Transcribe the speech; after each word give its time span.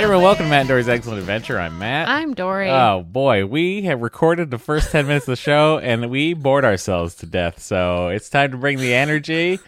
Hey 0.00 0.04
everyone, 0.04 0.24
welcome 0.24 0.46
to 0.46 0.50
Matt 0.50 0.60
and 0.60 0.68
Doree's 0.70 0.86
Eggcellent 0.86 1.18
Adventure. 1.18 1.58
I'm 1.58 1.78
Matt. 1.78 2.08
I'm 2.08 2.32
Doree. 2.32 2.70
Oh 2.70 3.02
boy, 3.02 3.44
we 3.44 3.82
have 3.82 4.00
recorded 4.00 4.50
the 4.50 4.56
first 4.56 4.90
10 4.92 5.06
minutes 5.06 5.28
of 5.28 5.32
the 5.32 5.36
show 5.36 5.78
and 5.78 6.08
we 6.10 6.32
bored 6.32 6.64
ourselves 6.64 7.14
to 7.16 7.26
death. 7.26 7.60
So 7.60 8.08
it's 8.08 8.30
time 8.30 8.50
to 8.52 8.56
bring 8.56 8.78
the 8.78 8.94
energy 8.94 9.58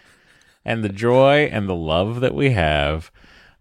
and 0.64 0.82
the 0.82 0.88
joy 0.88 1.50
and 1.52 1.68
the 1.68 1.74
love 1.74 2.20
that 2.20 2.34
we 2.34 2.52
have 2.52 3.10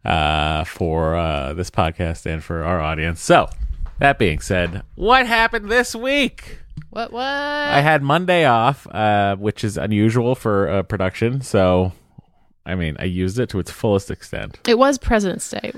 uh, 0.05 0.63
for 0.63 1.17
uh, 1.17 1.51
this 1.55 1.69
podcast 1.69 2.25
and 2.25 2.41
for 2.41 2.63
our 2.63 2.79
audience. 2.79 3.19
So, 3.19 3.49
that 3.99 4.17
being 4.17 4.39
said, 4.39 4.83
what 4.95 5.27
happened 5.27 5.69
this 5.69 5.93
week? 5.93 6.59
what? 6.89 7.11
What? 7.11 7.21
I 7.21 7.81
had 7.81 8.01
Monday 8.01 8.45
off, 8.45 8.87
uh, 8.87 9.35
which 9.35 9.65
is 9.65 9.75
unusual 9.75 10.35
for 10.35 10.69
uh, 10.69 10.83
production. 10.83 11.41
So, 11.41 11.91
I 12.65 12.75
mean, 12.75 12.95
I 12.97 13.03
used 13.03 13.39
it 13.39 13.49
to 13.49 13.59
its 13.59 13.71
fullest 13.71 14.09
extent. 14.09 14.61
it 14.69 14.77
was 14.77 14.97
President's 14.97 15.49
Day, 15.49 15.73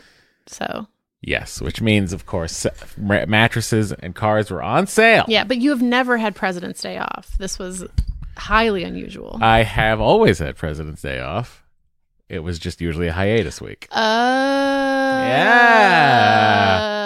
so 0.47 0.87
Yes, 1.25 1.61
which 1.61 1.81
means, 1.81 2.11
of 2.11 2.25
course, 2.25 2.67
mattresses 2.97 3.93
and 3.93 4.13
cars 4.13 4.51
were 4.51 4.61
on 4.61 4.87
sale. 4.87 5.23
yeah. 5.29 5.45
But 5.45 5.59
you 5.59 5.69
have 5.69 5.81
never 5.81 6.17
had 6.17 6.35
President's 6.35 6.81
Day 6.81 6.97
off. 6.97 7.37
This 7.37 7.57
was 7.57 7.85
highly 8.35 8.83
unusual. 8.83 9.37
I 9.41 9.63
have 9.63 10.01
always 10.01 10.39
had 10.39 10.57
President's 10.57 11.01
Day 11.01 11.21
off. 11.21 11.63
It 12.27 12.39
was 12.39 12.59
just 12.59 12.81
usually 12.81 13.07
a 13.07 13.13
hiatus 13.13 13.61
week. 13.61 13.87
Uh, 13.91 15.23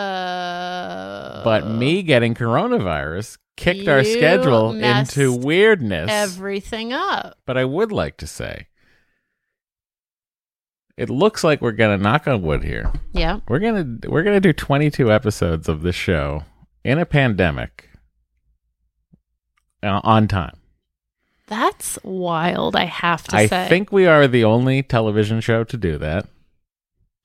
Yeah. 0.07 1.41
But 1.43 1.67
me 1.67 2.01
getting 2.03 2.33
coronavirus 2.33 3.37
kicked 3.55 3.87
our 3.87 4.03
schedule 4.03 4.71
into 4.73 5.33
weirdness. 5.33 6.09
everything 6.11 6.91
up. 6.93 7.37
but 7.45 7.57
I 7.57 7.65
would 7.65 7.91
like 7.91 8.17
to 8.17 8.27
say 8.27 8.67
it 10.97 11.09
looks 11.09 11.43
like 11.43 11.61
we're 11.61 11.71
gonna 11.71 11.97
knock 11.97 12.27
on 12.27 12.41
wood 12.41 12.63
here. 12.63 12.91
Yeah. 13.13 13.39
We're 13.47 13.59
gonna 13.59 13.97
we're 14.07 14.23
gonna 14.23 14.39
do 14.39 14.51
22 14.51 15.11
episodes 15.11 15.69
of 15.69 15.83
this 15.83 15.95
show 15.95 16.43
in 16.83 16.97
a 16.97 17.05
pandemic 17.05 17.89
uh, 19.83 20.01
on 20.03 20.27
time. 20.27 20.57
That's 21.45 21.97
wild. 22.03 22.75
I 22.75 22.85
have 22.85 23.23
to 23.25 23.31
say. 23.31 23.37
I 23.37 23.47
say. 23.47 23.69
think 23.69 23.91
we 23.91 24.05
are 24.07 24.27
the 24.27 24.43
only 24.43 24.83
television 24.83 25.39
show 25.39 25.63
to 25.63 25.77
do 25.77 25.97
that. 25.99 26.27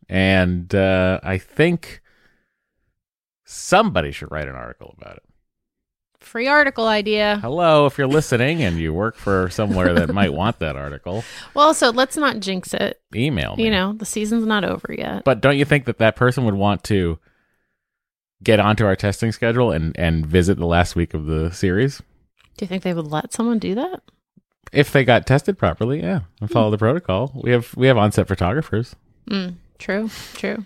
And 0.09 0.72
uh, 0.75 1.19
I 1.22 1.39
think 1.39 2.03
somebody 3.44 4.12
should 4.12 4.31
write 4.31 4.49
an 4.49 4.54
article 4.54 4.94
about 5.00 5.16
it. 5.16 5.22
Free 6.22 6.49
article 6.49 6.87
idea. 6.87 7.38
Hello, 7.43 7.87
if 7.87 7.99
you're 7.99 8.06
listening 8.06 8.62
and 8.62 8.78
you 8.78 8.93
work 8.93 9.16
for 9.16 9.50
somewhere 9.50 9.93
that 9.94 10.09
might 10.15 10.33
want 10.33 10.59
that 10.60 10.77
article, 10.77 11.24
Well, 11.54 11.74
so 11.74 11.91
let's 11.91 12.16
not 12.16 12.41
jinx 12.41 12.72
it. 12.74 13.01
email 13.15 13.57
me. 13.57 13.65
You 13.65 13.71
know, 13.71 13.92
the 13.92 14.07
season's 14.07 14.47
not 14.47 14.65
over 14.65 14.95
yet. 14.97 15.24
But 15.24 15.41
don't 15.41 15.57
you 15.59 15.65
think 15.65 15.84
that 15.86 15.98
that 15.98 16.16
person 16.16 16.45
would 16.45 16.54
want 16.54 16.84
to 16.84 17.19
get 18.42 18.59
onto 18.60 18.84
our 18.84 18.97
testing 18.97 19.33
schedule 19.33 19.71
and, 19.71 19.95
and 19.98 20.27
visit 20.27 20.59
the 20.59 20.66
last 20.66 20.97
week 20.97 21.15
of 21.15 21.27
the 21.27 21.51
series? 21.53 21.98
Do 22.57 22.65
you 22.65 22.66
think 22.66 22.83
they 22.83 22.95
would 22.95 23.07
let 23.07 23.33
someone 23.33 23.59
do 23.59 23.74
that? 23.77 24.03
If 24.72 24.91
they 24.92 25.04
got 25.04 25.27
tested 25.27 25.59
properly, 25.59 26.01
yeah, 26.01 26.21
and 26.41 26.51
follow 26.51 26.71
the 26.71 26.78
protocol. 26.78 27.30
We 27.34 27.51
have 27.51 27.74
we 27.77 27.89
have 27.89 27.98
on-set 27.98 28.27
photographers. 28.27 28.97
Mm, 29.28 29.54
true. 29.78 30.09
True. 30.34 30.65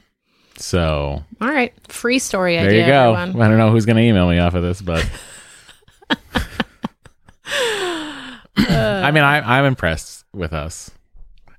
So 0.59 1.25
All 1.41 1.49
right. 1.49 1.73
Free 1.89 2.19
story 2.19 2.57
there 2.57 2.67
idea, 2.69 2.81
you 2.81 2.93
go. 2.93 3.15
everyone. 3.15 3.43
I 3.43 3.49
don't 3.49 3.59
know 3.59 3.71
who's 3.71 3.85
going 3.85 3.97
to 3.97 4.03
email 4.03 4.29
me 4.29 4.39
off 4.39 4.55
of 4.55 4.63
this, 4.63 4.81
but 4.81 5.09
I 8.59 9.11
mean, 9.13 9.23
I, 9.25 9.59
I'm 9.59 9.65
impressed 9.65 10.25
with 10.33 10.53
us. 10.53 10.91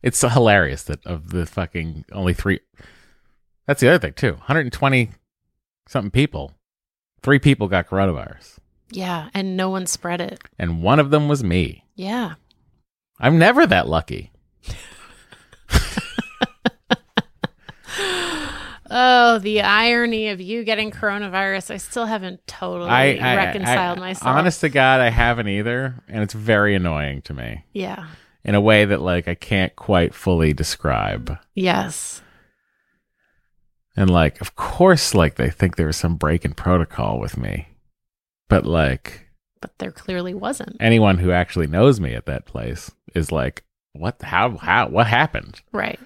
It's 0.03 0.17
so 0.17 0.29
hilarious 0.29 0.83
that 0.83 1.05
of 1.05 1.29
the 1.31 1.45
fucking 1.45 2.05
only 2.11 2.33
three. 2.33 2.59
That's 3.65 3.81
the 3.81 3.89
other 3.89 3.99
thing 3.99 4.13
too. 4.13 4.33
120 4.33 5.09
something 5.88 6.11
people, 6.11 6.53
three 7.21 7.39
people 7.39 7.67
got 7.67 7.88
coronavirus, 7.88 8.57
Yeah, 8.91 9.29
and 9.33 9.55
no 9.57 9.69
one 9.69 9.85
spread 9.85 10.19
it. 10.21 10.41
and 10.59 10.83
one 10.83 10.99
of 10.99 11.11
them 11.11 11.27
was 11.27 11.44
me. 11.44 11.85
Yeah. 11.95 12.35
I'm 13.19 13.38
never 13.39 13.65
that 13.65 13.88
lucky. 13.88 14.31
Oh, 18.89 19.39
the 19.39 19.61
irony 19.61 20.29
of 20.29 20.39
you 20.41 20.63
getting 20.63 20.91
coronavirus. 20.91 21.71
I 21.71 21.77
still 21.77 22.05
haven't 22.05 22.45
totally 22.47 22.89
I, 22.89 23.15
I 23.15 23.35
reconciled 23.35 23.97
I- 23.97 24.01
myself. 24.01 24.27
Honest 24.35 24.61
to 24.61 24.69
God, 24.69 25.01
I 25.01 25.09
haven't 25.09 25.47
either, 25.47 25.95
and 26.07 26.23
it's 26.23 26.33
very 26.33 26.75
annoying 26.75 27.21
to 27.23 27.33
me 27.33 27.63
Yeah. 27.73 28.07
in 28.43 28.55
a 28.55 28.61
way 28.61 28.85
that 28.85 29.01
like 29.01 29.27
I 29.27 29.35
can't 29.35 29.75
quite 29.75 30.13
fully 30.13 30.53
describe. 30.53 31.37
Yes. 31.53 32.21
And 33.95 34.09
like, 34.09 34.39
of 34.41 34.55
course, 34.55 35.13
like 35.15 35.35
they 35.35 35.49
think 35.49 35.75
there 35.75 35.87
was 35.87 35.97
some 35.97 36.15
break 36.15 36.45
in 36.45 36.53
protocol 36.53 37.19
with 37.19 37.35
me, 37.37 37.67
but 38.47 38.65
like 38.65 39.27
But 39.61 39.77
there 39.79 39.91
clearly 39.91 40.33
wasn't. 40.35 40.77
anyone 40.79 41.17
who 41.17 41.31
actually 41.31 41.67
knows 41.67 41.99
me 41.99 42.13
at 42.13 42.25
that 42.27 42.45
place 42.45 42.91
is 43.15 43.31
like, 43.31 43.63
what? 43.93 44.21
How? 44.21 44.57
How? 44.57 44.87
What 44.89 45.07
happened? 45.07 45.61
Right. 45.71 45.99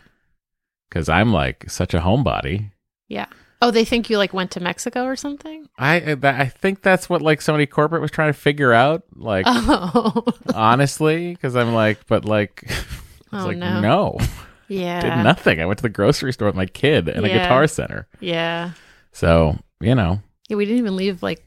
Because 0.91 1.07
I'm 1.09 1.31
like 1.31 1.69
such 1.71 1.93
a 1.93 1.99
homebody. 2.01 2.69
Yeah. 3.07 3.27
Oh, 3.61 3.71
they 3.71 3.85
think 3.85 4.09
you 4.09 4.17
like 4.17 4.33
went 4.33 4.51
to 4.51 4.59
Mexico 4.59 5.05
or 5.05 5.15
something? 5.15 5.69
I 5.77 6.17
I 6.23 6.45
think 6.47 6.81
that's 6.81 7.09
what 7.09 7.21
like 7.21 7.41
somebody 7.41 7.65
corporate 7.65 8.01
was 8.01 8.11
trying 8.11 8.29
to 8.33 8.37
figure 8.37 8.73
out. 8.73 9.03
Like 9.15 9.45
Oh. 9.49 10.25
honestly, 10.53 11.31
because 11.33 11.55
I'm 11.55 11.73
like, 11.73 12.05
but 12.07 12.25
like, 12.25 12.63
it's 12.67 12.85
Oh, 13.31 13.45
like 13.45 13.57
no. 13.57 13.79
no, 13.79 14.17
yeah. 14.67 14.99
did 14.99 15.23
nothing. 15.23 15.61
I 15.61 15.65
went 15.65 15.77
to 15.79 15.83
the 15.83 15.89
grocery 15.89 16.33
store 16.33 16.47
with 16.47 16.55
my 16.55 16.65
kid 16.65 17.07
and 17.07 17.25
a 17.25 17.29
guitar 17.29 17.67
center. 17.67 18.07
Yeah. 18.19 18.71
So 19.13 19.57
you 19.79 19.95
know, 19.95 20.21
Yeah, 20.49 20.57
we 20.57 20.65
didn't 20.65 20.79
even 20.79 20.95
leave 20.97 21.23
like 21.23 21.41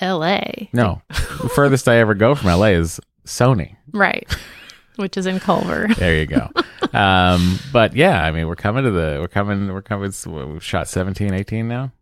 LA. 0.00 0.40
no, 0.72 1.02
the 1.08 1.50
furthest 1.52 1.88
I 1.88 1.96
ever 1.96 2.14
go 2.14 2.34
from 2.36 2.48
LA 2.50 2.66
is 2.78 3.00
Sony. 3.26 3.74
Right. 3.92 4.28
Which 4.98 5.16
is 5.16 5.26
in 5.26 5.38
Culver. 5.40 5.86
There 5.96 6.16
you 6.18 6.26
go. 6.26 6.50
um, 6.92 7.58
but 7.72 7.94
yeah, 7.94 8.24
I 8.24 8.30
mean, 8.32 8.46
we're 8.48 8.56
coming 8.56 8.82
to 8.84 8.90
the, 8.90 9.18
we're 9.20 9.28
coming, 9.28 9.72
we're 9.72 9.80
coming. 9.82 10.12
We've 10.26 10.64
shot 10.64 10.88
17, 10.88 11.32
18 11.32 11.68
now. 11.68 11.92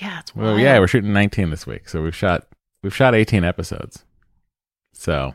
Yeah, 0.00 0.20
it's 0.20 0.34
Well, 0.34 0.58
yeah, 0.58 0.78
we're 0.78 0.86
shooting 0.88 1.12
19 1.12 1.50
this 1.50 1.66
week, 1.66 1.88
so 1.88 2.02
we've 2.02 2.16
shot, 2.16 2.46
we've 2.82 2.94
shot 2.94 3.14
18 3.14 3.44
episodes. 3.44 4.04
So 4.94 5.34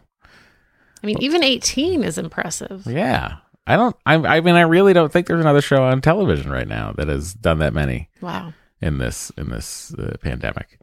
I 1.04 1.06
mean, 1.08 1.18
even 1.22 1.44
18 1.44 2.04
is 2.04 2.18
impressive. 2.18 2.84
yeah, 2.88 3.38
I 3.68 3.76
don't, 3.76 3.96
I, 4.06 4.16
I 4.16 4.42
mean, 4.42 4.56
I 4.56 4.62
really 4.62 4.94
don't 4.94 5.12
think 5.12 5.28
there's 5.28 5.42
another 5.42 5.62
show 5.62 5.84
on 5.84 6.02
television 6.02 6.50
right 6.52 6.68
now 6.68 6.94
that 6.94 7.08
has 7.08 7.34
done 7.36 7.60
that 7.60 7.74
many 7.74 8.10
Wow. 8.22 8.54
in 8.82 8.98
this 8.98 9.32
in 9.38 9.50
this 9.50 9.94
uh, 9.94 10.16
pandemic. 10.22 10.80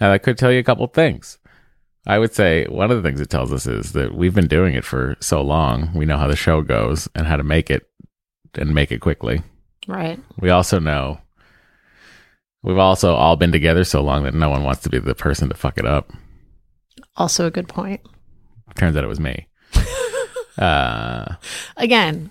Now, 0.00 0.10
that 0.10 0.22
could 0.22 0.38
tell 0.38 0.50
you 0.50 0.58
a 0.60 0.64
couple 0.64 0.86
things. 0.86 1.38
I 2.06 2.18
would 2.18 2.34
say 2.34 2.66
one 2.66 2.90
of 2.90 3.02
the 3.02 3.08
things 3.08 3.20
it 3.20 3.30
tells 3.30 3.52
us 3.52 3.66
is 3.66 3.92
that 3.92 4.14
we've 4.14 4.34
been 4.34 4.46
doing 4.46 4.74
it 4.74 4.84
for 4.84 5.16
so 5.20 5.40
long. 5.40 5.90
We 5.94 6.04
know 6.04 6.18
how 6.18 6.26
the 6.26 6.36
show 6.36 6.60
goes 6.62 7.08
and 7.14 7.26
how 7.26 7.36
to 7.36 7.42
make 7.42 7.70
it 7.70 7.88
and 8.54 8.74
make 8.74 8.92
it 8.92 9.00
quickly. 9.00 9.42
Right. 9.86 10.20
We 10.38 10.50
also 10.50 10.78
know 10.78 11.20
we've 12.62 12.78
also 12.78 13.14
all 13.14 13.36
been 13.36 13.52
together 13.52 13.84
so 13.84 14.02
long 14.02 14.24
that 14.24 14.34
no 14.34 14.50
one 14.50 14.64
wants 14.64 14.82
to 14.82 14.90
be 14.90 14.98
the 14.98 15.14
person 15.14 15.48
to 15.48 15.54
fuck 15.54 15.78
it 15.78 15.86
up. 15.86 16.12
Also 17.16 17.46
a 17.46 17.50
good 17.50 17.68
point. 17.68 18.00
Turns 18.76 18.96
out 18.96 19.04
it 19.04 19.08
was 19.08 19.20
me. 19.20 19.46
uh, 20.58 21.36
Again, 21.76 22.30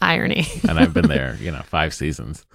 irony. 0.00 0.46
and 0.68 0.78
I've 0.78 0.94
been 0.94 1.08
there, 1.08 1.36
you 1.40 1.50
know, 1.50 1.62
five 1.62 1.92
seasons. 1.92 2.46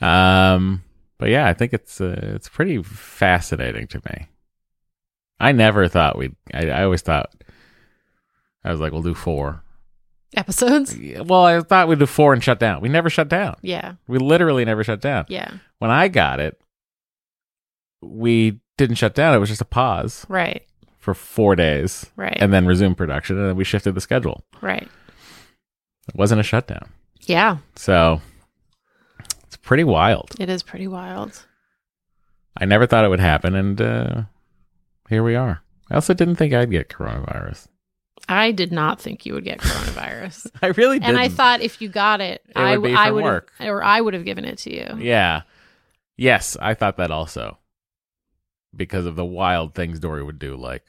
Um, 0.00 0.84
but 1.18 1.30
yeah, 1.30 1.46
I 1.46 1.54
think 1.54 1.72
it's 1.72 2.00
uh, 2.00 2.20
it's 2.34 2.48
pretty 2.48 2.82
fascinating 2.82 3.86
to 3.88 4.02
me. 4.10 4.28
I 5.38 5.52
never 5.52 5.88
thought 5.88 6.16
we'd. 6.18 6.34
I, 6.54 6.70
I 6.70 6.82
always 6.84 7.02
thought 7.02 7.30
I 8.64 8.70
was 8.70 8.80
like, 8.80 8.92
we'll 8.92 9.02
do 9.02 9.14
four. 9.14 9.62
Episodes? 10.36 10.96
Well, 11.24 11.44
I 11.44 11.60
thought 11.60 11.88
we'd 11.88 11.98
do 11.98 12.06
four 12.06 12.32
and 12.32 12.42
shut 12.42 12.58
down. 12.58 12.80
We 12.80 12.88
never 12.88 13.08
shut 13.08 13.28
down. 13.28 13.56
Yeah. 13.62 13.94
We 14.08 14.18
literally 14.18 14.64
never 14.64 14.82
shut 14.84 15.00
down. 15.00 15.26
Yeah. 15.28 15.50
When 15.78 15.90
I 15.90 16.08
got 16.08 16.40
it, 16.40 16.60
we 18.02 18.60
didn't 18.76 18.96
shut 18.96 19.14
down. 19.14 19.34
It 19.34 19.38
was 19.38 19.48
just 19.48 19.60
a 19.62 19.66
pause 19.66 20.26
Right. 20.28 20.64
for 20.98 21.14
four 21.14 21.56
days, 21.56 22.06
Right. 22.16 22.36
and 22.38 22.52
then 22.52 22.66
resumed 22.66 22.96
production, 22.96 23.38
and 23.38 23.48
then 23.48 23.56
we 23.56 23.64
shifted 23.64 23.94
the 23.94 24.00
schedule. 24.00 24.44
right. 24.60 24.88
It 26.08 26.14
wasn't 26.14 26.40
a 26.40 26.44
shutdown, 26.44 26.88
Yeah. 27.22 27.58
so 27.74 28.20
it's 29.44 29.56
pretty 29.56 29.82
wild. 29.84 30.34
It 30.38 30.48
is 30.48 30.62
pretty 30.62 30.86
wild. 30.86 31.44
I 32.56 32.64
never 32.64 32.86
thought 32.86 33.04
it 33.04 33.08
would 33.08 33.18
happen, 33.20 33.54
and 33.56 33.80
uh, 33.80 34.22
here 35.08 35.22
we 35.22 35.34
are. 35.34 35.62
I 35.90 35.94
also 35.94 36.14
didn't 36.14 36.36
think 36.36 36.52
I'd 36.52 36.70
get 36.70 36.88
coronavirus. 36.88 37.68
I 38.28 38.50
did 38.50 38.72
not 38.72 39.00
think 39.00 39.24
you 39.24 39.34
would 39.34 39.44
get 39.44 39.60
coronavirus. 39.60 40.50
I 40.62 40.68
really 40.68 40.98
didn't. 40.98 41.10
and 41.14 41.18
I 41.18 41.28
thought 41.28 41.60
if 41.60 41.80
you 41.80 41.88
got 41.88 42.20
it, 42.20 42.42
It 42.48 42.56
I, 42.56 42.76
would 42.76 42.92
I 42.94 43.10
would 43.12 43.22
work. 43.24 43.52
have, 43.58 43.68
or 43.68 43.84
I 43.84 44.00
would 44.00 44.14
have 44.14 44.24
given 44.24 44.44
it 44.44 44.58
to 44.58 44.74
you. 44.74 44.98
yeah, 44.98 45.42
yes, 46.16 46.56
I 46.60 46.74
thought 46.74 46.96
that 46.96 47.10
also 47.12 47.58
because 48.74 49.06
of 49.06 49.16
the 49.16 49.24
wild 49.24 49.74
things 49.74 50.00
Doree 50.00 50.24
would 50.24 50.38
do, 50.40 50.56
like 50.56 50.84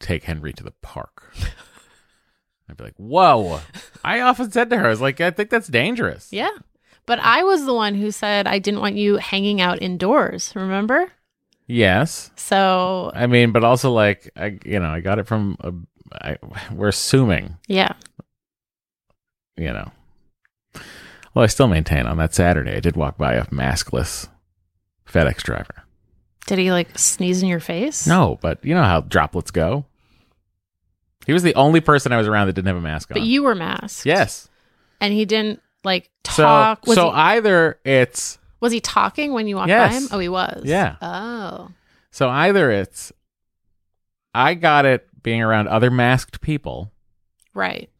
take 0.00 0.24
Henry 0.24 0.52
to 0.54 0.64
the 0.64 0.72
park. 0.82 1.32
I'd 2.68 2.76
be 2.76 2.84
like, 2.84 2.96
"Whoa!" 2.96 3.60
I 4.04 4.20
often 4.20 4.50
said 4.50 4.70
to 4.70 4.78
her, 4.78 4.86
"I 4.86 4.90
was 4.90 5.00
like, 5.00 5.20
I 5.20 5.30
think 5.30 5.50
that's 5.50 5.68
dangerous." 5.68 6.32
Yeah. 6.32 6.50
But 7.06 7.18
I 7.20 7.42
was 7.42 7.64
the 7.64 7.74
one 7.74 7.94
who 7.94 8.10
said 8.12 8.46
I 8.46 8.58
didn't 8.60 8.80
want 8.80 8.94
you 8.96 9.16
hanging 9.16 9.60
out 9.60 9.82
indoors, 9.82 10.52
remember? 10.54 11.10
Yes, 11.70 12.32
So, 12.34 13.12
I 13.14 13.28
mean, 13.28 13.52
but 13.52 13.62
also 13.62 13.92
like, 13.92 14.30
I 14.36 14.58
you 14.64 14.80
know, 14.80 14.90
I 14.90 15.00
got 15.00 15.20
it 15.20 15.26
from. 15.26 15.56
A, 15.60 15.72
I, 16.12 16.36
we're 16.72 16.88
assuming 16.88 17.56
yeah. 17.68 17.92
you 19.56 19.72
know. 19.72 19.92
Well, 21.32 21.44
I 21.44 21.46
still 21.46 21.68
maintain 21.68 22.06
on 22.06 22.16
that 22.16 22.34
Saturday, 22.34 22.74
I 22.74 22.80
did 22.80 22.96
walk 22.96 23.16
by 23.16 23.34
a 23.34 23.44
maskless 23.46 24.26
FedEx 25.08 25.44
driver. 25.44 25.84
Did 26.46 26.58
he 26.58 26.72
like 26.72 26.98
sneeze 26.98 27.40
in 27.40 27.48
your 27.48 27.60
face? 27.60 28.04
No, 28.04 28.40
but 28.42 28.64
you 28.64 28.74
know 28.74 28.82
how 28.82 29.02
droplets 29.02 29.52
go. 29.52 29.84
He 31.24 31.32
was 31.32 31.44
the 31.44 31.54
only 31.54 31.80
person 31.80 32.10
I 32.10 32.16
was 32.16 32.26
around 32.26 32.48
that 32.48 32.54
didn't 32.54 32.66
have 32.66 32.76
a 32.76 32.80
mask 32.80 33.12
on. 33.12 33.14
But 33.14 33.22
you 33.22 33.44
were 33.44 33.54
masked. 33.54 34.04
yes. 34.04 34.48
And 35.00 35.14
he 35.14 35.24
didn't 35.24 35.62
like 35.84 36.10
talk. 36.24 36.84
was, 36.84 36.96
so 36.96 37.10
he, 37.10 37.16
either 37.16 37.78
it's 37.84 38.39
was 38.60 38.72
he 38.72 38.80
talking 38.80 39.32
when 39.32 39.46
you 39.46 39.56
walked 39.56 39.68
by 39.70 39.88
him? 39.88 40.06
Oh, 40.12 40.18
he 40.18 40.28
was. 40.28 40.62
Yeah. 40.64 40.96
Oh. 41.02 41.70
so 42.10 42.28
either 42.28 42.70
it's 42.70 43.12
I 44.34 44.54
got 44.54 44.84
it 44.86 45.06
being 45.22 45.42
around 45.42 45.68
other 45.68 45.90
masked 45.90 46.40
people 46.40 46.92
Right. 47.54 47.90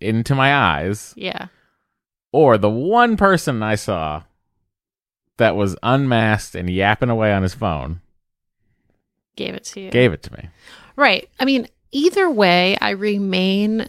into 0.00 0.34
my 0.34 0.54
eyes, 0.54 1.14
Yeah. 1.16 1.46
or 2.32 2.58
the 2.58 2.70
one 2.70 3.16
person 3.16 3.62
I 3.62 3.74
saw 3.76 4.22
that 5.38 5.56
was 5.56 5.74
unmasked 5.82 6.54
and 6.54 6.68
yapping 6.68 7.08
away 7.08 7.32
on 7.32 7.42
his 7.42 7.54
phone 7.54 8.00
Gave 9.36 9.54
it 9.54 9.64
to 9.64 9.80
you. 9.80 9.90
gave 9.90 10.12
it 10.12 10.22
to 10.24 10.32
me. 10.34 10.48
Right. 10.96 11.28
I 11.40 11.46
mean, 11.46 11.66
either 11.92 12.28
way, 12.30 12.76
I 12.80 12.90
remain 12.90 13.88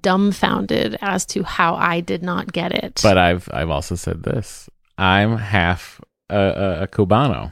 dumbfounded 0.00 0.98
as 1.00 1.24
to 1.26 1.42
how 1.44 1.74
I 1.76 2.00
did 2.00 2.22
not 2.22 2.52
get 2.52 2.72
it. 2.72 3.00
But 3.02 3.16
I've 3.18 3.48
I've 3.52 3.70
also 3.70 3.94
said 3.94 4.22
this. 4.24 4.68
I'm 5.02 5.36
half 5.36 6.00
a, 6.30 6.38
a, 6.38 6.82
a 6.82 6.86
cubano 6.86 7.50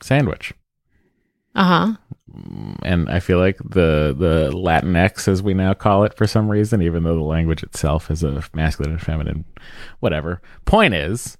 sandwich, 0.00 0.54
uh 1.54 1.64
huh. 1.64 1.94
and 2.82 3.06
I 3.10 3.20
feel 3.20 3.38
like 3.38 3.58
the 3.58 4.16
the 4.16 4.50
Latinx, 4.54 5.28
as 5.28 5.42
we 5.42 5.52
now 5.52 5.74
call 5.74 6.04
it, 6.04 6.14
for 6.14 6.26
some 6.26 6.50
reason, 6.50 6.80
even 6.80 7.02
though 7.02 7.16
the 7.16 7.20
language 7.20 7.62
itself 7.62 8.10
is 8.10 8.24
a 8.24 8.42
masculine 8.54 8.92
and 8.92 9.02
feminine, 9.02 9.44
whatever. 9.98 10.40
Point 10.64 10.94
is, 10.94 11.36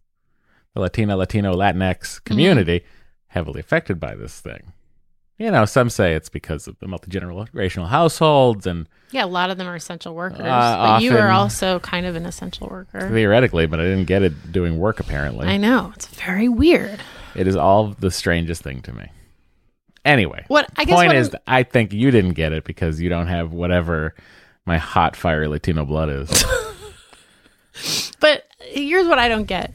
the 0.74 0.80
Latina, 0.82 1.16
Latino, 1.16 1.54
Latinx 1.54 2.22
community 2.24 2.84
heavily 3.28 3.60
affected 3.60 3.98
by 3.98 4.14
this 4.14 4.40
thing. 4.40 4.74
You 5.40 5.50
know, 5.50 5.64
some 5.64 5.88
say 5.88 6.12
it's 6.12 6.28
because 6.28 6.68
of 6.68 6.78
the 6.80 6.86
multi 6.86 7.10
generational 7.10 7.88
households 7.88 8.66
and 8.66 8.86
Yeah, 9.10 9.24
a 9.24 9.26
lot 9.26 9.48
of 9.48 9.56
them 9.56 9.66
are 9.68 9.74
essential 9.74 10.14
workers. 10.14 10.40
Uh, 10.40 10.98
but 10.98 11.02
you 11.02 11.16
are 11.16 11.30
also 11.30 11.80
kind 11.80 12.04
of 12.04 12.14
an 12.14 12.26
essential 12.26 12.68
worker. 12.68 13.08
theoretically, 13.08 13.64
but 13.64 13.80
I 13.80 13.84
didn't 13.84 14.04
get 14.04 14.22
it 14.22 14.52
doing 14.52 14.78
work 14.78 15.00
apparently. 15.00 15.48
I 15.48 15.56
know. 15.56 15.92
It's 15.96 16.08
very 16.08 16.50
weird. 16.50 17.00
It 17.34 17.46
is 17.48 17.56
all 17.56 17.86
the 17.98 18.10
strangest 18.10 18.62
thing 18.62 18.82
to 18.82 18.92
me. 18.92 19.06
Anyway, 20.04 20.44
What 20.48 20.68
I 20.76 20.84
guess 20.84 20.94
point 20.94 21.08
what 21.08 21.16
is, 21.16 21.34
I 21.46 21.62
think 21.62 21.94
you 21.94 22.10
didn't 22.10 22.34
get 22.34 22.52
it 22.52 22.64
because 22.64 23.00
you 23.00 23.08
don't 23.08 23.28
have 23.28 23.50
whatever 23.52 24.14
my 24.66 24.76
hot 24.76 25.16
fire 25.16 25.48
Latino 25.48 25.86
blood 25.86 26.10
is. 26.10 26.44
But 28.20 28.44
here's 28.60 29.06
what 29.06 29.18
I 29.18 29.28
don't 29.28 29.44
get. 29.44 29.72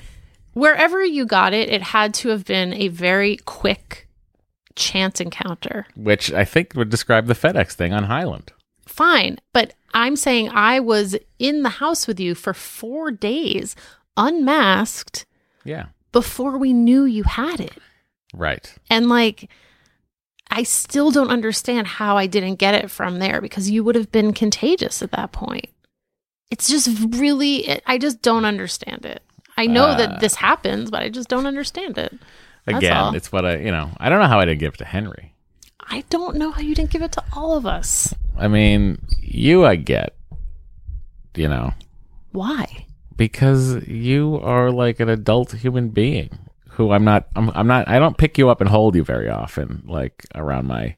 Wherever 0.54 1.04
you 1.04 1.26
got 1.26 1.54
it, 1.54 1.70
it 1.70 1.82
had 1.82 2.14
to 2.16 2.30
have 2.30 2.46
been 2.46 2.72
a 2.74 2.90
very 2.90 3.38
quick 3.38 4.05
chance 4.76 5.20
encounter. 5.22 5.86
which 5.96 6.32
I 6.34 6.46
think 6.46 6.74
would 6.76 6.90
describe 6.90 7.28
the 7.28 7.34
FedEx 7.34 7.74
thing 7.74 7.94
on 7.94 8.04
Highland. 8.06 8.52
Fine. 8.86 9.40
But 9.54 9.74
I'm 9.94 10.16
saying 10.16 10.50
I 10.50 10.80
was 10.80 11.16
in 11.40 11.64
the 11.64 11.70
house 11.70 12.08
with 12.08 12.20
you 12.20 12.36
for 12.36 12.54
four 12.54 13.12
days, 13.12 13.76
unmasked, 14.18 15.26
Yeah, 15.64 15.88
before 16.12 16.58
we 16.58 16.74
knew 16.74 17.06
you 17.06 17.24
had 17.24 17.60
it. 17.60 17.78
right. 18.34 18.74
And 18.90 19.10
like, 19.10 19.50
I 20.52 20.64
still 20.64 21.12
don't 21.12 21.30
understand 21.32 21.88
how 21.88 22.18
I 22.18 22.28
didn't 22.28 22.56
get 22.56 22.76
it 22.76 22.92
from 22.92 23.20
there 23.20 23.42
because 23.42 23.70
you 23.70 23.84
would 23.84 23.96
have 23.96 24.12
been 24.12 24.32
contagious 24.34 25.02
at 25.02 25.12
that 25.12 25.32
point. 25.32 25.70
It's 26.52 26.68
just 26.70 26.90
really, 27.18 27.82
I 27.88 27.98
just 27.98 28.22
don't 28.22 28.46
understand 28.46 29.06
it. 29.06 29.24
I 29.58 29.66
know 29.68 29.88
Uh, 29.88 29.98
that 29.98 30.20
this 30.20 30.36
happens, 30.36 30.92
but 30.92 31.02
I 31.02 31.10
just 31.10 31.28
don't 31.30 31.48
understand 31.48 31.98
it. 31.98 32.14
Again, 32.68 33.16
it's 33.16 33.32
what 33.32 33.46
I, 33.46 33.58
you 33.58 33.72
know, 33.72 33.92
I 33.98 34.10
don't 34.10 34.20
know 34.20 34.28
how 34.28 34.40
I 34.40 34.46
didn't 34.46 34.60
give 34.60 34.74
it 34.74 34.78
to 34.78 34.86
Henry. 34.86 35.34
I 35.88 36.04
don't 36.10 36.36
know 36.38 36.52
how 36.52 36.62
you 36.62 36.74
didn't 36.74 36.90
give 36.90 37.04
it 37.04 37.12
to 37.14 37.24
all 37.34 37.56
of 37.56 37.66
us. 37.66 38.14
I 38.38 38.48
mean, 38.48 39.06
you 39.22 39.66
I 39.66 39.76
get, 39.76 40.16
you 41.36 41.48
know, 41.48 41.74
Why? 42.32 42.86
because 43.16 43.88
you 43.88 44.40
are 44.42 44.72
like 44.72 45.00
an 45.00 45.10
adult 45.10 45.52
human 45.54 45.90
being 45.90 46.30
who 46.70 46.92
I'm 46.92 47.04
not, 47.06 47.28
I'm, 47.36 47.50
I'm 47.56 47.68
not, 47.68 47.88
I 47.88 48.00
don't 48.00 48.18
pick 48.18 48.38
you 48.38 48.50
up 48.50 48.60
and 48.62 48.70
hold 48.70 48.96
you 48.96 49.04
very 49.04 49.30
often, 49.30 49.84
like 49.86 50.26
around 50.34 50.66
my, 50.68 50.96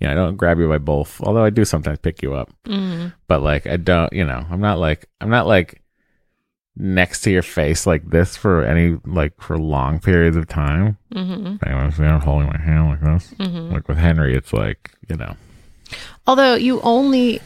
you 0.00 0.06
know, 0.08 0.10
I 0.10 0.14
don't 0.14 0.36
grab 0.36 0.58
you 0.58 0.68
by 0.68 0.78
both, 0.78 1.20
although 1.20 1.44
I 1.44 1.50
do 1.50 1.64
sometimes 1.64 1.98
pick 1.98 2.22
you 2.22 2.34
up, 2.34 2.50
Mm. 2.64 3.12
but 3.28 3.42
like, 3.42 3.66
I 3.66 3.76
don't, 3.76 4.12
you 4.12 4.24
know, 4.24 4.44
I'm 4.50 4.60
not 4.60 4.78
like, 4.78 5.06
I'm 5.20 5.30
not 5.30 5.46
like 5.46 5.82
next 6.76 7.20
to 7.22 7.30
your 7.30 7.42
face 7.42 7.86
like 7.86 8.08
this 8.10 8.36
for 8.36 8.64
any, 8.64 8.98
like 9.06 9.40
for 9.40 9.56
long 9.58 10.00
periods 10.00 10.36
of 10.36 10.48
time. 10.48 10.98
Mm-hmm. 11.14 11.56
Anyways, 11.68 12.00
I'm 12.00 12.20
holding 12.20 12.48
my 12.48 12.58
hand 12.58 12.88
like 12.88 13.00
this. 13.00 13.30
hmm 13.38 13.72
Like 13.72 13.86
with 13.88 13.98
Henry, 13.98 14.36
it's 14.36 14.52
like, 14.52 14.90
you 15.08 15.16
know, 15.16 15.36
Although 16.26 16.54
you 16.54 16.80
only, 16.80 17.40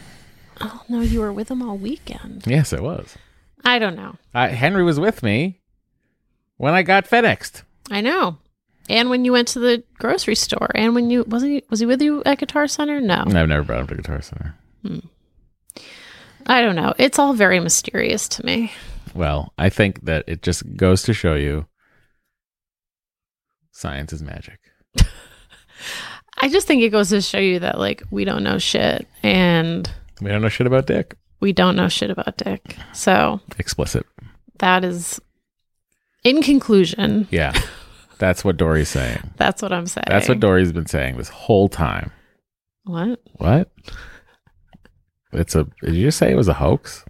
oh 0.61 0.83
no, 0.89 1.01
you 1.01 1.21
were 1.21 1.33
with 1.33 1.51
him 1.51 1.61
all 1.61 1.77
weekend. 1.77 2.45
yes, 2.47 2.73
it 2.73 2.83
was. 2.83 3.17
I 3.65 3.79
don't 3.79 3.97
know. 3.97 4.17
Uh, 4.35 4.49
Henry 4.49 4.85
was 4.85 4.99
with 5.01 5.23
me 5.23 5.61
when 6.57 6.73
I 6.75 6.83
got 6.83 7.05
FedExed. 7.07 7.63
I 7.91 8.01
know. 8.01 8.39
And 8.89 9.11
when 9.11 9.25
you 9.27 9.33
went 9.33 9.49
to 9.49 9.59
the 9.59 9.83
grocery 9.99 10.37
store, 10.37 10.71
and 10.75 10.95
when 10.95 11.11
you 11.11 11.25
was 11.25 11.43
he 11.43 11.63
was 11.69 11.81
he 11.81 11.87
with 11.87 12.01
you 12.01 12.23
at 12.25 12.39
Guitar 12.39 12.67
Center? 12.69 13.01
No, 13.01 13.25
I've 13.27 13.49
never 13.49 13.63
brought 13.65 13.81
him 13.81 13.87
to 13.89 13.95
Guitar 13.97 14.23
Center. 14.23 14.55
I 16.47 16.63
don't 16.63 16.77
know. 16.77 16.95
It's 16.97 17.19
all 17.19 17.35
very 17.35 17.61
mysterious 17.61 18.29
to 18.29 18.47
me. 18.47 18.73
Well, 19.19 19.53
I 19.59 19.69
think 19.69 20.05
that 20.05 20.23
it 20.29 20.43
just 20.43 20.63
goes 20.77 21.03
to 21.03 21.13
show 21.13 21.35
you 21.35 21.67
science 23.73 24.13
is 24.13 24.23
magic. 24.23 24.61
I 26.41 26.49
just 26.49 26.69
think 26.69 26.83
it 26.83 26.91
goes 26.91 27.09
to 27.11 27.21
show 27.21 27.39
you 27.41 27.59
that 27.59 27.81
like 27.81 28.05
we 28.13 28.25
don't 28.25 28.45
know 28.45 28.59
shit, 28.59 29.09
and 29.25 29.91
We 30.21 30.31
don't 30.31 30.41
know 30.41 30.49
shit 30.49 30.69
about 30.69 30.87
Dick. 30.87 31.17
we 31.41 31.53
don't 31.53 31.75
know 31.75 31.89
shit 31.89 32.11
about 32.11 32.37
Dick. 32.37 32.77
So 32.93 33.41
Explicit. 33.59 34.07
that 34.61 34.85
is, 34.85 35.21
in 36.23 36.41
conclusion, 36.41 37.27
Yeah. 37.33 37.61
That's 38.19 38.45
what 38.45 38.57
Doree's 38.57 38.89
saying. 38.89 39.31
that's 39.37 39.63
what 39.63 39.73
I'm 39.73 39.87
saying. 39.87 40.07
That's 40.09 40.29
what 40.29 40.39
Doree's 40.41 40.73
been 40.73 40.87
saying 40.87 41.17
this 41.17 41.29
whole 41.29 41.69
time. 41.69 42.11
What? 42.85 43.21
What? 43.35 43.71
It's 45.33 45.55
a. 45.55 45.69
Did 45.83 45.95
you 45.95 46.05
just 46.07 46.19
say 46.19 46.31
it 46.33 46.37
was 46.37 46.49
a 46.49 46.55
hoax? 46.55 47.05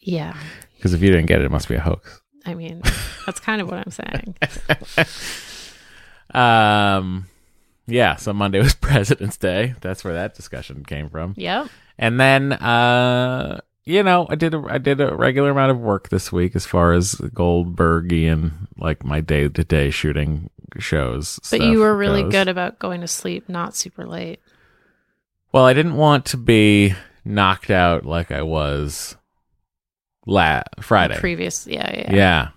Yeah. 0.00 0.36
Because 0.76 0.94
if 0.94 1.02
you 1.02 1.10
didn't 1.10 1.26
get 1.26 1.40
it, 1.40 1.46
it 1.46 1.50
must 1.50 1.68
be 1.68 1.74
a 1.74 1.80
hoax. 1.80 2.20
I 2.44 2.54
mean, 2.54 2.82
that's 3.26 3.40
kind 3.40 3.60
of 3.60 3.68
what 3.68 3.78
I'm 3.78 3.90
saying. 3.90 4.36
Um, 6.34 7.26
yeah. 7.86 8.16
So 8.16 8.32
Monday 8.32 8.58
was 8.60 8.74
President's 8.80 9.36
Day. 9.36 9.74
That's 9.80 10.04
where 10.04 10.14
that 10.14 10.34
discussion 10.34 10.84
came 10.84 11.08
from. 11.08 11.34
Yep. 11.36 11.68
And 11.98 12.20
then, 12.20 12.52
uh, 12.52 13.60
you 13.84 14.02
know, 14.02 14.26
I 14.28 14.34
did 14.34 14.52
a, 14.52 14.64
I 14.68 14.78
did 14.78 15.00
a 15.00 15.14
regular 15.14 15.50
amount 15.50 15.70
of 15.70 15.78
work 15.78 16.08
this 16.08 16.32
week 16.32 16.56
as 16.56 16.66
far 16.66 16.92
as 16.92 17.14
Goldbergian, 17.14 18.68
like 18.76 19.04
my 19.04 19.20
day 19.20 19.48
to 19.48 19.64
day 19.64 19.90
shooting 19.90 20.50
shows. 20.78 21.40
But 21.50 21.62
you 21.62 21.78
were 21.78 21.96
really 21.96 22.22
goes. 22.24 22.32
good 22.32 22.48
about 22.48 22.78
going 22.78 23.00
to 23.00 23.08
sleep 23.08 23.48
not 23.48 23.76
super 23.76 24.06
late. 24.06 24.40
Well, 25.52 25.64
I 25.64 25.72
didn't 25.72 25.96
want 25.96 26.26
to 26.26 26.36
be 26.36 26.94
knocked 27.24 27.70
out 27.70 28.04
like 28.04 28.30
I 28.30 28.42
was 28.42 29.16
la 30.26 30.62
Friday. 30.80 31.18
Previous, 31.18 31.66
yeah, 31.66 31.90
yeah. 31.92 32.14
Yeah. 32.14 32.48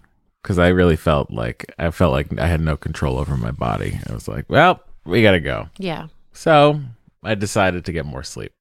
Cause 0.43 0.57
I 0.57 0.69
really 0.69 0.95
felt 0.95 1.31
like 1.31 1.73
I 1.77 1.91
felt 1.91 2.11
like 2.11 2.39
I 2.39 2.47
had 2.47 2.61
no 2.61 2.77
control 2.77 3.17
over 3.17 3.37
my 3.37 3.51
body. 3.51 3.99
I 4.09 4.13
was 4.13 4.27
like, 4.27 4.45
well, 4.49 4.81
we 5.05 5.21
gotta 5.21 5.39
go. 5.39 5.69
Yeah. 5.77 6.07
So 6.33 6.81
I 7.23 7.35
decided 7.35 7.85
to 7.85 7.91
get 7.91 8.05
more 8.05 8.23
sleep, 8.23 8.53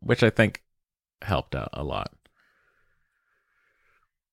which 0.00 0.22
I 0.22 0.30
think 0.30 0.62
helped 1.22 1.54
out 1.54 1.70
a 1.72 1.82
lot. 1.82 2.12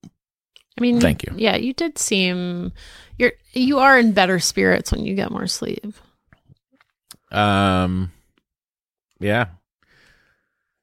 I 0.06 0.82
mean, 0.82 1.00
Thank 1.00 1.24
you. 1.24 1.34
Yeah, 1.36 1.56
you 1.56 1.74
did 1.74 1.98
seem 1.98 2.72
you're 3.18 3.34
you 3.54 3.80
are 3.80 4.00
in 4.00 4.14
better 4.14 4.40
spirits 4.40 4.92
when 4.92 5.04
you 5.04 5.16
get 5.16 5.32
more 5.32 5.48
sleep. 5.48 5.94
Um, 7.32 8.12
yeah. 9.20 9.48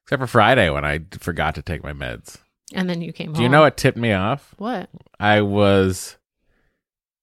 Except 0.03 0.21
for 0.21 0.27
Friday 0.27 0.69
when 0.69 0.83
I 0.83 0.99
forgot 1.19 1.55
to 1.55 1.61
take 1.61 1.83
my 1.83 1.93
meds. 1.93 2.37
And 2.73 2.89
then 2.89 3.01
you 3.01 3.11
came 3.11 3.33
Do 3.33 3.41
you 3.41 3.49
know 3.49 3.61
what 3.61 3.77
tipped 3.77 3.97
me 3.97 4.13
off? 4.13 4.53
What? 4.57 4.89
I 5.19 5.41
was 5.41 6.17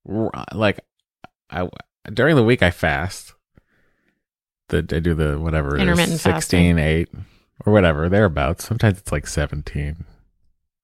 r- 0.09 0.31
like, 0.55 0.81
I 1.51 1.69
during 2.13 2.37
the 2.37 2.45
week 2.45 2.63
I 2.63 2.71
fast. 2.71 3.35
The 4.69 4.79
I 4.79 4.99
do 5.01 5.15
the 5.15 5.39
whatever 5.39 5.77
it 5.77 5.81
is, 5.81 5.83
Intermittent 5.83 6.21
16, 6.21 6.79
8, 6.79 7.09
or 7.65 7.73
whatever 7.73 8.09
thereabouts. 8.09 8.67
Sometimes 8.67 8.99
it's 8.99 9.13
like 9.13 9.27
17, 9.27 10.05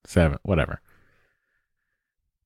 7, 0.06 0.38
whatever. 0.42 0.80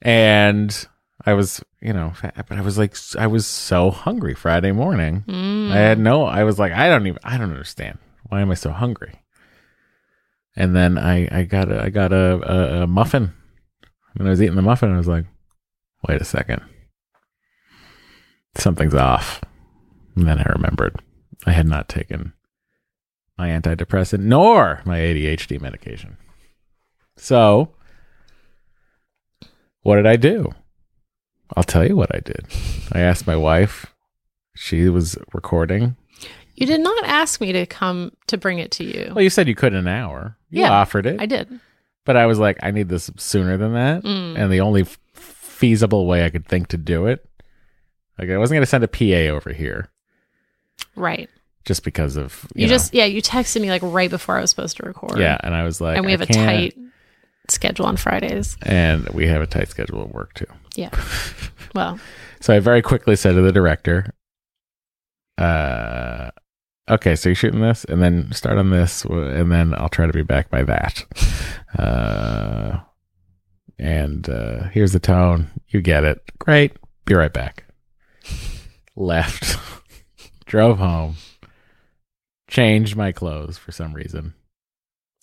And 0.02 0.86
I 1.24 1.34
was, 1.34 1.62
you 1.80 1.92
know, 1.92 2.12
but 2.22 2.52
I 2.52 2.60
was 2.60 2.78
like, 2.78 2.96
I 3.18 3.26
was 3.26 3.46
so 3.46 3.90
hungry 3.90 4.34
Friday 4.34 4.72
morning. 4.72 5.24
Mm. 5.26 5.70
I 5.70 5.76
had 5.76 5.98
no, 5.98 6.24
I 6.24 6.44
was 6.44 6.58
like, 6.58 6.72
I 6.72 6.88
don't 6.88 7.06
even, 7.06 7.18
I 7.24 7.38
don't 7.38 7.50
understand. 7.50 7.98
Why 8.28 8.40
am 8.40 8.50
I 8.50 8.54
so 8.54 8.70
hungry? 8.70 9.20
And 10.56 10.74
then 10.74 10.98
I, 10.98 11.28
I 11.30 11.42
got 11.44 11.70
a, 11.70 11.82
I 11.82 11.90
got 11.90 12.12
a, 12.12 12.40
a, 12.42 12.82
a 12.82 12.86
muffin. 12.86 13.32
When 14.14 14.26
I 14.26 14.30
was 14.30 14.42
eating 14.42 14.56
the 14.56 14.62
muffin, 14.62 14.92
I 14.92 14.96
was 14.96 15.08
like, 15.08 15.26
wait 16.08 16.20
a 16.20 16.24
second. 16.24 16.62
Something's 18.56 18.94
off. 18.94 19.40
And 20.16 20.26
then 20.26 20.38
I 20.38 20.52
remembered 20.54 21.00
I 21.46 21.52
had 21.52 21.68
not 21.68 21.88
taken 21.88 22.32
my 23.36 23.48
antidepressant 23.50 24.20
nor 24.20 24.82
my 24.84 24.98
ADHD 24.98 25.60
medication. 25.60 26.16
So, 27.16 27.72
what 29.82 29.96
did 29.96 30.06
I 30.06 30.16
do? 30.16 30.50
I'll 31.56 31.64
tell 31.64 31.86
you 31.86 31.96
what 31.96 32.14
I 32.14 32.20
did. 32.20 32.46
I 32.92 33.00
asked 33.00 33.26
my 33.26 33.36
wife. 33.36 33.86
She 34.54 34.88
was 34.88 35.16
recording. 35.32 35.96
You 36.60 36.66
did 36.66 36.80
not 36.80 37.04
ask 37.04 37.40
me 37.40 37.52
to 37.52 37.66
come 37.66 38.12
to 38.26 38.36
bring 38.36 38.58
it 38.58 38.70
to 38.72 38.84
you. 38.84 39.12
Well, 39.14 39.22
you 39.22 39.30
said 39.30 39.46
you 39.48 39.54
could 39.54 39.72
in 39.72 39.80
an 39.80 39.88
hour. 39.88 40.36
You 40.50 40.62
Yeah, 40.62 40.72
offered 40.72 41.06
it. 41.06 41.20
I 41.20 41.26
did. 41.26 41.60
But 42.04 42.16
I 42.16 42.26
was 42.26 42.38
like, 42.38 42.58
I 42.62 42.70
need 42.70 42.88
this 42.88 43.10
sooner 43.16 43.56
than 43.56 43.74
that. 43.74 44.02
Mm. 44.02 44.36
And 44.38 44.52
the 44.52 44.60
only 44.60 44.82
f- 44.82 44.98
feasible 45.14 46.06
way 46.06 46.24
I 46.24 46.30
could 46.30 46.46
think 46.46 46.68
to 46.68 46.76
do 46.76 47.06
it, 47.06 47.28
like 48.18 48.30
I 48.30 48.38
wasn't 48.38 48.56
going 48.56 48.62
to 48.62 48.66
send 48.66 48.82
a 48.84 48.88
PA 48.88 49.32
over 49.34 49.52
here 49.52 49.90
Right. 50.96 51.28
just 51.64 51.84
because 51.84 52.16
of 52.16 52.46
You, 52.54 52.62
you, 52.62 52.68
just 52.68 52.92
yeah, 52.94 53.04
you 53.04 53.20
texted 53.22 53.60
me 53.60 53.68
like 53.70 53.82
right 53.82 54.10
before 54.10 54.36
I 54.38 54.40
was 54.40 54.50
supposed 54.50 54.76
to 54.78 54.82
record. 54.84 55.18
yeah. 55.18 55.38
And 55.42 55.54
I 55.54 55.64
was 55.64 55.80
like, 55.80 55.96
and 55.96 56.04
we 56.06 56.12
have 56.12 56.22
a 56.22 56.26
can't- 56.26 56.72
tight 56.74 56.76
schedule 57.50 57.86
on 57.86 57.96
Fridays. 57.96 58.56
and 58.62 59.08
we 59.10 59.26
have 59.26 59.42
a 59.42 59.46
tight 59.46 59.68
schedule 59.68 60.02
at 60.02 60.12
work 60.14 60.34
too. 60.34 60.46
Yeah. 60.74 60.90
Well, 61.74 62.00
So 62.40 62.54
I 62.56 62.60
very 62.60 62.80
quickly 62.80 63.14
said 63.14 63.32
to 63.34 63.42
the 63.42 63.52
director, 63.52 64.14
uh, 65.36 66.30
okay, 66.88 67.14
so 67.16 67.28
you're 67.28 67.36
shooting 67.36 67.60
this 67.60 67.84
and 67.84 68.02
then 68.02 68.32
start 68.32 68.58
on 68.58 68.70
this 68.70 69.04
and 69.04 69.50
then 69.52 69.74
I'll 69.76 69.88
try 69.88 70.06
to 70.06 70.12
be 70.12 70.22
back 70.22 70.50
by 70.50 70.62
that. 70.64 71.04
Uh, 71.78 72.80
and, 73.78 74.28
uh, 74.28 74.64
here's 74.68 74.92
the 74.92 74.98
tone. 75.00 75.50
You 75.68 75.80
get 75.80 76.04
it. 76.04 76.20
Great. 76.38 76.72
Be 77.04 77.14
right 77.14 77.32
back. 77.32 77.64
Left, 78.96 79.58
drove 80.46 80.78
home, 80.78 81.14
changed 82.48 82.96
my 82.96 83.12
clothes 83.12 83.56
for 83.56 83.70
some 83.70 83.92
reason. 83.92 84.34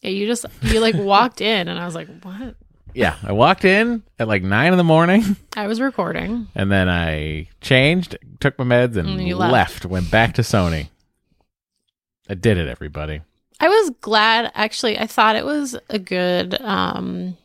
yeah, 0.02 0.12
you 0.12 0.28
just 0.28 0.46
you 0.62 0.80
like 0.80 0.96
walked 0.96 1.42
in 1.42 1.68
and 1.68 1.78
I 1.78 1.86
was 1.86 1.94
like, 1.96 2.08
"What?" 2.24 2.56
Yeah. 2.94 3.18
I 3.22 3.34
walked 3.34 3.66
in 3.66 4.04
at 4.18 4.30
like 4.30 4.42
nine 4.44 4.72
in 4.72 4.78
the 4.78 4.84
morning. 4.86 5.36
I 5.58 5.68
was 5.68 5.82
recording. 5.82 6.48
And 6.56 6.72
then 6.72 6.88
I 6.88 7.50
changed, 7.60 8.18
took 8.40 8.58
my 8.58 8.64
meds, 8.64 8.96
and, 8.96 9.10
And 9.10 9.28
left. 9.38 9.52
left. 9.52 9.86
Went 9.86 10.10
back 10.10 10.36
to 10.36 10.42
Sony. 10.42 10.88
I 12.30 12.34
did 12.34 12.58
it, 12.58 12.68
everybody. 12.68 13.22
I 13.60 13.68
was 13.68 13.92
glad 14.02 14.52
actually. 14.56 14.98
I 14.98 15.08
thought 15.08 15.36
it 15.36 15.46
was 15.46 15.78
a 15.90 16.00
good 16.00 16.60
um 16.62 17.38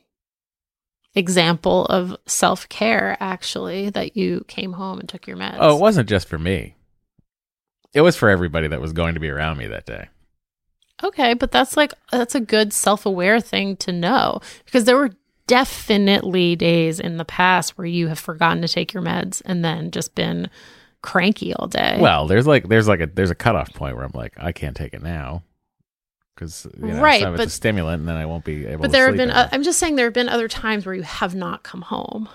example 1.14 1.86
of 1.86 2.16
self-care 2.26 3.16
actually 3.20 3.90
that 3.90 4.16
you 4.16 4.44
came 4.46 4.72
home 4.72 5.00
and 5.00 5.08
took 5.08 5.26
your 5.26 5.36
meds. 5.36 5.56
Oh, 5.58 5.76
it 5.76 5.80
wasn't 5.80 6.08
just 6.08 6.28
for 6.28 6.38
me. 6.38 6.76
It 7.92 8.02
was 8.02 8.16
for 8.16 8.28
everybody 8.28 8.68
that 8.68 8.80
was 8.80 8.92
going 8.92 9.14
to 9.14 9.20
be 9.20 9.28
around 9.28 9.58
me 9.58 9.66
that 9.66 9.86
day. 9.86 10.08
Okay, 11.02 11.34
but 11.34 11.50
that's 11.50 11.76
like 11.76 11.92
that's 12.12 12.34
a 12.34 12.40
good 12.40 12.72
self-aware 12.72 13.40
thing 13.40 13.76
to 13.78 13.92
know 13.92 14.40
because 14.64 14.84
there 14.84 14.96
were 14.96 15.10
definitely 15.46 16.54
days 16.54 17.00
in 17.00 17.16
the 17.16 17.24
past 17.24 17.76
where 17.76 17.86
you 17.86 18.06
have 18.06 18.18
forgotten 18.18 18.62
to 18.62 18.68
take 18.68 18.92
your 18.92 19.02
meds 19.02 19.42
and 19.44 19.64
then 19.64 19.90
just 19.90 20.14
been 20.14 20.48
cranky 21.02 21.54
all 21.54 21.66
day. 21.66 21.98
Well, 22.00 22.26
there's 22.26 22.46
like 22.46 22.68
there's 22.68 22.88
like 22.88 23.00
a 23.00 23.06
there's 23.06 23.30
a 23.30 23.34
cutoff 23.34 23.72
point 23.74 23.96
where 23.96 24.04
I'm 24.04 24.12
like 24.14 24.34
I 24.36 24.52
can't 24.52 24.76
take 24.76 24.94
it 24.94 25.02
now 25.02 25.42
because 26.34 26.66
you 26.80 26.88
know, 26.88 27.00
Right, 27.02 27.22
it's 27.22 27.36
but- 27.36 27.46
a 27.46 27.50
stimulant, 27.50 28.00
and 28.00 28.08
then 28.08 28.16
I 28.16 28.26
won't 28.26 28.44
be 28.44 28.66
able. 28.66 28.82
but 28.82 28.86
to 28.88 28.92
there 28.92 29.06
have 29.06 29.16
been, 29.16 29.30
uh, 29.30 29.48
I'm 29.52 29.62
just 29.62 29.78
saying, 29.78 29.96
there 29.96 30.06
have 30.06 30.14
been 30.14 30.28
other 30.28 30.48
times 30.48 30.86
where 30.86 30.94
you 30.94 31.02
have 31.02 31.34
not 31.34 31.62
come 31.62 31.82
home. 31.82 32.28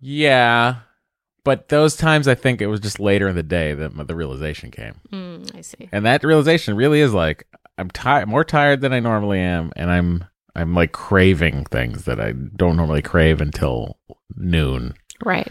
yeah, 0.00 0.76
but 1.44 1.68
those 1.68 1.96
times 1.96 2.28
I 2.28 2.34
think 2.34 2.60
it 2.60 2.66
was 2.68 2.80
just 2.80 3.00
later 3.00 3.28
in 3.28 3.34
the 3.36 3.42
day 3.42 3.74
that 3.74 4.06
the 4.06 4.14
realization 4.14 4.70
came, 4.70 4.94
Mm, 5.12 5.56
I 5.56 5.60
see. 5.62 5.88
and 5.92 6.04
that 6.06 6.22
realization 6.24 6.76
really 6.76 7.00
is 7.00 7.12
like 7.12 7.46
I'm 7.76 7.90
tired, 7.90 8.28
more 8.28 8.44
tired 8.44 8.80
than 8.80 8.92
I 8.92 9.00
normally 9.00 9.40
am, 9.40 9.72
and 9.76 9.90
I'm 9.90 10.24
I'm 10.54 10.74
like 10.74 10.92
craving 10.92 11.64
things 11.66 12.04
that 12.04 12.20
I 12.20 12.32
don't 12.32 12.76
normally 12.76 13.02
crave 13.02 13.40
until 13.40 13.98
noon. 14.36 14.94
Right. 15.24 15.50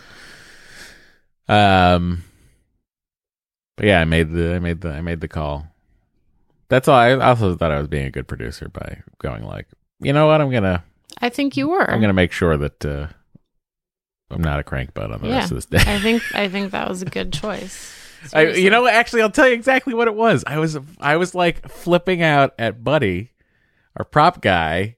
Um, 1.50 2.24
but 3.78 3.86
yeah, 3.86 4.02
I 4.02 4.06
made 4.06 4.32
the 4.32 4.56
I 4.56 4.60
made 4.60 4.82
the 4.82 4.90
I 4.92 5.02
made 5.02 5.22
the 5.22 5.28
call. 5.28 5.68
That's 6.70 6.88
all. 6.88 6.96
I 6.98 7.14
also 7.14 7.56
thought 7.56 7.72
I 7.72 7.80
was 7.80 7.88
being 7.88 8.06
a 8.06 8.12
good 8.12 8.28
producer 8.28 8.68
by 8.70 9.02
going 9.20 9.44
like, 9.46 9.68
you 10.02 10.12
know 10.14 10.28
what, 10.28 10.42
I'm 10.42 10.52
gonna 10.52 10.84
I 11.22 11.30
think 11.30 11.56
you 11.58 11.70
were. 11.70 11.90
I'm 11.90 12.02
gonna 12.02 12.14
make 12.14 12.32
sure 12.32 12.58
that 12.58 12.86
uh, 12.86 13.08
I'm 14.30 14.42
not 14.42 14.60
a 14.60 14.64
crankbutt 14.64 15.14
on 15.14 15.22
the 15.22 15.28
Yeah. 15.30 15.36
rest 15.38 15.52
of 15.52 15.58
this 15.58 15.66
day. 15.66 15.78
I 15.92 16.00
think 16.00 16.24
I 16.36 16.50
think 16.50 16.72
that 16.72 16.90
was 16.90 17.02
a 17.02 17.06
good 17.06 17.32
choice. 17.32 17.94
I, 18.34 18.48
you 18.48 18.70
know, 18.72 18.82
what? 18.82 18.94
actually, 18.96 19.22
I'll 19.22 19.30
tell 19.30 19.48
you 19.48 19.54
exactly 19.54 19.94
what 19.94 20.08
it 20.08 20.16
was. 20.16 20.44
I 20.48 20.58
was 20.58 20.78
I 21.00 21.16
was 21.18 21.36
like 21.36 21.70
flipping 21.70 22.22
out 22.22 22.54
at 22.60 22.84
Buddy, 22.84 23.32
our 23.96 24.04
prop 24.04 24.42
guy, 24.42 24.98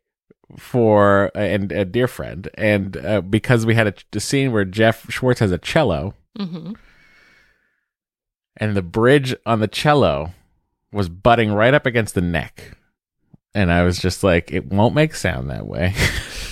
for 0.57 1.29
and 1.35 1.71
a 1.71 1.83
dear 1.85 2.07
friend, 2.07 2.49
and 2.55 2.95
uh, 2.97 3.21
because 3.21 3.65
we 3.65 3.75
had 3.75 3.87
a, 3.87 3.93
a 4.15 4.19
scene 4.21 4.51
where 4.53 4.63
Geoff 4.65 5.11
Schwartz 5.11 5.41
has 5.41 5.51
a 5.51 5.57
cello, 5.57 6.13
hmm 6.37 6.73
and 8.59 8.75
the 8.75 8.81
bridge 8.81 9.33
on 9.45 9.61
the 9.61 9.67
cello 9.67 10.33
was 10.91 11.09
butting 11.09 11.51
right 11.51 11.73
up 11.73 11.85
against 11.85 12.13
the 12.13 12.21
neck. 12.21 12.77
And 13.55 13.71
I 13.71 13.83
was 13.83 13.99
just 13.99 14.23
like, 14.23 14.51
it 14.51 14.67
won't 14.67 14.93
make 14.93 15.15
sound 15.15 15.49
that 15.49 15.65
way. 15.65 15.95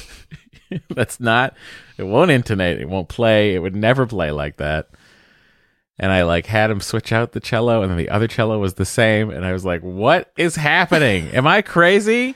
That's 0.90 1.20
not, 1.20 1.56
it 1.98 2.04
won't 2.04 2.32
intonate, 2.32 2.80
it 2.80 2.90
won't 2.90 3.10
play, 3.10 3.54
it 3.54 3.60
would 3.60 3.76
never 3.76 4.06
play 4.06 4.32
like 4.32 4.58
that. 4.58 4.90
And 6.00 6.12
I 6.12 6.24
like 6.24 6.46
had 6.46 6.70
him 6.72 6.80
switch 6.80 7.12
out 7.12 7.32
the 7.32 7.40
cello, 7.40 7.82
and 7.82 7.90
then 7.90 7.98
the 7.98 8.10
other 8.10 8.28
cello 8.28 8.60
was 8.60 8.76
the 8.76 8.86
same. 8.86 9.32
And 9.32 9.44
I 9.44 9.52
was 9.52 9.66
like, 9.66 9.82
what 9.82 10.32
is 10.38 10.56
happening? 10.56 11.30
Am 11.30 11.48
I 11.48 11.62
crazy? 11.64 12.36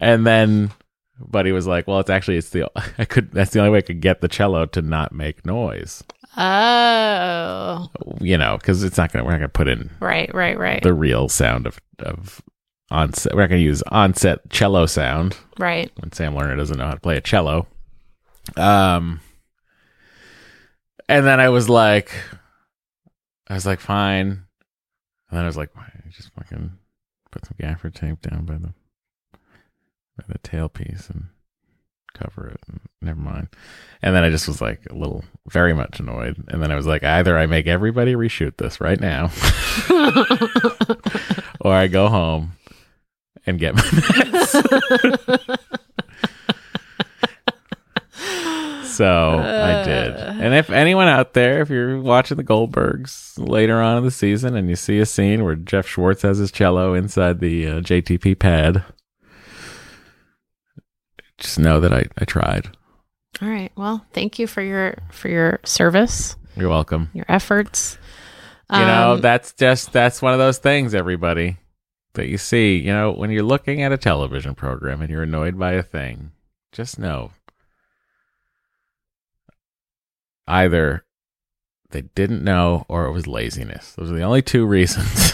And 0.00 0.26
then 0.26 0.72
Buddy 1.20 1.52
was 1.52 1.66
like, 1.66 1.86
well, 1.86 2.00
it's 2.00 2.10
actually, 2.10 2.38
it's 2.38 2.50
the, 2.50 2.68
I 2.98 3.04
could, 3.04 3.30
that's 3.30 3.52
the 3.52 3.60
only 3.60 3.70
way 3.70 3.78
I 3.78 3.82
could 3.82 4.00
get 4.00 4.20
the 4.20 4.28
cello 4.28 4.66
to 4.66 4.82
not 4.82 5.12
make 5.12 5.46
noise, 5.46 6.02
Oh, 6.36 7.90
you 8.20 8.38
know, 8.38 8.56
because 8.56 8.82
it's 8.84 8.96
not 8.96 9.12
going 9.12 9.22
to, 9.22 9.26
we're 9.26 9.32
not 9.32 9.38
going 9.38 9.48
to 9.50 9.52
put 9.52 9.68
in 9.68 9.90
right, 10.00 10.32
right, 10.34 10.58
right, 10.58 10.82
the 10.82 10.94
real 10.94 11.28
sound 11.28 11.66
of 11.66 11.78
of 11.98 12.42
onset. 12.90 13.34
We're 13.34 13.42
not 13.42 13.50
going 13.50 13.60
to 13.60 13.64
use 13.64 13.82
onset 13.82 14.48
cello 14.50 14.86
sound 14.86 15.36
right. 15.58 15.90
when 15.98 16.12
Sam 16.12 16.34
Lerner 16.34 16.56
doesn't 16.56 16.78
know 16.78 16.86
how 16.86 16.94
to 16.94 17.00
play 17.00 17.16
a 17.16 17.20
cello. 17.20 17.66
Um, 18.56 19.20
and 21.08 21.26
then 21.26 21.38
I 21.38 21.50
was 21.50 21.68
like, 21.68 22.12
I 23.48 23.54
was 23.54 23.66
like, 23.66 23.80
fine. 23.80 24.28
And 24.28 25.38
then 25.38 25.44
I 25.44 25.46
was 25.46 25.56
like, 25.56 25.74
why 25.76 25.92
just 26.12 26.32
fucking 26.34 26.72
put 27.30 27.44
some 27.46 27.56
gaffer 27.58 27.90
tape 27.90 28.20
down 28.20 28.44
by 28.44 28.58
the 28.58 28.72
by 30.16 30.24
the 30.28 30.38
tailpiece 30.38 31.08
and 31.10 31.28
cover 32.14 32.48
it. 32.48 32.60
And 32.68 32.80
never 33.02 33.20
mind. 33.20 33.48
And 34.02 34.16
then 34.16 34.24
I 34.24 34.30
just 34.30 34.48
was 34.48 34.60
like 34.60 34.80
a 34.90 34.94
little, 34.94 35.24
very 35.48 35.72
much 35.74 36.00
annoyed. 36.00 36.42
And 36.48 36.62
then 36.62 36.72
I 36.72 36.76
was 36.76 36.86
like, 36.86 37.04
either 37.04 37.38
I 37.38 37.46
make 37.46 37.66
everybody 37.66 38.14
reshoot 38.14 38.56
this 38.56 38.80
right 38.80 39.00
now, 39.00 39.30
or 41.60 41.72
I 41.72 41.86
go 41.86 42.08
home 42.08 42.52
and 43.46 43.60
get 43.60 43.76
my 43.76 43.82
meds. 43.82 45.58
so 48.86 49.38
I 49.38 49.84
did. 49.84 50.16
And 50.16 50.54
if 50.54 50.70
anyone 50.70 51.06
out 51.06 51.34
there, 51.34 51.60
if 51.60 51.70
you're 51.70 52.00
watching 52.00 52.36
the 52.36 52.44
Goldbergs 52.44 53.34
later 53.38 53.80
on 53.80 53.98
in 53.98 54.04
the 54.04 54.10
season 54.10 54.56
and 54.56 54.68
you 54.68 54.74
see 54.74 54.98
a 54.98 55.06
scene 55.06 55.44
where 55.44 55.54
Geoff 55.54 55.86
Schwartz 55.86 56.22
has 56.22 56.38
his 56.38 56.50
cello 56.50 56.94
inside 56.94 57.38
the 57.38 57.68
uh, 57.68 57.80
JTP 57.80 58.36
pad, 58.38 58.84
just 61.38 61.58
know 61.58 61.78
that 61.80 61.92
I, 61.92 62.06
I 62.18 62.24
tried. 62.24 62.76
All 63.40 63.48
right. 63.48 63.72
Well, 63.76 64.04
thank 64.12 64.38
you 64.38 64.46
for 64.46 64.60
your 64.62 64.96
for 65.10 65.28
your 65.28 65.60
service, 65.64 66.36
You're 66.56 66.68
welcome. 66.68 67.10
your 67.14 67.24
efforts. 67.28 67.98
You 68.70 68.78
know, 68.78 69.12
Um, 69.14 69.20
that's 69.20 69.52
just 69.52 69.92
that's 69.92 70.22
one 70.22 70.32
of 70.32 70.38
those 70.38 70.58
things, 70.58 70.94
everybody, 70.94 71.56
that 72.14 72.28
you 72.28 72.38
see. 72.38 72.76
You 72.76 72.92
know, 72.92 73.12
when 73.12 73.30
you're 73.30 73.42
looking 73.42 73.82
at 73.82 73.92
a 73.92 73.98
television 73.98 74.54
program 74.54 75.00
and 75.02 75.10
you're 75.10 75.22
annoyed 75.24 75.58
by 75.58 75.72
a 75.72 75.82
thing, 75.82 76.32
just 76.72 76.98
know 76.98 77.32
either 80.46 81.04
they 81.90 82.02
didn't 82.02 82.42
know 82.44 82.84
or 82.88 83.06
it 83.06 83.12
was 83.12 83.26
laziness. 83.26 83.92
Those 83.94 84.10
are 84.10 84.14
the 84.16 84.22
only 84.22 84.42
two 84.42 84.64
reasons. 84.66 85.32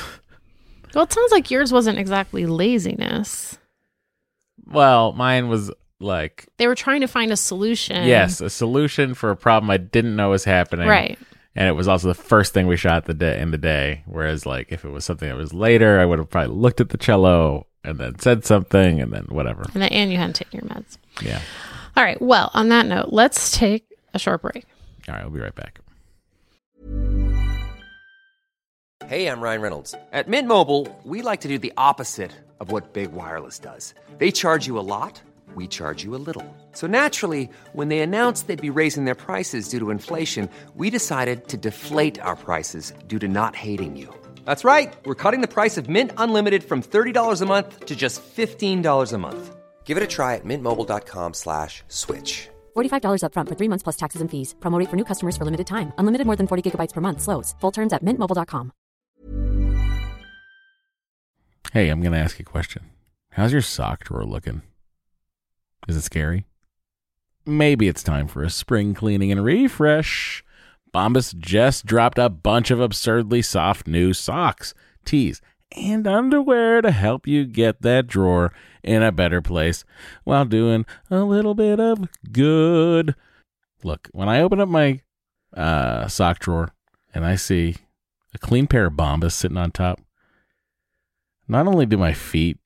Well, 0.94 1.04
it 1.04 1.12
sounds 1.12 1.32
like 1.32 1.50
yours 1.50 1.72
wasn't 1.72 1.98
exactly 1.98 2.46
laziness. 2.46 3.58
well, 4.66 5.12
mine 5.12 5.48
was 5.48 5.70
like, 6.00 6.46
They 6.58 6.66
were 6.66 6.74
trying 6.74 7.00
to 7.02 7.08
find 7.08 7.32
a 7.32 7.36
solution. 7.36 8.06
yes, 8.06 8.40
a 8.40 8.50
solution 8.50 9.14
for 9.14 9.30
a 9.30 9.36
problem 9.36 9.70
I 9.70 9.76
didn't 9.78 10.16
know 10.16 10.30
was 10.30 10.44
happening. 10.44 10.88
Right. 10.88 11.18
And 11.56 11.66
it 11.66 11.72
was 11.72 11.88
also 11.88 12.08
the 12.08 12.14
first 12.14 12.54
thing 12.54 12.66
we 12.68 12.76
shot 12.76 13.06
the 13.06 13.14
day 13.14 13.40
in 13.40 13.50
the 13.50 13.58
day. 13.58 14.02
Whereas, 14.06 14.46
like, 14.46 14.70
if 14.70 14.84
it 14.84 14.90
was 14.90 15.04
something 15.04 15.28
that 15.28 15.36
was 15.36 15.52
later, 15.52 15.98
I 15.98 16.04
would 16.04 16.18
have 16.20 16.30
probably 16.30 16.54
looked 16.54 16.80
at 16.80 16.90
the 16.90 16.98
cello 16.98 17.66
and 17.82 17.98
then 17.98 18.18
said 18.20 18.44
something 18.44 19.00
and 19.00 19.12
then 19.12 19.24
whatever. 19.24 19.62
And, 19.74 19.82
then, 19.82 19.90
and 19.90 20.12
you 20.12 20.18
hadn't 20.18 20.34
taken 20.36 20.60
your 20.60 20.68
meds. 20.70 20.98
Yeah. 21.20 21.40
All 21.96 22.04
right. 22.04 22.20
Well, 22.22 22.50
on 22.54 22.68
that 22.68 22.86
note, 22.86 23.08
let's 23.08 23.50
take 23.58 23.84
a 24.14 24.18
short 24.20 24.42
break. 24.42 24.66
All 25.08 25.14
right, 25.14 25.24
we'll 25.24 25.32
be 25.32 25.40
right 25.40 25.54
back. 25.54 25.80
Hey, 29.06 29.26
I'm 29.26 29.40
Ryan 29.40 29.60
Reynolds. 29.62 29.94
At 30.12 30.28
Mint 30.28 30.46
Mobile, 30.46 30.86
we 31.04 31.22
like 31.22 31.40
to 31.40 31.48
do 31.48 31.58
the 31.58 31.72
opposite 31.76 32.30
of 32.60 32.70
what 32.70 32.92
Big 32.92 33.10
Wireless 33.12 33.58
does. 33.58 33.94
They 34.18 34.30
charge 34.30 34.66
you 34.66 34.78
a 34.78 34.80
lot, 34.80 35.20
we 35.58 35.66
charge 35.78 36.04
you 36.04 36.14
a 36.14 36.22
little. 36.28 36.46
So 36.80 36.86
naturally, 36.86 37.50
when 37.78 37.88
they 37.88 38.00
announced 38.00 38.46
they'd 38.46 38.68
be 38.70 38.78
raising 38.82 39.04
their 39.04 39.20
prices 39.26 39.68
due 39.68 39.80
to 39.80 39.90
inflation, 39.90 40.48
we 40.74 40.90
decided 40.90 41.48
to 41.48 41.56
deflate 41.56 42.20
our 42.20 42.36
prices 42.36 42.92
due 43.10 43.18
to 43.18 43.28
not 43.28 43.54
hating 43.66 43.96
you. 43.96 44.08
That's 44.44 44.64
right. 44.64 44.94
We're 45.04 45.22
cutting 45.24 45.42
the 45.42 45.54
price 45.58 45.76
of 45.80 45.88
Mint 45.96 46.12
Unlimited 46.16 46.62
from 46.64 46.80
$30 46.82 47.42
a 47.42 47.46
month 47.46 47.86
to 47.86 47.94
just 48.04 48.22
$15 48.36 49.12
a 49.12 49.18
month. 49.18 49.56
Give 49.84 49.96
it 49.96 50.08
a 50.08 50.12
try 50.16 50.36
at 50.36 50.44
mintmobile.com 50.44 51.34
slash 51.34 51.82
switch. 51.88 52.48
$45 52.76 53.22
upfront 53.24 53.48
for 53.48 53.56
three 53.58 53.68
months 53.72 53.82
plus 53.82 53.96
taxes 54.02 54.20
and 54.22 54.30
fees. 54.30 54.54
Promo 54.60 54.78
rate 54.78 54.90
for 54.90 54.96
new 54.96 55.08
customers 55.10 55.36
for 55.36 55.44
limited 55.44 55.66
time. 55.66 55.92
Unlimited 55.98 56.26
more 56.26 56.36
than 56.36 56.46
40 56.46 56.62
gigabytes 56.64 56.94
per 56.94 57.00
month. 57.00 57.20
Slows. 57.20 57.54
Full 57.60 57.72
terms 57.72 57.92
at 57.92 58.04
mintmobile.com. 58.04 58.72
Hey, 61.72 61.90
I'm 61.90 62.00
going 62.00 62.12
to 62.12 62.24
ask 62.24 62.38
you 62.38 62.46
a 62.48 62.52
question. 62.52 62.82
How's 63.32 63.52
your 63.52 63.62
sock 63.62 64.04
drawer 64.04 64.24
looking? 64.24 64.62
Is 65.88 65.96
it 65.96 66.02
scary? 66.02 66.44
Maybe 67.46 67.88
it's 67.88 68.02
time 68.02 68.28
for 68.28 68.44
a 68.44 68.50
spring 68.50 68.92
cleaning 68.92 69.32
and 69.32 69.42
refresh. 69.42 70.44
Bombas 70.94 71.36
just 71.36 71.86
dropped 71.86 72.18
a 72.18 72.28
bunch 72.28 72.70
of 72.70 72.78
absurdly 72.78 73.40
soft 73.40 73.86
new 73.86 74.12
socks, 74.12 74.74
tees, 75.06 75.40
and 75.74 76.06
underwear 76.06 76.82
to 76.82 76.90
help 76.90 77.26
you 77.26 77.46
get 77.46 77.80
that 77.82 78.06
drawer 78.06 78.52
in 78.82 79.02
a 79.02 79.12
better 79.12 79.40
place 79.40 79.84
while 80.24 80.44
doing 80.44 80.84
a 81.10 81.20
little 81.24 81.54
bit 81.54 81.80
of 81.80 82.08
good. 82.32 83.14
Look, 83.82 84.08
when 84.12 84.28
I 84.28 84.42
open 84.42 84.60
up 84.60 84.68
my 84.68 85.00
uh, 85.56 86.06
sock 86.08 86.38
drawer 86.38 86.74
and 87.14 87.24
I 87.24 87.36
see 87.36 87.76
a 88.34 88.38
clean 88.38 88.66
pair 88.66 88.86
of 88.86 88.94
Bombas 88.94 89.32
sitting 89.32 89.56
on 89.56 89.70
top, 89.70 90.00
not 91.46 91.66
only 91.66 91.86
do 91.86 91.96
my 91.96 92.12
feet 92.12 92.58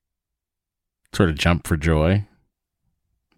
sort 1.13 1.29
of 1.29 1.37
jump 1.37 1.65
for 1.65 1.77
joy, 1.77 2.25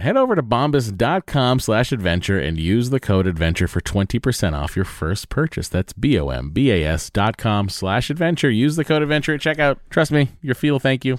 Head 0.00 0.16
over 0.16 0.36
to 0.36 0.42
bombas.com 0.44 1.58
slash 1.58 1.90
adventure 1.90 2.38
and 2.38 2.56
use 2.56 2.90
the 2.90 3.00
code 3.00 3.26
adventure 3.26 3.66
for 3.66 3.80
20% 3.80 4.52
off 4.52 4.76
your 4.76 4.84
first 4.84 5.28
purchase. 5.28 5.68
That's 5.68 5.92
B-O-M-B-A-S 5.92 7.10
dot 7.10 7.36
com 7.36 7.68
slash 7.68 8.08
adventure. 8.08 8.48
Use 8.48 8.76
the 8.76 8.84
code 8.84 9.02
adventure 9.02 9.34
at 9.34 9.40
checkout. 9.40 9.78
Trust 9.90 10.12
me, 10.12 10.28
your 10.40 10.54
feel 10.54 10.78
thank 10.78 11.04
you. 11.04 11.18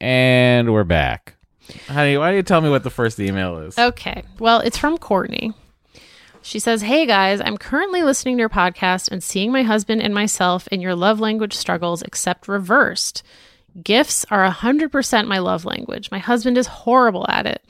And 0.00 0.72
we're 0.72 0.82
back. 0.82 1.36
Honey, 1.86 2.18
why 2.18 2.30
don't 2.30 2.36
you 2.36 2.42
tell 2.42 2.60
me 2.60 2.68
what 2.70 2.82
the 2.82 2.90
first 2.90 3.20
email 3.20 3.58
is? 3.58 3.78
Okay. 3.78 4.24
Well, 4.40 4.58
it's 4.58 4.76
from 4.76 4.98
Courtney. 4.98 5.52
She 6.42 6.58
says, 6.58 6.82
Hey 6.82 7.06
guys, 7.06 7.40
I'm 7.40 7.56
currently 7.56 8.02
listening 8.02 8.36
to 8.36 8.40
your 8.40 8.48
podcast 8.48 9.08
and 9.12 9.22
seeing 9.22 9.52
my 9.52 9.62
husband 9.62 10.02
and 10.02 10.12
myself 10.12 10.66
in 10.68 10.80
your 10.80 10.96
love 10.96 11.20
language 11.20 11.54
struggles, 11.54 12.02
except 12.02 12.48
reversed. 12.48 13.22
Gifts 13.82 14.26
are 14.30 14.48
100% 14.48 15.26
my 15.26 15.38
love 15.38 15.64
language. 15.64 16.10
My 16.10 16.18
husband 16.18 16.58
is 16.58 16.66
horrible 16.66 17.26
at 17.28 17.46
it. 17.46 17.62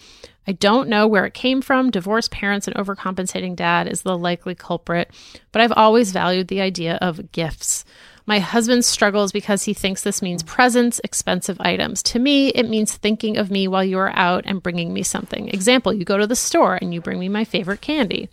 I 0.46 0.52
don't 0.52 0.88
know 0.88 1.06
where 1.06 1.24
it 1.24 1.34
came 1.34 1.62
from. 1.62 1.90
Divorced 1.90 2.32
parents 2.32 2.66
and 2.66 2.76
overcompensating 2.76 3.54
dad 3.54 3.86
is 3.86 4.02
the 4.02 4.18
likely 4.18 4.56
culprit, 4.56 5.10
but 5.52 5.62
I've 5.62 5.72
always 5.72 6.10
valued 6.10 6.48
the 6.48 6.60
idea 6.60 6.98
of 7.00 7.30
gifts. 7.30 7.84
My 8.26 8.38
husband 8.38 8.84
struggles 8.84 9.32
because 9.32 9.64
he 9.64 9.74
thinks 9.74 10.02
this 10.02 10.22
means 10.22 10.42
presents, 10.42 11.00
expensive 11.04 11.60
items. 11.60 12.02
To 12.04 12.18
me, 12.18 12.48
it 12.48 12.68
means 12.68 12.96
thinking 12.96 13.36
of 13.36 13.50
me 13.50 13.68
while 13.68 13.84
you 13.84 13.98
are 13.98 14.14
out 14.16 14.44
and 14.46 14.62
bringing 14.62 14.92
me 14.92 15.02
something. 15.02 15.48
Example, 15.48 15.92
you 15.92 16.04
go 16.04 16.18
to 16.18 16.26
the 16.26 16.36
store 16.36 16.76
and 16.80 16.92
you 16.94 17.00
bring 17.00 17.18
me 17.18 17.28
my 17.28 17.44
favorite 17.44 17.80
candy. 17.80 18.28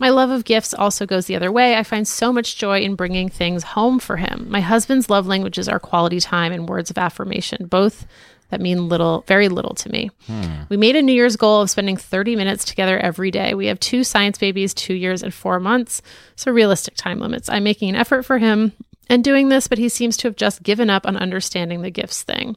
My 0.00 0.10
love 0.10 0.30
of 0.30 0.44
gifts 0.44 0.74
also 0.74 1.06
goes 1.06 1.26
the 1.26 1.36
other 1.36 1.52
way. 1.52 1.76
I 1.76 1.84
find 1.84 2.06
so 2.06 2.32
much 2.32 2.56
joy 2.56 2.80
in 2.80 2.96
bringing 2.96 3.28
things 3.28 3.62
home 3.62 4.00
for 4.00 4.16
him. 4.16 4.46
My 4.50 4.60
husband's 4.60 5.08
love 5.08 5.26
languages 5.26 5.68
are 5.68 5.78
quality 5.78 6.20
time 6.20 6.52
and 6.52 6.68
words 6.68 6.90
of 6.90 6.98
affirmation, 6.98 7.66
both 7.66 8.06
that 8.50 8.60
mean 8.60 8.88
little, 8.88 9.24
very 9.26 9.48
little 9.48 9.74
to 9.74 9.88
me. 9.90 10.10
Hmm. 10.26 10.62
We 10.68 10.76
made 10.76 10.96
a 10.96 11.02
New 11.02 11.12
Year's 11.12 11.36
goal 11.36 11.62
of 11.62 11.70
spending 11.70 11.96
30 11.96 12.36
minutes 12.36 12.64
together 12.64 12.98
every 12.98 13.30
day. 13.30 13.54
We 13.54 13.66
have 13.66 13.80
two 13.80 14.04
science 14.04 14.38
babies, 14.38 14.74
two 14.74 14.94
years 14.94 15.22
and 15.22 15.32
four 15.32 15.60
months, 15.60 16.02
so 16.36 16.50
realistic 16.50 16.94
time 16.96 17.20
limits. 17.20 17.48
I'm 17.48 17.64
making 17.64 17.88
an 17.88 17.96
effort 17.96 18.24
for 18.24 18.38
him 18.38 18.72
and 19.08 19.24
doing 19.24 19.48
this, 19.48 19.66
but 19.68 19.78
he 19.78 19.88
seems 19.88 20.16
to 20.18 20.28
have 20.28 20.36
just 20.36 20.62
given 20.62 20.90
up 20.90 21.06
on 21.06 21.16
understanding 21.16 21.82
the 21.82 21.90
gifts 21.90 22.22
thing. 22.22 22.56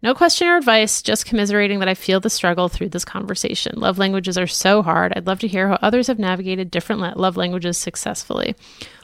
No 0.00 0.14
question 0.14 0.46
or 0.46 0.56
advice, 0.56 1.02
just 1.02 1.26
commiserating 1.26 1.80
that 1.80 1.88
I 1.88 1.94
feel 1.94 2.20
the 2.20 2.30
struggle 2.30 2.68
through 2.68 2.90
this 2.90 3.04
conversation. 3.04 3.80
Love 3.80 3.98
languages 3.98 4.38
are 4.38 4.46
so 4.46 4.80
hard. 4.82 5.12
I'd 5.16 5.26
love 5.26 5.40
to 5.40 5.48
hear 5.48 5.68
how 5.68 5.78
others 5.82 6.06
have 6.06 6.20
navigated 6.20 6.70
different 6.70 7.16
love 7.18 7.36
languages 7.36 7.76
successfully. 7.78 8.54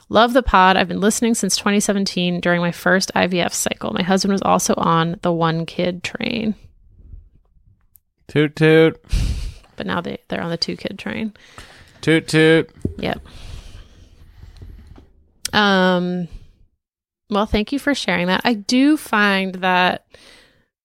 Love 0.07 0.31
the 0.33 0.43
pod. 0.43 0.77
I've 0.77 0.87
been 0.87 1.01
listening 1.01 1.33
since 1.33 1.57
2017 1.57 2.39
during 2.39 2.61
my 2.61 2.71
first 2.71 3.11
IVF 3.13 3.51
cycle. 3.51 3.91
My 3.91 4.03
husband 4.03 4.31
was 4.31 4.41
also 4.41 4.73
on 4.77 5.19
the 5.21 5.33
one 5.33 5.65
kid 5.65 6.03
train, 6.03 6.55
Toot 8.27 8.55
toot. 8.55 8.99
but 9.75 9.85
now 9.85 9.99
they, 10.01 10.19
they're 10.29 10.41
on 10.41 10.49
the 10.49 10.57
two 10.57 10.77
kid 10.77 10.97
train. 10.97 11.33
Toot 12.01 12.27
toot. 12.27 12.69
Yep. 12.99 13.19
Um 15.53 16.27
well, 17.29 17.47
thank 17.47 17.71
you 17.71 17.79
for 17.79 17.95
sharing 17.95 18.27
that. 18.27 18.41
I 18.43 18.53
do 18.53 18.97
find 18.97 19.55
that 19.55 20.05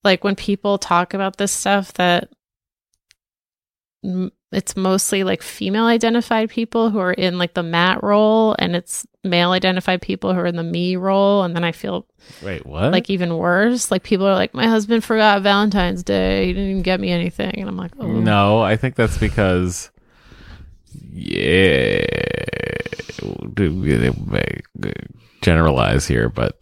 like 0.05 0.25
when 0.25 0.37
people 0.37 0.79
talk 0.79 1.15
about 1.15 1.37
this 1.37 1.53
stuff 1.53 1.93
that 1.95 2.31
it's 4.53 4.77
mostly 4.77 5.23
like 5.25 5.43
female 5.43 5.85
identified 5.85 6.49
people 6.51 6.91
who 6.91 6.99
are 6.99 7.13
in 7.13 7.39
like 7.39 7.55
the 7.55 7.63
Matt 7.63 8.03
role 8.03 8.57
and 8.59 8.75
it's 8.75 9.07
male 9.23 9.53
identified 9.53 10.01
people 10.01 10.33
who 10.33 10.41
are 10.41 10.47
in 10.47 10.57
the 10.57 10.63
me 10.63 10.97
role 10.97 11.43
and 11.43 11.55
then 11.55 11.63
I 11.65 11.73
feel 11.73 12.07
Wait, 12.43 12.65
what? 12.65 12.93
like 12.93 13.11
even 13.11 13.37
worse. 13.37 13.91
Like 13.91 14.03
people 14.03 14.27
are 14.27 14.35
like 14.35 14.55
my 14.55 14.67
husband 14.67 15.05
forgot 15.05 15.43
Valentine's 15.43 16.03
Day. 16.03 16.47
He 16.47 16.53
didn't 16.55 16.71
even 16.71 16.83
get 16.83 16.99
me 16.99 17.11
anything 17.11 17.55
and 17.59 17.69
I'm 17.69 17.77
like, 17.77 17.93
"Oh, 17.99 18.07
No, 18.07 18.61
I 18.61 18.77
think 18.77 18.97
that's 18.97 19.19
because 19.19 19.91
yeah, 21.13 22.01
do 23.55 23.71
generalize 25.43 26.07
here, 26.07 26.29
but 26.29 26.59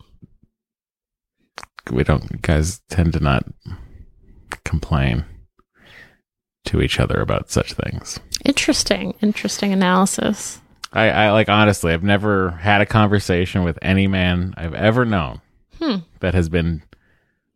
we 1.90 2.04
don't. 2.04 2.40
Guys 2.42 2.80
tend 2.88 3.12
to 3.14 3.20
not 3.20 3.44
complain 4.64 5.24
to 6.66 6.80
each 6.82 7.00
other 7.00 7.20
about 7.20 7.50
such 7.50 7.72
things. 7.72 8.18
Interesting. 8.44 9.14
Interesting 9.22 9.72
analysis. 9.72 10.60
I, 10.92 11.08
I 11.10 11.30
like 11.32 11.48
honestly, 11.48 11.92
I've 11.92 12.02
never 12.02 12.50
had 12.52 12.80
a 12.80 12.86
conversation 12.86 13.62
with 13.64 13.78
any 13.82 14.06
man 14.06 14.54
I've 14.56 14.74
ever 14.74 15.04
known 15.04 15.40
Hmm. 15.78 15.96
that 16.20 16.34
has 16.34 16.48
been 16.48 16.82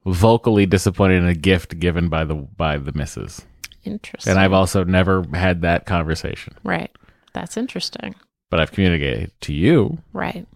vocally 0.06 0.66
disappointed 0.66 1.22
in 1.22 1.26
a 1.28 1.34
gift 1.34 1.78
given 1.78 2.08
by 2.08 2.24
the 2.24 2.34
by 2.34 2.78
the 2.78 2.92
missus. 2.92 3.44
Interesting. 3.84 4.30
And 4.30 4.38
I've 4.38 4.52
also 4.52 4.84
never 4.84 5.24
had 5.34 5.62
that 5.62 5.86
conversation. 5.86 6.54
Right. 6.62 6.90
That's 7.32 7.56
interesting. 7.56 8.14
But 8.50 8.60
I've 8.60 8.70
communicated 8.72 9.32
to 9.42 9.52
you. 9.54 9.98
Right. 10.12 10.46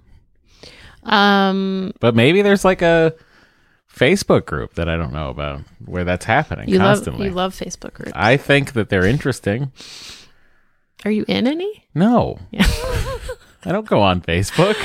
Um 1.03 1.93
But 2.01 2.15
maybe 2.15 2.43
there's 2.43 2.65
like 2.65 2.83
a 2.83 3.15
Facebook 3.97 4.45
group 4.47 4.75
that 4.75 4.89
I 4.89 4.97
don't 4.97 5.13
know 5.13 5.31
about 5.31 5.63
where 5.85 6.05
that's 6.05 6.27
happening 6.27 6.69
you 6.69 6.79
love 6.79 6.97
constantly. 6.99 7.29
you 7.29 7.33
love 7.33 7.55
Facebook 7.55 7.95
groups. 7.95 8.13
I 8.15 8.37
think 8.37 8.75
that 8.75 8.91
they're 8.91 9.07
interesting. 9.07 9.73
Are 11.05 11.11
you 11.11 11.25
in 11.29 11.47
any? 11.47 11.87
No. 11.95 12.39
Yeah. 12.51 12.67
I 13.65 13.73
don't 13.73 13.87
go 13.87 14.01
on 14.03 14.21
Facebook. 14.21 14.77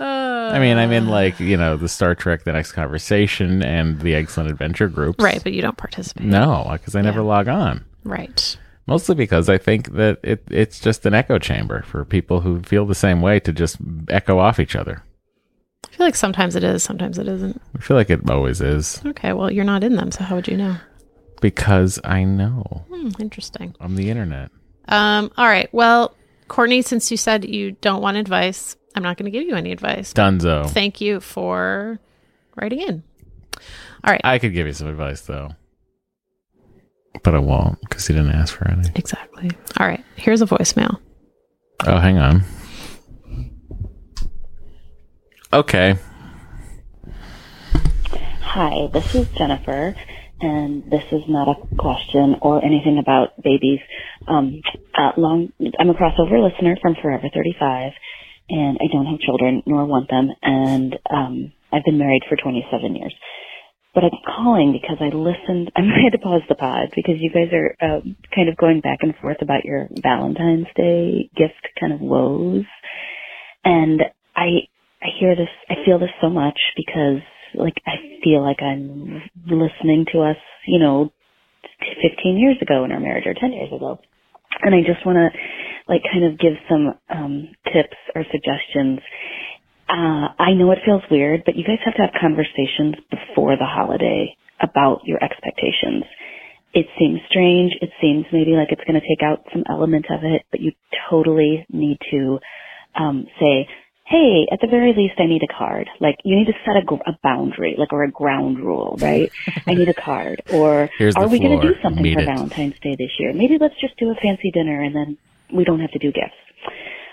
Uh, 0.00 0.04
I 0.54 0.58
mean, 0.58 0.78
I'm 0.78 0.90
in 0.90 1.08
like, 1.08 1.38
you 1.38 1.56
know, 1.56 1.76
the 1.76 1.88
Star 1.88 2.14
Trek 2.14 2.44
The 2.44 2.52
Next 2.52 2.72
Conversation 2.72 3.62
and 3.62 4.00
the 4.00 4.14
Excellent 4.14 4.50
Adventure 4.50 4.88
groups. 4.88 5.22
right, 5.22 5.40
but 5.42 5.52
you 5.52 5.60
don't 5.60 5.76
participate. 5.76 6.26
No, 6.26 6.66
because 6.72 6.96
I 6.96 7.02
never 7.02 7.20
Yeah. 7.20 7.26
log 7.26 7.48
on. 7.48 7.84
Right. 8.04 8.56
Mostly 8.86 9.14
because 9.14 9.48
I 9.50 9.58
think 9.58 9.92
that 9.92 10.18
it, 10.24 10.42
it's 10.50 10.80
just 10.80 11.04
an 11.06 11.12
echo 11.14 11.38
chamber 11.38 11.82
for 11.82 12.04
people 12.06 12.40
who 12.40 12.62
feel 12.62 12.86
the 12.86 12.94
same 12.94 13.20
way 13.20 13.38
to 13.40 13.52
just 13.52 13.76
echo 14.08 14.38
off 14.38 14.58
each 14.58 14.74
other. 14.74 15.02
I 15.92 15.96
feel 15.96 16.06
like 16.06 16.14
sometimes 16.14 16.56
it 16.56 16.64
is, 16.64 16.82
sometimes 16.82 17.18
it 17.18 17.28
isn't. 17.28 17.60
I 17.76 17.80
feel 17.80 17.96
like 17.96 18.10
it 18.10 18.28
always 18.30 18.60
is 18.60 19.02
Okay, 19.04 19.32
well, 19.32 19.50
you're 19.52 19.64
not 19.64 19.84
in 19.84 19.96
them, 19.96 20.10
so 20.12 20.24
how 20.24 20.36
would 20.36 20.48
you 20.48 20.56
know? 20.56 20.76
because 21.40 21.98
I 22.04 22.24
know 22.24 22.84
Hmm, 22.90 23.08
interesting. 23.18 23.74
on 23.80 23.94
the 23.96 24.10
internet. 24.10 24.50
Um, 24.88 25.30
all 25.38 25.46
right. 25.46 25.68
Well, 25.72 26.14
Courtney, 26.48 26.82
since 26.82 27.10
you 27.10 27.16
said 27.16 27.44
you 27.46 27.72
don't 27.72 28.02
want 28.02 28.16
advice, 28.18 28.76
I'm 28.94 29.02
not 29.02 29.16
going 29.16 29.24
to 29.24 29.30
give 29.30 29.46
you 29.48 29.54
any 29.54 29.72
advice. 29.72 30.12
Dunzo. 30.12 30.68
Thank 30.68 31.00
you 31.00 31.20
for 31.20 31.98
writing 32.56 32.80
in. 32.80 33.02
All 34.04 34.12
right. 34.12 34.20
I 34.24 34.38
could 34.38 34.52
give 34.52 34.66
you 34.66 34.72
some 34.74 34.88
advice 34.88 35.22
though. 35.22 35.50
But 37.22 37.34
I 37.34 37.38
won't 37.38 37.80
because 37.80 38.06
he 38.06 38.14
didn't 38.14 38.32
ask 38.32 38.54
for 38.54 38.68
any. 38.68 38.88
Exactly. 38.94 39.50
All 39.78 39.86
right. 39.86 40.04
Here's 40.16 40.42
a 40.42 40.46
voicemail. 40.46 40.98
Oh, 41.86 41.98
hang 41.98 42.18
on. 42.18 42.42
Okay. 45.52 45.98
Hi, 48.40 48.86
this 48.92 49.16
is 49.16 49.26
Jennifer, 49.36 49.96
and 50.40 50.84
this 50.88 51.02
is 51.10 51.22
not 51.26 51.48
a 51.48 51.76
question 51.76 52.36
or 52.40 52.64
anything 52.64 52.98
about 53.02 53.30
babies. 53.42 53.80
Um, 54.28 54.62
long, 55.16 55.52
I'm 55.80 55.90
a 55.90 55.94
crossover 55.94 56.40
listener 56.40 56.76
from 56.80 56.94
Forever 57.02 57.28
35, 57.34 57.92
and 58.48 58.78
I 58.80 58.92
don't 58.92 59.06
have 59.06 59.18
children 59.18 59.64
nor 59.66 59.86
want 59.86 60.08
them, 60.08 60.30
and 60.40 60.96
um, 61.10 61.52
I've 61.72 61.84
been 61.84 61.98
married 61.98 62.22
for 62.28 62.36
27 62.36 62.94
years. 62.94 63.14
But 63.92 64.04
I'm 64.04 64.22
calling 64.24 64.70
because 64.70 64.98
I 65.00 65.12
listened. 65.12 65.72
I'm 65.76 65.88
had 65.88 66.12
to 66.12 66.18
pause 66.18 66.42
the 66.48 66.54
pod 66.54 66.92
because 66.94 67.16
you 67.18 67.32
guys 67.32 67.52
are 67.52 67.74
uh, 67.80 68.00
kind 68.32 68.48
of 68.48 68.56
going 68.56 68.82
back 68.82 68.98
and 69.02 69.16
forth 69.16 69.38
about 69.42 69.64
your 69.64 69.88
Valentine's 70.00 70.68
Day 70.76 71.28
gift 71.36 71.66
kind 71.80 71.92
of 71.92 72.00
woes, 72.00 72.66
and 73.64 74.02
I 74.36 74.68
I 75.02 75.08
hear 75.20 75.36
this. 75.36 75.48
I 75.70 75.76
feel 75.86 75.98
this 75.98 76.10
so 76.20 76.30
much 76.30 76.58
because 76.76 77.22
like 77.54 77.76
I 77.86 77.96
feel 78.24 78.42
like 78.42 78.62
I'm 78.62 79.22
listening 79.46 80.06
to 80.12 80.20
us, 80.22 80.36
you 80.66 80.80
know, 80.80 81.12
15 82.02 82.38
years 82.38 82.56
ago 82.62 82.84
in 82.84 82.92
our 82.92 83.00
marriage 83.00 83.26
or 83.26 83.34
10 83.34 83.52
years 83.52 83.72
ago. 83.72 83.98
And 84.62 84.74
I 84.74 84.80
just 84.82 85.04
want 85.06 85.16
to 85.18 85.30
like 85.88 86.02
kind 86.12 86.24
of 86.24 86.38
give 86.38 86.54
some 86.70 86.94
um 87.10 87.48
tips 87.72 87.96
or 88.14 88.24
suggestions. 88.32 89.00
Uh 89.88 90.28
I 90.38 90.54
know 90.54 90.72
it 90.72 90.80
feels 90.86 91.02
weird, 91.10 91.42
but 91.46 91.56
you 91.56 91.64
guys 91.64 91.80
have 91.84 91.94
to 91.96 92.02
have 92.02 92.20
conversations 92.20 92.96
before 93.10 93.56
the 93.56 93.66
holiday 93.66 94.36
about 94.60 95.02
your 95.06 95.22
expectations. 95.22 96.04
It 96.74 96.86
seems 96.98 97.20
strange. 97.30 97.72
It 97.82 97.90
seems 98.00 98.26
maybe 98.32 98.52
like 98.52 98.68
it's 98.70 98.84
going 98.86 99.00
to 99.00 99.06
take 99.08 99.22
out 99.24 99.44
some 99.52 99.64
element 99.68 100.06
of 100.10 100.20
it, 100.24 100.42
but 100.52 100.60
you 100.60 100.72
totally 101.10 101.66
need 101.70 101.98
to 102.12 102.38
um 102.96 103.26
say, 103.40 103.68
hey, 104.10 104.48
at 104.50 104.60
the 104.60 104.66
very 104.66 104.92
least, 104.92 105.14
I 105.18 105.26
need 105.26 105.42
a 105.42 105.52
card. 105.56 105.88
Like, 106.00 106.16
you 106.24 106.36
need 106.36 106.46
to 106.46 106.52
set 106.66 106.76
a, 106.76 106.84
gr- 106.84 107.06
a 107.06 107.16
boundary, 107.22 107.76
like, 107.78 107.92
or 107.92 108.02
a 108.02 108.10
ground 108.10 108.58
rule, 108.58 108.98
right? 109.00 109.30
I 109.66 109.74
need 109.74 109.88
a 109.88 109.94
card. 109.94 110.42
Or, 110.52 110.90
Here's 110.98 111.14
are 111.14 111.28
we 111.28 111.38
going 111.38 111.60
to 111.60 111.68
do 111.68 111.74
something 111.80 112.02
Meet 112.02 112.14
for 112.14 112.22
it. 112.22 112.26
Valentine's 112.26 112.74
Day 112.82 112.96
this 112.98 113.12
year? 113.20 113.32
Maybe 113.32 113.56
let's 113.60 113.78
just 113.80 113.96
do 113.98 114.10
a 114.10 114.14
fancy 114.16 114.50
dinner 114.50 114.82
and 114.82 114.94
then 114.94 115.16
we 115.54 115.62
don't 115.62 115.78
have 115.78 115.92
to 115.92 115.98
do 115.98 116.10
gifts. 116.10 116.34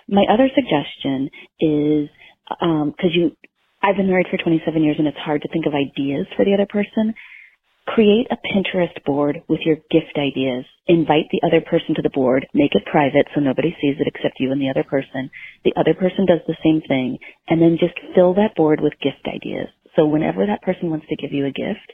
My 0.09 0.23
other 0.27 0.49
suggestion 0.55 1.29
is, 1.59 2.09
um, 2.59 2.95
cause 2.99 3.11
you, 3.13 3.37
I've 3.83 3.95
been 3.95 4.07
married 4.07 4.25
for 4.31 4.37
27 4.37 4.83
years 4.83 4.95
and 4.97 5.07
it's 5.07 5.17
hard 5.17 5.43
to 5.43 5.49
think 5.49 5.67
of 5.67 5.73
ideas 5.75 6.25
for 6.35 6.45
the 6.45 6.55
other 6.55 6.65
person 6.65 7.13
create 7.87 8.27
a 8.29 8.37
Pinterest 8.37 9.03
board 9.05 9.41
with 9.47 9.61
your 9.63 9.77
gift 9.89 10.17
ideas. 10.17 10.65
Invite 10.87 11.25
the 11.31 11.41
other 11.47 11.61
person 11.61 11.95
to 11.95 12.01
the 12.01 12.11
board. 12.13 12.45
Make 12.53 12.75
it 12.75 12.85
private 12.85 13.27
so 13.33 13.41
nobody 13.41 13.75
sees 13.81 13.95
it 13.99 14.07
except 14.07 14.39
you 14.39 14.51
and 14.51 14.61
the 14.61 14.69
other 14.69 14.83
person. 14.83 15.31
The 15.63 15.73
other 15.77 15.93
person 15.93 16.25
does 16.27 16.41
the 16.47 16.57
same 16.63 16.81
thing. 16.87 17.17
And 17.47 17.61
then 17.61 17.77
just 17.79 17.95
fill 18.13 18.35
that 18.35 18.55
board 18.55 18.81
with 18.81 18.93
gift 19.01 19.25
ideas. 19.27 19.69
So 19.95 20.05
whenever 20.05 20.45
that 20.45 20.61
person 20.61 20.89
wants 20.89 21.07
to 21.09 21.15
give 21.15 21.31
you 21.31 21.45
a 21.45 21.51
gift, 21.51 21.91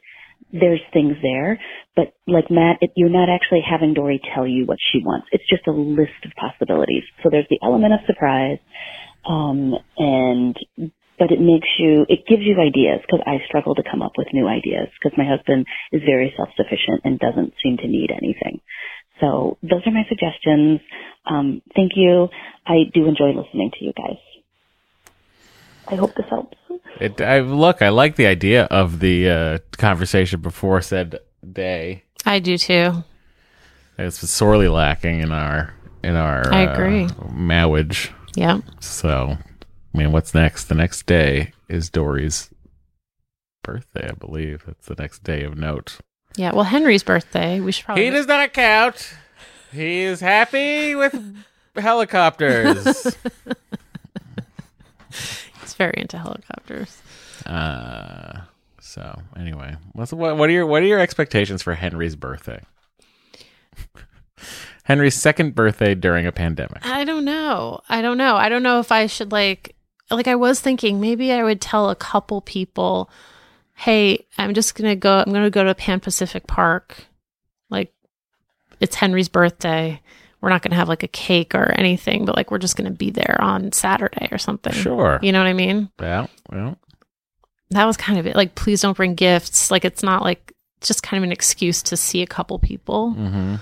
there's 0.52 0.82
things 0.92 1.16
there. 1.22 1.60
But 1.96 2.14
like 2.28 2.50
Matt, 2.50 2.78
it, 2.82 2.92
you're 2.96 3.10
not 3.10 3.30
actually 3.30 3.62
having 3.62 3.94
Doree 3.94 4.22
tell 4.34 4.48
you 4.48 4.66
what 4.66 4.80
she 4.92 5.00
wants. 5.00 5.28
It's 5.32 5.48
just 5.50 5.68
a 5.68 5.72
list 5.72 6.26
of 6.26 6.32
possibilities. 6.36 7.04
So 7.22 7.30
there's 7.30 7.48
the 7.50 7.60
element 7.64 7.94
of 7.94 8.00
surprise. 8.08 8.58
Um, 9.26 9.74
and 9.98 10.58
but 11.24 11.32
it 11.32 11.40
makes 11.40 11.70
you, 11.80 12.06
it 12.10 12.28
gives 12.28 12.42
you 12.42 12.60
ideas 12.60 13.00
because 13.00 13.22
I 13.26 13.38
struggle 13.48 13.76
to 13.76 13.84
come 13.90 14.02
up 14.02 14.12
with 14.18 14.28
new 14.34 14.46
ideas 14.46 14.90
because 15.00 15.18
my 15.18 15.24
husband 15.24 15.66
is 15.94 16.02
very 16.06 16.34
self-sufficient 16.36 17.00
and 17.06 17.18
doesn't 17.18 17.54
seem 17.64 17.78
to 17.78 17.88
need 17.88 18.12
anything. 18.12 18.60
So 19.22 19.58
those 19.64 19.80
are 19.86 19.92
my 19.92 20.04
suggestions. 20.10 20.82
Um, 21.26 21.62
thank 21.78 21.94
you. 21.96 22.28
I 22.68 22.92
do 22.94 23.08
enjoy 23.08 23.28
listening 23.28 23.72
to 23.80 23.86
you 23.86 23.94
guys. 23.94 24.20
I 25.88 25.96
hope 25.96 26.14
this 26.16 26.26
helps. 26.30 26.58
It, 27.00 27.22
I 27.22 27.40
look. 27.40 27.82
I 27.82 27.88
like 27.88 28.18
the 28.18 28.26
idea 28.26 28.66
of 28.66 29.00
the 29.00 29.30
uh, 29.30 29.58
conversation 29.78 30.42
before 30.42 30.82
said 30.82 31.20
day. 31.50 32.04
I 32.26 32.40
do 32.40 32.58
too. 32.58 33.06
It's 33.98 34.30
sorely 34.30 34.68
lacking 34.68 35.22
in 35.22 35.32
our 35.32 35.74
in 36.04 36.18
our. 36.18 36.54
I 36.54 36.66
uh, 36.66 36.74
agree. 36.74 37.08
marriage. 37.32 38.12
Yeah. 38.36 38.60
So, 38.80 39.38
I 39.94 39.98
mean, 39.98 40.12
what's 40.12 40.34
next? 40.34 40.66
The 40.66 40.76
next 40.76 41.06
day 41.06 41.54
is 41.70 41.90
Doree's 41.90 42.50
birthday, 43.64 44.10
I 44.10 44.14
believe. 44.14 44.64
That's 44.66 44.88
the 44.88 44.96
next 44.96 45.24
day 45.24 45.44
of 45.44 45.58
note. 45.58 46.00
Yeah. 46.36 46.52
Well, 46.54 46.64
Henry's 46.64 47.04
birthday. 47.04 47.60
We 47.60 47.72
should 47.72 47.86
probably. 47.86 48.06
He 48.06 48.10
does 48.10 48.28
not 48.28 48.54
count. 48.54 49.14
He 49.72 50.02
is 50.02 50.20
happy 50.20 50.96
with 50.96 51.16
helicopters. 51.76 52.84
He's 55.62 55.74
very 55.76 55.94
into 55.98 56.18
helicopters. 56.18 57.02
uh, 57.46 58.42
so 58.80 59.22
anyway, 59.38 59.76
what's 59.94 60.14
what, 60.14 60.38
what 60.38 60.50
are 60.50 60.54
your 60.54 60.66
what 60.68 60.84
are 60.84 60.88
your 60.88 61.00
expectations 61.00 61.62
for 61.64 61.74
Henry's 61.76 62.16
birthday? 62.16 62.62
Henry's 64.84 65.16
second 65.16 65.56
birthday 65.56 65.96
during 65.96 66.28
a 66.28 66.32
pandemic. 66.32 66.86
I 66.86 67.04
don't 67.06 67.26
know. 67.26 67.82
I 67.90 68.02
don't 68.02 68.18
know. 68.18 68.36
I 68.36 68.50
don't 68.50 68.64
know 68.64 68.80
if 68.80 68.92
I 68.92 69.08
should 69.08 69.32
like 69.32 69.76
like 70.16 70.28
I 70.28 70.36
was 70.36 70.60
thinking 70.62 71.00
maybe 71.02 71.32
I 71.32 71.44
would 71.44 71.62
tell 71.62 71.90
a 71.90 71.96
couple 71.96 72.42
people, 72.42 73.10
"Hey, 73.74 74.26
I'm 74.38 74.54
just 74.54 74.76
going 74.76 74.90
to 74.90 74.96
go 74.96 75.20
I'm 75.26 75.32
going 75.32 75.44
to 75.44 75.50
go 75.50 75.64
to 75.64 75.76
Pan 75.76 76.00
Pacific 76.00 76.48
Park. 76.48 77.06
Like 77.70 77.94
it's 78.80 78.96
Henry's 78.96 79.30
birthday. 79.30 80.02
We're 80.42 80.50
not 80.50 80.62
going 80.62 80.72
to 80.72 80.78
have 80.78 80.90
like 80.90 81.04
a 81.04 81.08
cake 81.08 81.56
or 81.56 81.72
anything, 81.78 82.26
but 82.26 82.36
like 82.36 82.52
we're 82.52 82.58
just 82.58 82.76
going 82.76 82.92
to 82.92 82.98
be 82.98 83.10
there 83.12 83.38
on 83.40 83.72
Saturday 83.72 84.28
or 84.32 84.38
something." 84.38 84.74
Sure. 84.74 85.20
You 85.22 85.32
know 85.32 85.40
what 85.40 85.48
I 85.48 85.54
mean? 85.54 85.90
Yeah. 86.00 86.28
Well, 86.52 86.78
That 87.72 87.86
was 87.86 87.98
kind 87.98 88.20
of 88.20 88.28
it. 88.28 88.36
Like 88.36 88.56
please 88.56 88.82
don't 88.82 88.98
bring 88.98 89.16
gifts. 89.16 89.72
Like 89.72 89.86
it's 89.86 90.04
not 90.04 90.22
like 90.22 90.54
it's 90.78 90.88
just 90.90 91.02
kind 91.04 91.24
of 91.24 91.28
an 91.28 91.32
excuse 91.32 91.82
to 91.84 91.96
see 91.98 92.22
a 92.22 92.28
couple 92.28 92.60
people. 92.60 93.16
mm-hmm. 93.18 93.56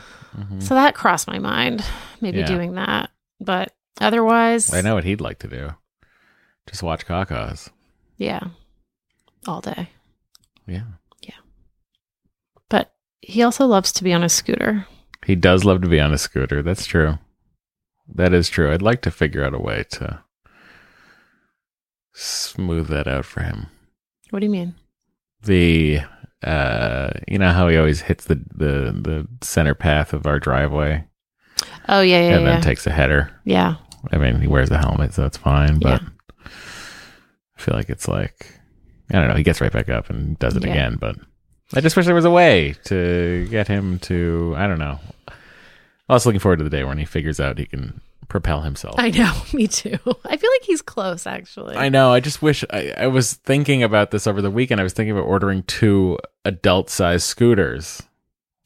So 0.60 0.76
that 0.76 0.96
crossed 0.96 1.28
my 1.28 1.40
mind, 1.40 1.84
maybe 2.22 2.40
Yeah. 2.40 2.46
doing 2.48 2.76
that. 2.76 3.12
But 3.42 3.74
otherwise, 4.00 4.74
I 4.74 4.82
know 4.82 4.96
what 4.96 5.04
he'd 5.04 5.22
like 5.22 5.40
to 5.40 5.48
do. 5.48 5.72
Just 6.68 6.84
watch 6.84 7.06
Cacas. 7.06 7.70
Yeah. 8.18 8.42
All 9.48 9.62
day. 9.62 9.90
Yeah. 10.68 10.84
Yeah. 11.22 11.36
But 12.70 12.94
he 13.22 13.42
also 13.44 13.66
loves 13.66 13.92
to 13.94 14.04
be 14.04 14.14
on 14.14 14.24
a 14.24 14.30
scooter. 14.30 14.86
He 15.26 15.36
does 15.36 15.66
love 15.66 15.82
to 15.82 15.88
be 15.90 16.00
on 16.00 16.14
a 16.14 16.18
scooter. 16.18 16.62
That's 16.62 16.86
true. 16.86 17.18
That 18.14 18.34
is 18.34 18.50
true. 18.50 18.72
I'd 18.72 18.82
like 18.82 19.02
to 19.04 19.12
figure 19.12 19.44
out 19.44 19.54
a 19.54 19.60
way 19.60 19.86
to 19.92 20.24
smooth 22.14 22.88
that 22.88 23.08
out 23.08 23.26
for 23.26 23.42
him. 23.42 23.68
What 24.30 24.40
do 24.40 24.46
you 24.46 24.52
mean? 24.52 24.76
The 25.44 26.02
uh 26.44 27.12
you 27.28 27.38
know 27.38 27.52
how 27.52 27.68
he 27.68 27.78
always 27.78 28.02
hits 28.02 28.26
the 28.26 28.36
the 28.56 28.92
the 28.92 29.28
center 29.42 29.76
path 29.76 30.12
of 30.14 30.26
our 30.26 30.40
driveway 30.40 31.06
Oh 31.88 32.02
yeah, 32.02 32.20
yeah, 32.22 32.36
and 32.38 32.44
yeah. 32.46 32.52
then 32.54 32.62
takes 32.62 32.88
a 32.88 32.92
header. 32.92 33.32
yeah. 33.44 33.76
I 34.12 34.18
mean, 34.18 34.42
he 34.42 34.48
wears 34.48 34.72
a 34.72 34.80
helmet, 34.80 35.14
so 35.14 35.26
it's 35.26 35.38
fine, 35.38 35.78
but 35.80 36.02
Yeah. 36.02 36.08
I 37.62 37.64
feel 37.64 37.76
like 37.76 37.90
it's 37.90 38.08
like 38.08 38.60
I 39.12 39.20
don't 39.20 39.28
know, 39.28 39.36
he 39.36 39.44
gets 39.44 39.62
right 39.62 39.72
back 39.72 39.88
up 39.90 40.10
and 40.10 40.38
does 40.40 40.56
it 40.56 40.64
Yeah. 40.64 40.72
again, 40.72 40.98
but 41.00 41.16
I 41.76 41.82
just 41.82 41.96
wish 41.96 42.06
there 42.06 42.16
was 42.16 42.26
a 42.26 42.32
way 42.32 42.76
to 42.86 43.48
get 43.52 43.68
him 43.68 44.00
to 44.00 44.54
I 44.58 44.66
don't 44.68 44.80
know. 44.80 45.00
I 45.28 46.14
was 46.14 46.26
looking 46.26 46.40
forward 46.40 46.58
to 46.58 46.64
the 46.64 46.70
day 46.70 46.84
when 46.84 46.98
he 46.98 47.06
figures 47.06 47.40
out 47.40 47.58
he 47.60 47.66
can 47.66 48.02
propel 48.28 48.62
himself. 48.62 48.96
I 48.98 49.12
know, 49.12 49.32
me 49.54 49.68
too. 49.68 49.98
I 50.26 50.38
feel 50.38 50.50
like 50.52 50.64
he's 50.64 50.82
close 50.82 51.28
actually. 51.28 51.76
I 51.76 51.90
know. 51.90 52.12
I 52.12 52.20
just 52.20 52.42
wish 52.42 52.64
I, 52.72 52.94
I 52.98 53.08
was 53.08 53.34
thinking 53.34 53.84
about 53.84 54.12
this 54.12 54.26
over 54.28 54.42
the 54.42 54.52
weekend. 54.52 54.80
I 54.82 54.84
was 54.84 54.94
thinking 54.94 55.12
about 55.12 55.26
ordering 55.28 55.64
two 55.64 56.18
adult 56.46 56.90
sized 56.90 57.26
scooters 57.26 58.02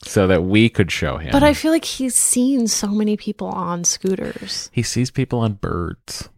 so 0.04 0.28
that 0.28 0.44
we 0.44 0.70
could 0.70 0.92
show 0.92 1.18
him. 1.18 1.32
But 1.32 1.44
I 1.44 1.54
feel 1.54 1.72
like 1.72 1.86
he's 1.86 2.16
seen 2.16 2.68
so 2.68 2.88
many 2.88 3.18
people 3.18 3.48
on 3.48 3.84
scooters. 3.84 4.70
he 4.72 4.84
sees 4.84 5.12
people 5.12 5.40
on 5.40 5.54
birds 5.54 6.30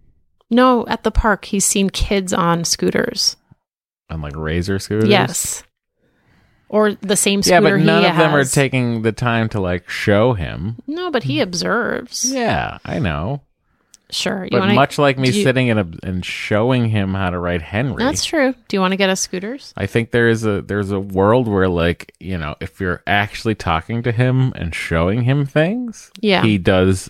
No, 0.50 0.86
at 0.88 1.04
the 1.04 1.12
park 1.12 1.46
he's 1.46 1.66
seen 1.66 1.90
kids 1.90 2.34
on 2.34 2.64
scooters. 2.64 3.36
on 4.10 4.22
like 4.22 4.36
razor 4.36 4.80
scooters. 4.80 5.10
Yes. 5.10 5.64
Or 6.70 6.94
the 6.96 7.16
same 7.16 7.40
Yeah, 7.46 7.60
scooter 7.60 7.78
but 7.78 7.86
none 7.86 8.06
of 8.06 8.18
them 8.18 8.34
are 8.36 8.44
taking 8.44 9.02
the 9.02 9.12
time 9.14 9.48
to 9.50 9.60
like 9.60 9.90
show 9.90 10.34
him. 10.34 10.78
No, 10.88 11.12
but 11.12 11.24
he 11.24 11.40
observes. 11.42 12.30
Yeah, 12.32 12.78
I 12.86 13.00
know. 13.00 13.42
Sure. 14.10 14.46
You 14.46 14.50
But 14.52 14.60
wanna, 14.62 14.74
much 14.74 14.98
like 14.98 15.18
me 15.18 15.30
you- 15.30 15.44
sitting 15.44 15.68
in 15.68 15.78
a, 15.78 15.86
and 16.04 16.24
showing 16.26 16.88
him 16.90 17.14
how 17.14 17.30
to 17.30 17.38
ride 17.38 17.62
Henry. 17.62 17.98
That's 18.02 18.24
true. 18.24 18.54
Do 18.70 18.78
you 18.78 18.80
want 18.80 18.94
to 18.94 18.98
get 18.98 19.10
us 19.10 19.20
scooters? 19.20 19.74
I 19.76 19.86
think 19.86 20.12
there 20.12 20.30
is 20.30 20.46
a 20.46 20.62
there's 20.62 20.92
a 20.92 21.00
world 21.00 21.48
where 21.50 21.68
like, 21.68 22.14
you 22.20 22.38
know, 22.38 22.56
if 22.62 22.80
you're 22.80 23.04
actually 23.06 23.56
talking 23.56 24.04
to 24.04 24.14
him 24.14 24.54
and 24.56 24.74
showing 24.74 25.24
him 25.24 25.46
things, 25.46 26.10
Yeah. 26.22 26.42
he 26.44 26.58
does 26.58 27.10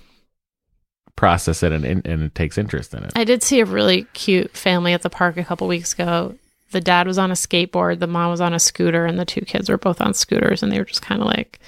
process 1.17 1.63
it 1.63 1.73
and 1.73 1.84
and, 1.84 2.08
and 2.08 2.23
it 2.23 2.34
takes 2.36 2.58
interest 2.58 2.93
in 2.93 3.03
it. 3.03 3.12
I 3.15 3.25
did 3.25 3.43
see 3.43 3.60
a 3.60 3.65
really 3.65 4.03
cute 4.13 4.56
family 4.56 4.93
at 4.93 5.01
the 5.01 5.10
park 5.10 5.36
a 5.36 5.43
couple 5.43 5.67
weeks 5.67 5.91
ago. 5.91 6.36
The 6.71 6.80
dad 6.80 7.08
was 7.08 7.17
on 7.17 7.32
a 7.32 7.34
skateboard, 7.34 7.99
the 7.99 8.08
mom 8.08 8.32
was 8.32 8.39
on 8.41 8.53
a 8.53 8.60
scooter, 8.60 9.06
and 9.06 9.19
the 9.19 9.25
two 9.25 9.41
kids 9.41 9.69
were 9.69 9.77
both 9.77 9.99
on 9.99 10.13
scooters, 10.13 10.63
and 10.63 10.71
they 10.71 10.77
were 10.80 10.86
just 10.86 11.01
kind 11.01 11.19
of 11.21 11.27
like 11.27 11.60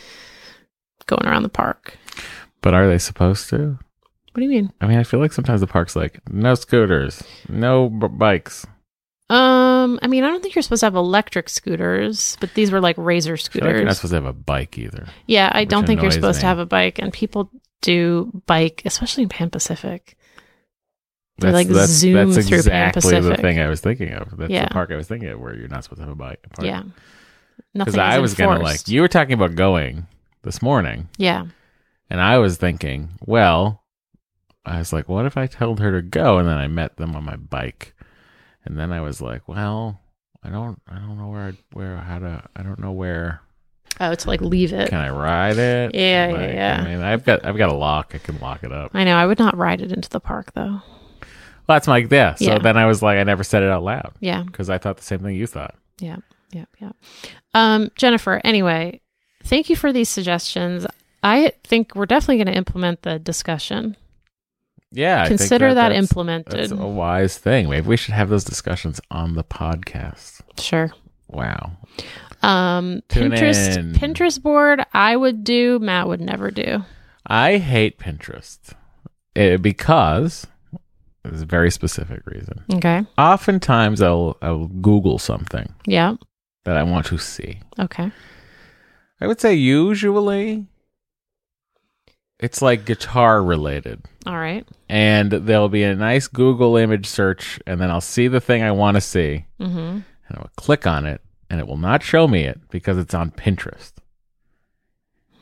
going 1.06 1.26
around 1.26 1.44
the 1.44 1.50
park. 1.50 1.98
But 2.62 2.74
are 2.74 2.88
they 2.88 2.98
supposed 2.98 3.50
to? 3.50 3.80
What 4.32 4.36
do 4.36 4.44
you 4.44 4.50
mean? 4.50 4.72
I 4.80 4.88
mean, 4.88 4.98
I 5.00 5.04
feel 5.04 5.20
like 5.20 5.34
sometimes 5.34 5.60
the 5.62 5.68
park's 5.68 5.96
like 5.96 6.20
no 6.30 6.56
scooters, 6.56 7.24
no 7.48 7.90
b- 7.90 8.08
bikes. 8.08 8.66
Um, 9.30 10.00
I 10.02 10.08
mean, 10.08 10.24
I 10.24 10.28
don't 10.28 10.42
think 10.42 10.56
you're 10.56 10.64
supposed 10.64 10.80
to 10.80 10.88
have 10.88 10.96
electric 10.96 11.50
scooters, 11.50 12.36
but 12.40 12.54
these 12.56 12.72
were 12.72 12.82
like 12.82 12.96
razor 12.98 13.38
feel 13.38 13.64
like 13.64 13.76
you're 13.76 13.86
not 13.86 13.96
supposed 13.96 14.12
to 14.12 14.16
have 14.16 14.26
a 14.26 14.34
bike 14.34 14.78
either. 14.78 15.08
yeah, 15.28 15.52
I 15.54 15.66
don't 15.66 15.86
think 15.86 16.02
you're 16.02 16.12
supposed 16.12 16.40
to 16.42 16.48
have 16.48 16.58
a 16.60 16.66
bike, 16.66 17.00
and 17.00 17.14
people 17.14 17.50
do 17.82 18.42
bike, 18.46 18.82
especially 18.86 19.24
in 19.24 19.30
Pan 19.30 19.50
Pacific. 19.50 20.16
They, 21.40 21.52
like, 21.52 21.68
zoom 21.68 22.34
that's 22.34 22.48
through 22.50 22.64
Pan 22.64 22.90
exactly 22.90 23.20
the 23.22 23.38
thing 23.38 23.60
I 23.62 23.70
was 23.70 23.80
thinking 23.80 24.12
of. 24.12 24.36
That's 24.38 24.52
Yeah. 24.52 24.66
the 24.66 24.72
park 24.74 24.92
I 24.92 24.96
was 24.98 25.08
thinking 25.08 25.30
of 25.30 25.40
where 25.40 25.56
you're 25.56 25.70
not 25.70 25.84
supposed 25.84 26.00
to 26.02 26.04
have 26.06 26.12
a 26.12 26.16
bike. 26.16 26.40
park. 26.54 26.66
Yeah, 26.66 26.84
because. 27.74 27.98
I 27.98 28.20
was 28.20 28.34
gonna 28.34 28.60
like 28.60 28.88
you 28.88 29.02
were 29.02 29.08
talking 29.08 29.34
about 29.34 29.56
going 29.56 30.08
this 30.44 30.62
morning, 30.62 31.08
Yeah, 31.18 31.46
and 32.10 32.20
I 32.20 32.40
was 32.40 32.58
thinking, 32.58 33.10
well, 33.26 33.84
I 34.66 34.80
was 34.80 34.92
like, 34.92 35.08
what 35.08 35.26
if 35.26 35.38
I 35.38 35.48
told 35.48 35.80
her 35.80 35.92
to 35.94 36.02
go, 36.02 36.40
and 36.40 36.48
then 36.48 36.58
I 36.58 36.68
met 36.68 36.98
them 36.98 37.16
on 37.16 37.24
my 37.24 37.38
bike, 37.38 37.96
and 38.66 38.78
then 38.78 38.92
I 38.92 39.00
was 39.00 39.22
like, 39.22 39.48
well, 39.48 40.02
I 40.44 40.50
don't, 40.50 40.82
I 40.90 40.96
don't 40.96 41.18
know 41.18 41.28
where, 41.30 41.48
I'd, 41.48 41.58
where, 41.72 41.98
how 41.98 42.20
to, 42.20 42.44
I 42.56 42.64
don't 42.64 42.80
know 42.80 42.92
where. 42.92 43.42
Oh, 44.00 44.16
to 44.16 44.28
like 44.28 44.42
leave 44.42 44.74
it. 44.74 44.90
Can 44.90 45.00
I 45.00 45.10
ride 45.10 45.58
it? 45.58 45.94
Yeah, 45.96 46.28
yeah, 46.30 46.34
Like, 46.34 46.54
yeah. 46.54 46.84
I 46.86 46.90
mean, 46.90 47.02
I've 47.02 47.24
got, 47.26 47.46
I've 47.46 47.58
got 47.58 47.70
a 47.70 47.74
lock. 47.76 48.12
I 48.14 48.18
can 48.20 48.40
lock 48.40 48.64
it 48.64 48.72
up. 48.72 48.92
I 48.94 49.04
know. 49.04 49.16
I 49.16 49.26
would 49.26 49.40
not 49.40 49.56
ride 49.58 49.82
it 49.82 49.92
into 49.92 50.10
the 50.10 50.20
park 50.20 50.54
though. 50.54 50.82
Well, 51.68 51.76
that's 51.76 51.88
my 51.88 51.98
yeah. 52.10 52.36
So 52.36 52.46
Yeah. 52.46 52.60
then 52.60 52.78
I 52.78 52.86
was 52.88 53.02
like, 53.04 53.18
I 53.20 53.24
never 53.24 53.44
said 53.44 53.62
it 53.64 53.70
out 53.70 53.84
loud 53.84 54.14
Yeah, 54.20 54.44
because 54.44 54.70
I 54.70 54.78
thought 54.80 54.98
the 54.98 55.04
same 55.04 55.20
thing 55.20 55.36
you 55.36 55.46
thought. 55.48 55.76
yeah, 56.00 56.18
yeah, 56.52 56.66
yeah. 56.80 56.92
Um, 57.54 57.90
Jennifer. 57.96 58.42
Anyway, 58.44 59.02
thank 59.44 59.70
you 59.70 59.76
for 59.76 59.92
these 59.94 60.10
suggestions. 60.10 60.86
I 61.22 61.52
think 61.64 61.94
we're 61.96 62.06
definitely 62.06 62.38
going 62.38 62.48
to 62.48 62.58
implement 62.58 63.02
the 63.04 63.20
discussion. 63.20 63.98
Yeah, 64.92 65.22
I 65.22 65.28
think 65.28 65.40
Consider 65.42 65.68
that, 65.76 65.90
that's- 65.90 66.00
implemented. 66.00 66.60
That's 66.60 66.72
a 66.72 66.76
wise 66.88 67.38
thing. 67.38 67.70
Maybe 67.70 67.88
we 67.88 67.98
should 67.98 68.16
have 68.16 68.30
those 68.30 68.44
discussions 68.44 69.00
on 69.12 69.36
the 69.36 69.44
podcast. 69.44 70.42
Sure. 70.58 70.92
Wow. 71.28 71.74
Um, 72.42 73.02
Tune 73.10 73.32
Pinterest 73.32 73.78
in. 73.78 73.94
Pinterest 73.94 74.42
board 74.42 74.86
I 74.94 75.16
would 75.16 75.44
do. 75.44 75.80
Matt 75.80 76.08
would 76.08 76.22
never 76.22 76.52
do. 76.52 76.84
I 77.28 77.58
hate 77.58 78.00
Pinterest 78.00 78.74
Eh, 79.36 79.58
because 79.58 80.48
there's 81.24 81.42
a 81.42 81.46
very 81.46 81.70
specific 81.70 82.26
reason. 82.26 82.64
Okay. 82.76 83.06
Oftentimes, 83.18 84.02
I'll 84.02 84.38
I'll 84.42 84.68
Google 84.68 85.20
something 85.20 85.74
Yeah. 85.86 86.16
that 86.66 86.78
I 86.78 86.84
want 86.84 87.06
to 87.08 87.18
see. 87.18 87.60
Okay. 87.78 88.12
I 89.22 89.28
would 89.28 89.40
say 89.42 89.54
usually 89.54 90.66
it's 92.40 92.62
like 92.62 92.86
guitar 92.86 93.44
related. 93.44 94.02
All 94.26 94.38
right. 94.38 94.66
And 94.88 95.32
there'll 95.32 95.70
be 95.70 95.84
a 95.84 95.96
nice 95.96 96.28
Google 96.28 96.78
image 96.78 97.06
search, 97.06 97.60
and 97.68 97.80
then 97.82 97.92
I'll 97.92 98.00
see 98.02 98.28
the 98.30 98.40
thing 98.42 98.64
I 98.64 98.72
want 98.72 98.96
to 98.96 99.02
see, 99.02 99.46
Mm-hmm. 99.60 99.78
and 99.78 100.04
I'll 100.32 100.50
click 100.56 100.88
on 100.88 101.06
it, 101.06 101.22
and 101.50 101.60
it 101.60 101.68
will 101.68 101.78
not 101.78 102.04
show 102.04 102.28
me 102.28 102.44
it 102.44 102.60
because 102.70 102.98
it's 102.98 103.14
on 103.14 103.32
Pinterest. 103.32 103.94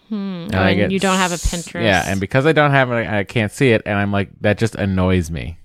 Hmm. 0.09 0.15
And 0.15 0.55
Oh, 0.55 0.59
and 0.59 0.75
get 0.77 0.91
you 0.91 0.99
don't 0.99 1.17
have 1.17 1.31
a 1.31 1.35
Pinterest. 1.35 1.83
Yeah, 1.83 2.03
and 2.07 2.19
because 2.21 2.45
I 2.45 2.53
don't 2.53 2.71
have 2.71 2.91
it, 2.91 3.07
I 3.07 3.23
can't 3.25 3.51
see 3.51 3.71
it, 3.71 3.81
and 3.85 3.97
I'm 3.97 4.11
like, 4.11 4.29
that 4.41 4.57
just 4.57 4.75
annoys 4.75 5.29
me. 5.29 5.57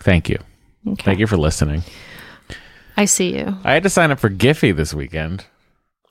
Thank 0.00 0.28
you. 0.28 0.38
okay. 0.86 1.02
Thank 1.02 1.18
you 1.18 1.26
for 1.26 1.36
listening. 1.36 1.82
I 2.96 3.04
see 3.04 3.36
you. 3.36 3.56
I 3.64 3.72
had 3.74 3.82
to 3.84 3.90
sign 3.90 4.10
up 4.10 4.18
for 4.18 4.28
Giphy 4.30 4.74
this 4.74 4.92
weekend, 4.92 5.44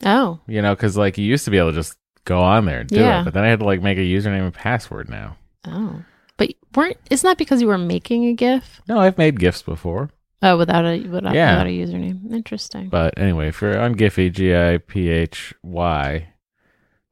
Oh. 0.06 0.39
you 0.48 0.62
know, 0.62 0.74
because 0.76 0.98
like 0.98 1.17
you 1.17 1.26
used 1.26 1.46
to 1.46 1.52
be 1.52 1.58
able 1.58 1.72
to 1.72 1.76
just 1.76 1.98
go 2.26 2.41
on 2.41 2.65
there 2.65 2.80
and 2.82 2.89
do 2.89 2.96
Yeah. 3.00 3.22
it, 3.22 3.26
but 3.26 3.34
then 3.34 3.43
I 3.43 3.48
had 3.50 3.60
to 3.60 3.65
like 3.65 3.82
make 3.82 3.98
a 3.98 4.02
username 4.02 4.43
and 4.46 4.54
password 4.54 5.10
now. 5.10 5.38
Oh. 5.65 6.02
But 6.38 6.54
weren't 6.76 6.98
isn't 7.10 7.28
that 7.28 7.38
because 7.38 7.62
you 7.62 7.67
were 7.67 7.78
making 7.78 8.26
a 8.26 8.34
GIF? 8.34 8.82
No, 8.88 9.00
I've 9.00 9.17
made 9.17 9.39
GIFs 9.39 9.62
before, 9.63 10.10
Oh, 10.41 10.58
without 10.58 10.86
a 10.86 11.00
without, 11.08 11.34
Yeah. 11.34 11.52
without 11.54 11.67
a 11.67 11.69
username. 11.71 12.32
Interesting. 12.32 12.89
but 12.89 13.17
anyway, 13.17 13.47
if 13.47 13.62
you're 13.62 13.80
on 13.80 13.95
Giphy, 13.95 14.32
G 14.32 14.56
I 14.56 14.78
P 14.78 15.10
H 15.10 15.54
Y, 15.63 16.28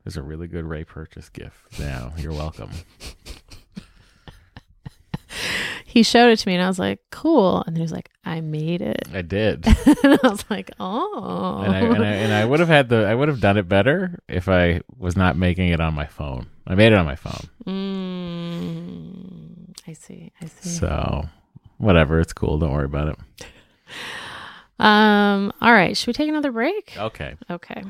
there's 0.04 0.18
a 0.18 0.24
really 0.24 0.48
good 0.48 0.66
Ray 0.66 0.84
Purchase 0.84 1.30
GIF 1.30 1.66
now. 1.80 2.14
You're 2.18 2.34
welcome. 2.34 2.70
he 5.86 6.04
showed 6.04 6.30
it 6.30 6.38
to 6.40 6.48
me 6.48 6.54
and 6.56 6.64
I 6.64 6.68
was 6.68 6.78
like, 6.80 7.00
cool. 7.10 7.64
And 7.66 7.76
he 7.76 7.82
was 7.82 7.92
like, 7.92 8.10
I 8.24 8.42
made 8.42 8.82
it. 8.82 9.08
I 9.14 9.22
did. 9.24 9.66
and 9.68 10.20
I 10.24 10.28
was 10.28 10.46
like, 10.50 10.72
oh. 10.80 11.62
and 11.64 11.74
I, 11.76 11.80
and 11.80 12.04
I 12.04 12.08
and 12.08 12.34
I 12.34 12.46
would 12.46 12.60
have 12.60 12.70
had 12.70 12.90
the 12.90 13.08
I 13.08 13.16
would 13.16 13.28
have 13.28 13.42
done 13.42 13.58
it 13.58 13.68
better 13.68 14.20
if 14.28 14.48
I 14.48 14.82
was 14.98 15.18
not 15.18 15.36
making 15.38 15.70
it 15.70 15.82
on 15.82 15.94
my 15.96 16.06
phone. 16.06 16.48
I 16.68 16.76
made 16.76 16.94
it 16.94 16.98
on 16.98 17.06
my 17.06 17.16
phone, 17.16 17.48
Mm, 17.66 19.74
I 19.88 19.94
see. 19.94 20.32
I 20.42 20.46
see. 20.48 20.70
so 20.70 21.26
whatever. 21.78 22.20
It's 22.20 22.34
cool. 22.34 22.58
Don't 22.58 22.72
worry 22.74 22.86
about 22.86 23.10
it. 23.10 23.46
Um. 24.80 25.54
All 25.62 25.72
right. 25.72 25.96
Should 25.96 26.08
we 26.08 26.14
take 26.14 26.30
another 26.30 26.52
break? 26.52 26.96
Okay. 26.98 27.36
Okay. 27.50 27.84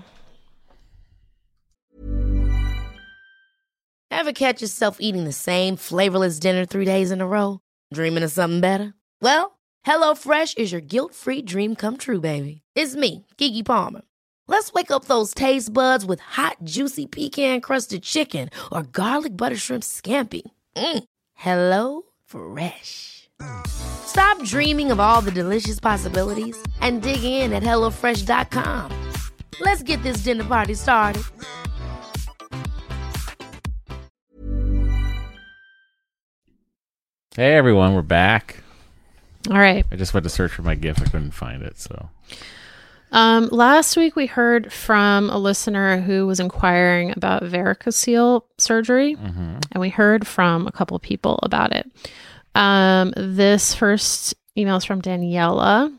Ever 4.11 4.31
catch 4.33 4.61
yourself 4.61 4.97
eating 4.99 5.25
the 5.25 5.33
same 5.33 5.75
flavorless 5.75 6.39
dinner 6.39 6.65
three 6.65 6.85
days 6.85 7.11
in 7.11 7.21
a 7.21 7.27
row? 7.27 7.59
Dreaming 7.93 8.23
of 8.23 8.31
something 8.31 8.61
better? 8.61 8.93
Well, 9.21 9.59
HelloFresh 9.85 10.57
is 10.57 10.71
your 10.71 10.81
guilt-free 10.81 11.41
dream 11.41 11.75
come 11.75 11.97
true, 11.97 12.21
baby. 12.21 12.61
It's 12.75 12.95
me, 12.95 13.25
Keke 13.37 13.65
Palmer. 13.65 14.01
Let's 14.47 14.71
wake 14.73 14.91
up 14.91 15.05
those 15.05 15.33
taste 15.33 15.73
buds 15.73 16.05
with 16.05 16.19
hot, 16.19 16.57
juicy 16.63 17.07
pecan-crusted 17.07 18.03
chicken 18.03 18.49
or 18.71 18.83
garlic 18.83 19.35
butter 19.35 19.57
shrimp 19.57 19.83
scampi. 19.83 20.43
Mm. 20.75 21.03
Hello 21.33 22.03
Fresh. 22.25 23.14
Stop 23.67 24.41
dreaming 24.43 24.91
of 24.91 24.99
all 24.99 25.21
the 25.21 25.31
delicious 25.31 25.79
possibilities 25.79 26.57
and 26.81 27.01
dig 27.01 27.23
in 27.23 27.53
at 27.53 27.63
HelloFresh.com. 27.63 28.91
Let's 29.61 29.83
get 29.83 30.01
this 30.03 30.17
dinner 30.17 30.43
party 30.43 30.73
started. 30.73 31.23
Hey 37.35 37.53
everyone, 37.55 37.93
we're 37.93 38.01
back. 38.01 38.63
All 39.49 39.57
right. 39.57 39.85
I 39.91 39.95
just 39.95 40.13
went 40.13 40.23
to 40.23 40.29
search 40.29 40.51
for 40.53 40.61
my 40.61 40.75
GIF. 40.75 41.01
I 41.01 41.05
couldn't 41.05 41.31
find 41.31 41.61
it. 41.63 41.77
So 41.77 42.09
Um, 43.11 43.47
last 43.51 43.95
week 43.97 44.15
we 44.15 44.25
heard 44.25 44.71
from 44.73 45.29
a 45.29 45.37
listener 45.37 45.99
who 46.01 46.25
was 46.27 46.39
inquiring 46.39 47.11
about 47.11 47.43
varicocele 47.43 48.43
surgery, 48.57 49.15
and 49.19 49.63
we 49.79 49.89
heard 49.89 50.25
from 50.25 50.65
a 50.67 50.71
couple 50.71 50.97
people 50.99 51.39
about 51.43 51.73
it. 51.73 51.89
Um, 52.55 53.13
this 53.15 53.75
first 53.75 54.33
email 54.57 54.77
is 54.77 54.85
from 54.85 55.01
Daniela. 55.01 55.95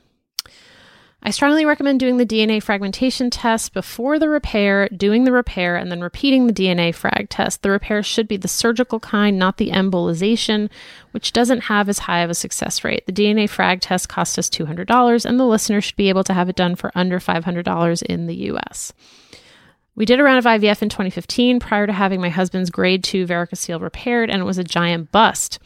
I 1.22 1.30
strongly 1.30 1.64
recommend 1.66 1.98
doing 1.98 2.18
the 2.18 2.26
DNA 2.26 2.62
fragmentation 2.62 3.30
test 3.30 3.74
before 3.74 4.18
the 4.18 4.28
repair, 4.28 4.88
doing 4.96 5.24
the 5.24 5.32
repair, 5.32 5.74
and 5.74 5.90
then 5.90 6.00
repeating 6.00 6.46
the 6.46 6.52
DNA 6.52 6.94
frag 6.94 7.28
test. 7.30 7.62
The 7.62 7.70
repair 7.70 8.02
should 8.04 8.28
be 8.28 8.36
the 8.36 8.46
surgical 8.46 9.00
kind, 9.00 9.36
not 9.36 9.56
the 9.56 9.70
embolization, 9.70 10.70
which 11.10 11.32
doesn't 11.32 11.62
have 11.62 11.88
as 11.88 11.98
high 12.00 12.20
of 12.20 12.30
a 12.30 12.34
success 12.34 12.84
rate. 12.84 13.06
The 13.06 13.12
DNA 13.12 13.50
frag 13.50 13.80
test 13.80 14.08
cost 14.08 14.38
us 14.38 14.48
$200, 14.48 15.24
and 15.24 15.40
the 15.40 15.46
listener 15.46 15.80
should 15.80 15.96
be 15.96 16.08
able 16.08 16.22
to 16.24 16.34
have 16.34 16.48
it 16.48 16.56
done 16.56 16.76
for 16.76 16.92
under 16.94 17.18
$500 17.18 18.02
in 18.04 18.26
the 18.26 18.36
US. 18.52 18.92
We 19.96 20.04
did 20.04 20.20
a 20.20 20.22
round 20.22 20.38
of 20.38 20.44
IVF 20.44 20.80
in 20.80 20.90
2015 20.90 21.58
prior 21.58 21.88
to 21.88 21.92
having 21.92 22.20
my 22.20 22.28
husband's 22.28 22.70
grade 22.70 23.02
2 23.02 23.26
varicocele 23.26 23.80
repaired, 23.80 24.30
and 24.30 24.42
it 24.42 24.44
was 24.44 24.58
a 24.58 24.64
giant 24.64 25.10
bust. 25.10 25.58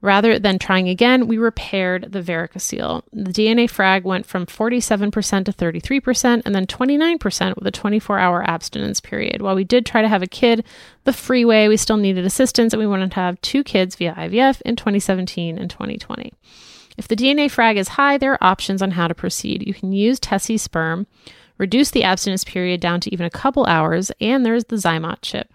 Rather 0.00 0.38
than 0.38 0.60
trying 0.60 0.88
again, 0.88 1.26
we 1.26 1.38
repaired 1.38 2.12
the 2.12 2.22
varicocele. 2.22 3.02
The 3.12 3.32
DNA 3.32 3.68
frag 3.68 4.04
went 4.04 4.26
from 4.26 4.46
47% 4.46 5.44
to 5.46 5.52
33% 5.52 6.42
and 6.44 6.54
then 6.54 6.66
29% 6.66 7.56
with 7.56 7.66
a 7.66 7.72
24 7.72 8.18
hour 8.18 8.48
abstinence 8.48 9.00
period. 9.00 9.42
While 9.42 9.56
we 9.56 9.64
did 9.64 9.84
try 9.84 10.02
to 10.02 10.08
have 10.08 10.22
a 10.22 10.28
kid 10.28 10.64
the 11.02 11.12
free 11.12 11.44
way, 11.44 11.66
we 11.66 11.76
still 11.76 11.96
needed 11.96 12.24
assistance 12.24 12.72
and 12.72 12.80
we 12.80 12.86
wanted 12.86 13.10
to 13.10 13.16
have 13.16 13.40
two 13.40 13.64
kids 13.64 13.96
via 13.96 14.14
IVF 14.14 14.62
in 14.62 14.76
2017 14.76 15.58
and 15.58 15.68
2020. 15.68 16.32
If 16.96 17.08
the 17.08 17.16
DNA 17.16 17.50
frag 17.50 17.76
is 17.76 17.88
high, 17.88 18.18
there 18.18 18.32
are 18.32 18.44
options 18.44 18.82
on 18.82 18.92
how 18.92 19.08
to 19.08 19.14
proceed. 19.14 19.66
You 19.66 19.74
can 19.74 19.92
use 19.92 20.20
TESE 20.20 20.60
sperm, 20.62 21.08
reduce 21.56 21.90
the 21.90 22.04
abstinence 22.04 22.44
period 22.44 22.80
down 22.80 23.00
to 23.00 23.12
even 23.12 23.26
a 23.26 23.30
couple 23.30 23.66
hours, 23.66 24.12
and 24.20 24.46
there's 24.46 24.64
the 24.64 24.76
Zymot 24.76 25.18
chip. 25.22 25.52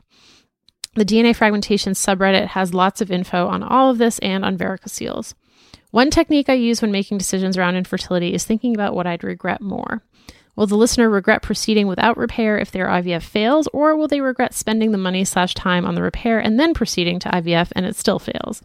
The 0.95 1.05
DNA 1.05 1.35
fragmentation 1.35 1.93
subreddit 1.93 2.47
has 2.49 2.73
lots 2.73 3.01
of 3.01 3.11
info 3.11 3.47
on 3.47 3.63
all 3.63 3.89
of 3.89 3.97
this 3.97 4.19
and 4.19 4.45
on 4.45 4.57
varicoceles. 4.57 5.33
One 5.89 6.11
technique 6.11 6.49
I 6.49 6.53
use 6.53 6.81
when 6.81 6.91
making 6.91 7.17
decisions 7.17 7.57
around 7.57 7.75
infertility 7.75 8.33
is 8.33 8.45
thinking 8.45 8.75
about 8.75 8.93
what 8.93 9.07
I'd 9.07 9.23
regret 9.23 9.61
more. 9.61 10.03
Will 10.55 10.67
the 10.67 10.77
listener 10.77 11.09
regret 11.09 11.41
proceeding 11.41 11.87
without 11.87 12.15
repair 12.15 12.59
if 12.59 12.69
their 12.69 12.87
IVF 12.87 13.23
fails, 13.23 13.67
or 13.73 13.95
will 13.95 14.07
they 14.07 14.21
regret 14.21 14.53
spending 14.53 14.91
the 14.91 14.99
money 14.99 15.25
slash 15.25 15.55
time 15.55 15.83
on 15.83 15.95
the 15.95 16.03
repair 16.03 16.39
and 16.39 16.59
then 16.59 16.75
proceeding 16.75 17.17
to 17.19 17.29
IVF 17.29 17.71
and 17.75 17.87
it 17.87 17.95
still 17.95 18.19
fails? 18.19 18.61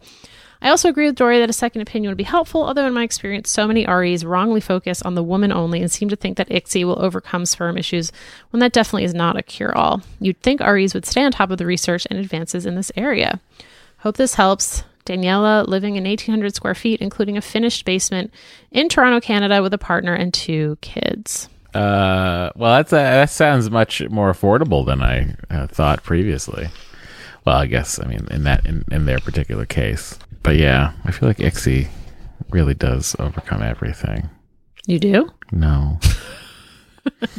I 0.61 0.69
also 0.69 0.89
agree 0.89 1.05
with 1.05 1.15
Doree 1.15 1.39
that 1.39 1.49
a 1.49 1.53
second 1.53 1.81
opinion 1.81 2.09
would 2.11 2.17
be 2.17 2.23
helpful, 2.23 2.63
although 2.63 2.85
in 2.85 2.93
my 2.93 3.03
experience, 3.03 3.49
so 3.49 3.65
many 3.65 3.85
REs 3.87 4.25
wrongly 4.25 4.59
focus 4.59 5.01
on 5.01 5.15
the 5.15 5.23
woman 5.23 5.53
only 5.53 5.81
and 5.81 5.89
seem 5.89 6.09
to 6.09 6.17
think 6.17 6.37
that 6.37 6.49
ICSI 6.49 6.83
will 6.83 7.01
overcome 7.01 7.45
sperm 7.45 7.77
issues 7.77 8.11
when 8.49 8.59
that 8.59 8.73
definitely 8.73 9.05
is 9.05 9.13
not 9.13 9.37
a 9.37 9.43
cure 9.43 9.75
all. 9.75 10.01
You'd 10.19 10.41
think 10.41 10.59
REs 10.59 10.93
would 10.93 11.05
stay 11.05 11.23
on 11.23 11.31
top 11.31 11.49
of 11.49 11.59
the 11.59 11.65
research 11.65 12.05
and 12.09 12.19
advances 12.19 12.65
in 12.65 12.75
this 12.75 12.91
area. 12.97 13.39
Hope 13.99 14.17
this 14.17 14.35
helps. 14.35 14.83
Daniela, 15.05 15.67
living 15.67 15.95
in 15.95 16.03
1,800 16.03 16.53
square 16.53 16.75
feet, 16.75 17.01
including 17.01 17.35
a 17.35 17.41
finished 17.41 17.83
basement 17.83 18.31
in 18.69 18.89
Toronto, 18.89 19.19
Canada, 19.19 19.61
with 19.63 19.73
a 19.73 19.77
partner 19.77 20.13
and 20.13 20.33
two 20.33 20.77
kids. 20.81 21.49
Uh, 21.73 22.51
well, 22.55 22.75
that's 22.75 22.93
uh, 22.93 22.97
that 22.97 23.29
sounds 23.29 23.69
much 23.69 24.07
more 24.09 24.31
affordable 24.31 24.85
than 24.85 25.01
I 25.01 25.35
uh, 25.49 25.67
thought 25.67 26.03
previously. 26.03 26.69
Well, 27.45 27.57
I 27.57 27.67
guess 27.67 27.99
I 27.99 28.05
mean 28.05 28.27
in 28.31 28.43
that 28.43 28.65
in, 28.65 28.83
in 28.91 29.05
their 29.05 29.19
particular 29.19 29.65
case, 29.65 30.17
but 30.43 30.55
yeah, 30.57 30.93
I 31.05 31.11
feel 31.11 31.27
like 31.29 31.37
ICSI 31.37 31.87
really 32.49 32.73
does 32.73 33.15
overcome 33.19 33.61
everything. 33.61 34.29
You 34.85 34.99
do? 34.99 35.29
No, 35.51 35.99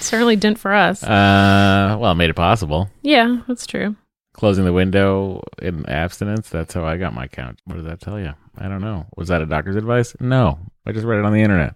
Certainly 0.00 0.36
didn't 0.36 0.58
for 0.58 0.72
us. 0.72 1.02
uh, 1.02 1.96
well, 2.00 2.12
it 2.12 2.16
made 2.16 2.30
it 2.30 2.36
possible. 2.36 2.88
yeah, 3.02 3.42
that's 3.46 3.66
true. 3.66 3.96
Closing 4.32 4.64
the 4.64 4.72
window 4.72 5.42
in 5.60 5.84
abstinence. 5.86 6.48
That's 6.48 6.72
how 6.72 6.84
I 6.84 6.96
got 6.96 7.12
my 7.14 7.26
count. 7.26 7.58
What 7.64 7.76
does 7.76 7.84
that 7.84 8.00
tell 8.00 8.18
you? 8.18 8.32
I 8.56 8.68
don't 8.68 8.80
know. 8.80 9.06
Was 9.16 9.28
that 9.28 9.42
a 9.42 9.46
doctor's 9.46 9.76
advice? 9.76 10.16
No, 10.20 10.58
I 10.86 10.92
just 10.92 11.04
read 11.04 11.18
it 11.18 11.24
on 11.26 11.32
the 11.32 11.42
internet. 11.42 11.74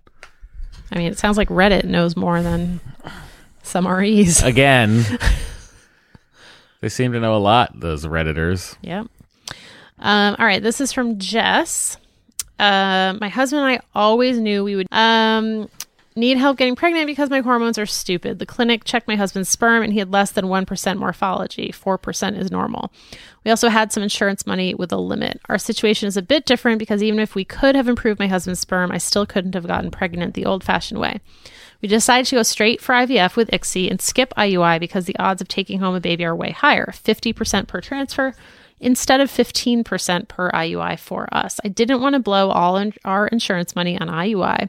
I 0.93 0.99
mean, 0.99 1.09
it 1.11 1.19
sounds 1.19 1.37
like 1.37 1.49
Reddit 1.49 1.85
knows 1.85 2.17
more 2.17 2.43
than 2.43 2.81
some 3.63 3.87
REs. 3.87 4.43
Again, 4.43 5.05
they 6.81 6.89
seem 6.89 7.13
to 7.13 7.21
know 7.21 7.37
a 7.37 7.39
lot. 7.39 7.79
Those 7.79 8.07
redditors. 8.07 8.77
Yep. 8.83 9.09
Um, 9.99 10.37
all 10.39 10.47
right. 10.47 10.63
This 10.63 10.81
is 10.81 10.93
from 10.93 11.19
Jess. 11.19 11.97
Uh, 12.59 13.17
my 13.21 13.29
husband 13.29 13.63
and 13.63 13.73
I 13.73 13.81
always 13.95 14.39
knew 14.39 14.63
we 14.63 14.77
would 14.77 14.87
um, 14.93 15.69
need 16.17 16.39
help 16.39 16.57
getting 16.57 16.77
pregnant 16.77 17.07
because 17.07 17.31
my 17.31 17.41
hormones 17.41 17.79
are 17.79 17.87
stupid. 17.87 18.39
The 18.39 18.47
clinic 18.47 18.85
checked 18.85 19.09
my 19.09 19.17
husband's 19.17 19.49
sperm 19.49 19.83
and 19.83 19.93
he 19.93 19.99
had 19.99 20.13
less 20.13 20.31
than 20.31 20.47
1% 20.47 20.99
morphology. 20.99 21.73
4% 21.73 22.39
is 22.39 22.53
normal. 22.53 22.93
We 23.45 23.51
also 23.51 23.69
had 23.69 23.93
some 23.93 24.03
insurance 24.03 24.47
money 24.47 24.75
with 24.75 24.93
a 24.93 24.97
limit. 24.97 25.41
Our 25.49 25.59
situation 25.59 26.07
is 26.07 26.17
a 26.17 26.23
bit 26.23 26.47
different 26.47 26.79
because 26.79 27.03
even 27.03 27.19
if 27.19 27.35
we 27.35 27.45
could 27.45 27.75
have 27.75 27.89
improved 27.89 28.21
my 28.21 28.29
husband's 28.29 28.61
sperm, 28.61 28.93
I 28.93 28.99
still 28.99 29.27
couldn't 29.27 29.55
have 29.55 29.67
gotten 29.67 29.91
pregnant 29.91 30.35
the 30.35 30.47
old 30.47 30.63
fashioned 30.63 31.01
way. 31.01 31.21
We 31.83 31.89
decided 31.89 32.27
to 32.27 32.37
go 32.37 32.43
straight 32.45 32.81
for 32.81 32.95
IVF 32.95 33.37
with 33.37 33.51
ICSI 33.51 33.91
and 33.91 34.01
skip 34.01 34.33
IUI 34.39 34.81
because 34.81 35.07
the 35.07 35.19
odds 35.19 35.43
of 35.43 35.49
taking 35.49 35.81
home 35.81 35.95
a 35.95 36.01
baby 36.01 36.25
are 36.25 36.35
way 36.35 36.51
higher 36.51 36.87
50% 36.93 37.67
per 37.67 37.81
transfer 37.81 38.35
instead 38.85 39.21
of 39.21 39.31
15% 39.31 40.29
per 40.29 40.51
IUI 40.51 40.99
for 40.99 41.27
us. 41.33 41.59
I 41.65 41.69
didn't 41.69 42.03
want 42.03 42.15
to 42.15 42.21
blow 42.21 42.51
all 42.51 42.77
in- 42.77 42.93
our 43.05 43.27
insurance 43.27 43.75
money 43.75 43.99
on 43.99 44.09
IUI 44.09 44.69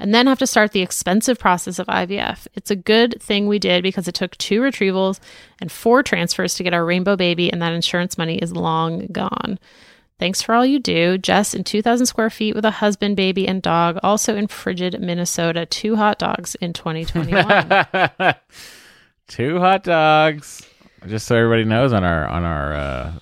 and 0.00 0.12
then 0.12 0.26
have 0.26 0.40
to 0.40 0.48
start 0.48 0.72
the 0.72 0.82
expensive 0.82 1.38
process 1.38 1.78
of 1.78 1.86
IVF. 1.86 2.48
It's 2.54 2.72
a 2.72 2.76
good 2.76 3.22
thing 3.22 3.46
we 3.46 3.60
did 3.60 3.84
because 3.84 4.08
it 4.08 4.16
took 4.16 4.36
two 4.36 4.60
retrievals 4.60 5.20
and 5.60 5.70
four 5.70 6.02
transfers 6.02 6.54
to 6.56 6.64
get 6.64 6.74
our 6.74 6.84
rainbow 6.84 7.14
baby, 7.14 7.52
and 7.52 7.62
that 7.62 7.72
insurance 7.72 8.18
money 8.18 8.36
is 8.38 8.52
long 8.52 9.06
gone. 9.12 9.60
Thanks 10.18 10.42
for 10.42 10.54
all 10.56 10.66
you 10.66 10.80
do. 10.80 11.18
Jess 11.18 11.54
in 11.54 11.62
2,000 11.62 12.06
square 12.06 12.30
feet 12.30 12.56
with 12.56 12.64
a 12.64 12.70
husband, 12.72 13.16
baby, 13.16 13.46
and 13.46 13.62
dog, 13.62 13.98
also 14.02 14.36
in 14.36 14.48
frigid 14.48 15.00
Minnesota. 15.00 15.66
Two 15.66 15.94
hot 15.94 16.18
dogs 16.18 16.56
in 16.56 16.72
2021. 16.72 18.34
Two 19.28 19.58
hot 19.60 19.84
dogs. 19.84 20.66
Just 21.06 21.26
so 21.26 21.36
everybody 21.36 21.64
knows 21.64 21.92
on 21.92 22.04
our 22.04 22.26
on 22.28 22.44
our 22.44 22.72
uh, 22.72 23.12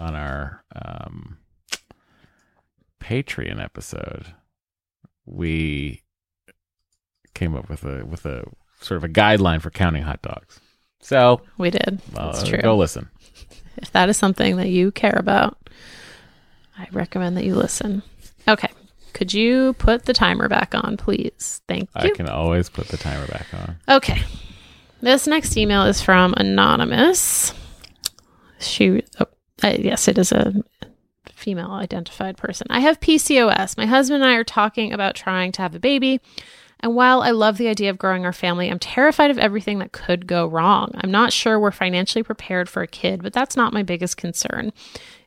on 0.00 0.14
our 0.16 0.64
um, 0.74 1.38
Patreon 3.00 3.62
episode, 3.62 4.26
we 5.26 6.02
came 7.34 7.54
up 7.54 7.68
with 7.68 7.84
a 7.84 8.04
with 8.04 8.24
a 8.26 8.44
sort 8.80 8.96
of 8.96 9.04
a 9.04 9.08
guideline 9.08 9.60
for 9.60 9.70
counting 9.70 10.02
hot 10.02 10.22
dogs. 10.22 10.58
So 11.00 11.42
we 11.58 11.70
did. 11.70 12.00
uh, 12.16 12.32
That's 12.32 12.48
true. 12.48 12.60
go 12.60 12.76
listen. 12.76 13.08
If 13.76 13.92
that 13.92 14.08
is 14.08 14.16
something 14.16 14.56
that 14.56 14.68
you 14.68 14.90
care 14.92 15.16
about, 15.16 15.56
I 16.76 16.86
recommend 16.92 17.36
that 17.36 17.44
you 17.44 17.54
listen. 17.54 18.02
Okay. 18.48 18.68
Could 19.12 19.32
you 19.34 19.72
put 19.74 20.04
the 20.04 20.12
timer 20.12 20.48
back 20.48 20.74
on, 20.74 20.96
please? 20.96 21.62
Thank 21.66 21.88
you. 22.02 22.10
I 22.10 22.10
can 22.10 22.28
always 22.28 22.68
put 22.68 22.88
the 22.88 22.96
timer 22.96 23.26
back 23.28 23.46
on. 23.54 23.76
Okay. 23.88 24.22
This 25.00 25.26
next 25.26 25.56
email 25.56 25.84
is 25.84 26.02
from 26.02 26.34
Anonymous. 26.36 27.54
She, 28.58 29.02
oh, 29.18 29.26
uh, 29.62 29.76
yes, 29.78 30.08
it 30.08 30.18
is 30.18 30.32
a 30.32 30.54
female 31.32 31.72
identified 31.72 32.36
person. 32.36 32.66
I 32.70 32.80
have 32.80 33.00
PCOS. 33.00 33.76
My 33.76 33.86
husband 33.86 34.22
and 34.22 34.30
I 34.30 34.36
are 34.36 34.44
talking 34.44 34.92
about 34.92 35.14
trying 35.14 35.52
to 35.52 35.62
have 35.62 35.74
a 35.74 35.80
baby. 35.80 36.20
And 36.82 36.94
while 36.94 37.20
I 37.20 37.30
love 37.30 37.58
the 37.58 37.68
idea 37.68 37.90
of 37.90 37.98
growing 37.98 38.24
our 38.24 38.32
family, 38.32 38.70
I'm 38.70 38.78
terrified 38.78 39.30
of 39.30 39.38
everything 39.38 39.78
that 39.80 39.92
could 39.92 40.26
go 40.26 40.46
wrong. 40.46 40.92
I'm 40.96 41.10
not 41.10 41.32
sure 41.32 41.60
we're 41.60 41.72
financially 41.72 42.22
prepared 42.22 42.68
for 42.68 42.82
a 42.82 42.86
kid, 42.86 43.22
but 43.22 43.34
that's 43.34 43.56
not 43.56 43.74
my 43.74 43.82
biggest 43.82 44.16
concern. 44.16 44.72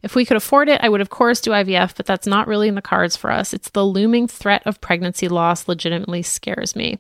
If 0.02 0.16
we 0.16 0.26
could 0.26 0.38
afford 0.38 0.68
it, 0.68 0.82
I 0.82 0.90
would 0.90 1.02
of 1.02 1.12
course 1.12 1.42
do 1.42 1.52
IVF, 1.52 1.96
but 1.96 2.08
that's 2.08 2.28
not 2.28 2.48
really 2.48 2.68
in 2.68 2.76
the 2.76 2.82
cards 2.82 3.16
for 3.16 3.32
us. 3.32 3.54
It's 3.54 3.70
the 3.70 3.86
looming 3.86 4.28
threat 4.28 4.64
of 4.66 4.82
pregnancy 4.82 5.28
loss 5.28 5.68
legitimately 5.68 6.24
scares 6.24 6.76
me. 6.76 7.00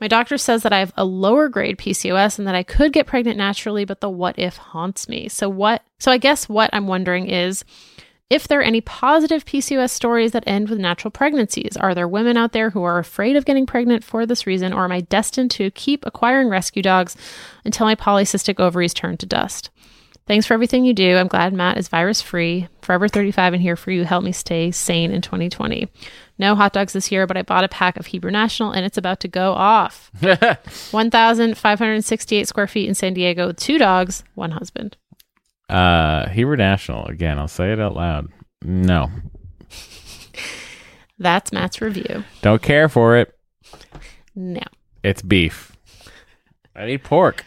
My 0.00 0.08
doctor 0.08 0.38
says 0.38 0.62
that 0.62 0.72
I 0.72 0.78
have 0.78 0.92
a 0.96 1.04
lower 1.04 1.48
grade 1.48 1.76
PCOS 1.76 2.38
and 2.38 2.48
that 2.48 2.54
I 2.54 2.62
could 2.62 2.92
get 2.92 3.06
pregnant 3.06 3.36
naturally, 3.36 3.84
but 3.84 4.00
the 4.00 4.08
what 4.08 4.38
if 4.38 4.56
haunts 4.56 5.08
me. 5.08 5.28
So 5.28 5.48
what 5.48 5.82
so 5.98 6.10
I 6.10 6.18
guess 6.18 6.48
what 6.48 6.70
I'm 6.72 6.86
wondering 6.86 7.28
is 7.28 7.64
if 8.30 8.46
there 8.46 8.60
are 8.60 8.62
any 8.62 8.80
positive 8.80 9.44
PCOS 9.44 9.90
stories 9.90 10.32
that 10.32 10.44
end 10.46 10.70
with 10.70 10.78
natural 10.78 11.10
pregnancies. 11.10 11.76
Are 11.76 11.94
there 11.94 12.06
women 12.08 12.36
out 12.36 12.52
there 12.52 12.70
who 12.70 12.84
are 12.84 12.98
afraid 12.98 13.34
of 13.34 13.44
getting 13.44 13.66
pregnant 13.66 14.04
for 14.04 14.24
this 14.24 14.46
reason, 14.46 14.72
or 14.72 14.84
am 14.84 14.92
I 14.92 15.00
destined 15.00 15.50
to 15.52 15.70
keep 15.72 16.06
acquiring 16.06 16.48
rescue 16.48 16.80
dogs 16.80 17.16
until 17.64 17.86
my 17.86 17.96
polycystic 17.96 18.60
ovaries 18.60 18.94
turn 18.94 19.16
to 19.18 19.26
dust? 19.26 19.70
Thanks 20.26 20.46
for 20.46 20.54
everything 20.54 20.84
you 20.84 20.94
do. 20.94 21.16
I'm 21.16 21.26
glad 21.26 21.52
Matt 21.52 21.76
is 21.76 21.88
virus 21.88 22.22
free. 22.22 22.68
Forever 22.82 23.08
35 23.08 23.54
and 23.54 23.62
here 23.62 23.74
for 23.74 23.90
you. 23.90 24.04
Help 24.04 24.22
me 24.22 24.30
stay 24.30 24.70
sane 24.70 25.10
in 25.10 25.22
2020. 25.22 25.88
No 26.40 26.54
hot 26.54 26.72
dogs 26.72 26.94
this 26.94 27.12
year, 27.12 27.26
but 27.26 27.36
I 27.36 27.42
bought 27.42 27.64
a 27.64 27.68
pack 27.68 27.98
of 27.98 28.06
Hebrew 28.06 28.30
National 28.30 28.72
and 28.72 28.86
it's 28.86 28.96
about 28.96 29.20
to 29.20 29.28
go 29.28 29.52
off. 29.52 30.10
1,568 30.20 32.48
square 32.48 32.66
feet 32.66 32.88
in 32.88 32.94
San 32.94 33.12
Diego 33.12 33.52
two 33.52 33.76
dogs, 33.76 34.24
one 34.34 34.52
husband. 34.52 34.96
Uh, 35.68 36.30
Hebrew 36.30 36.56
National 36.56 37.04
again. 37.06 37.38
I'll 37.38 37.46
say 37.46 37.72
it 37.72 37.78
out 37.78 37.94
loud. 37.94 38.28
No, 38.62 39.10
That's 41.18 41.52
Matt's 41.52 41.82
review. 41.82 42.24
don't 42.40 42.62
care 42.62 42.88
for 42.88 43.18
it. 43.18 43.36
No. 44.34 44.62
It's 45.02 45.20
beef. 45.20 45.76
I 46.74 46.88
eat 46.88 47.04
pork. 47.04 47.44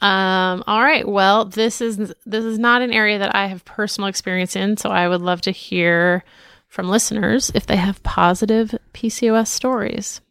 Um, 0.00 0.64
all 0.66 0.82
right. 0.82 1.06
Well, 1.06 1.44
this 1.44 1.80
is 1.80 1.98
this 2.26 2.44
is 2.44 2.58
not 2.58 2.82
an 2.82 2.92
area 2.92 3.20
that 3.20 3.36
I 3.36 3.46
have 3.46 3.64
personal 3.64 4.08
experience 4.08 4.56
in, 4.56 4.76
so 4.76 4.90
I 4.90 5.06
would 5.08 5.20
love 5.20 5.40
to 5.42 5.52
hear 5.52 6.24
from 6.70 6.88
listeners 6.88 7.52
if 7.54 7.66
they 7.66 7.76
have 7.76 8.02
positive 8.02 8.74
PCOS 8.94 9.48
stories. 9.48 10.22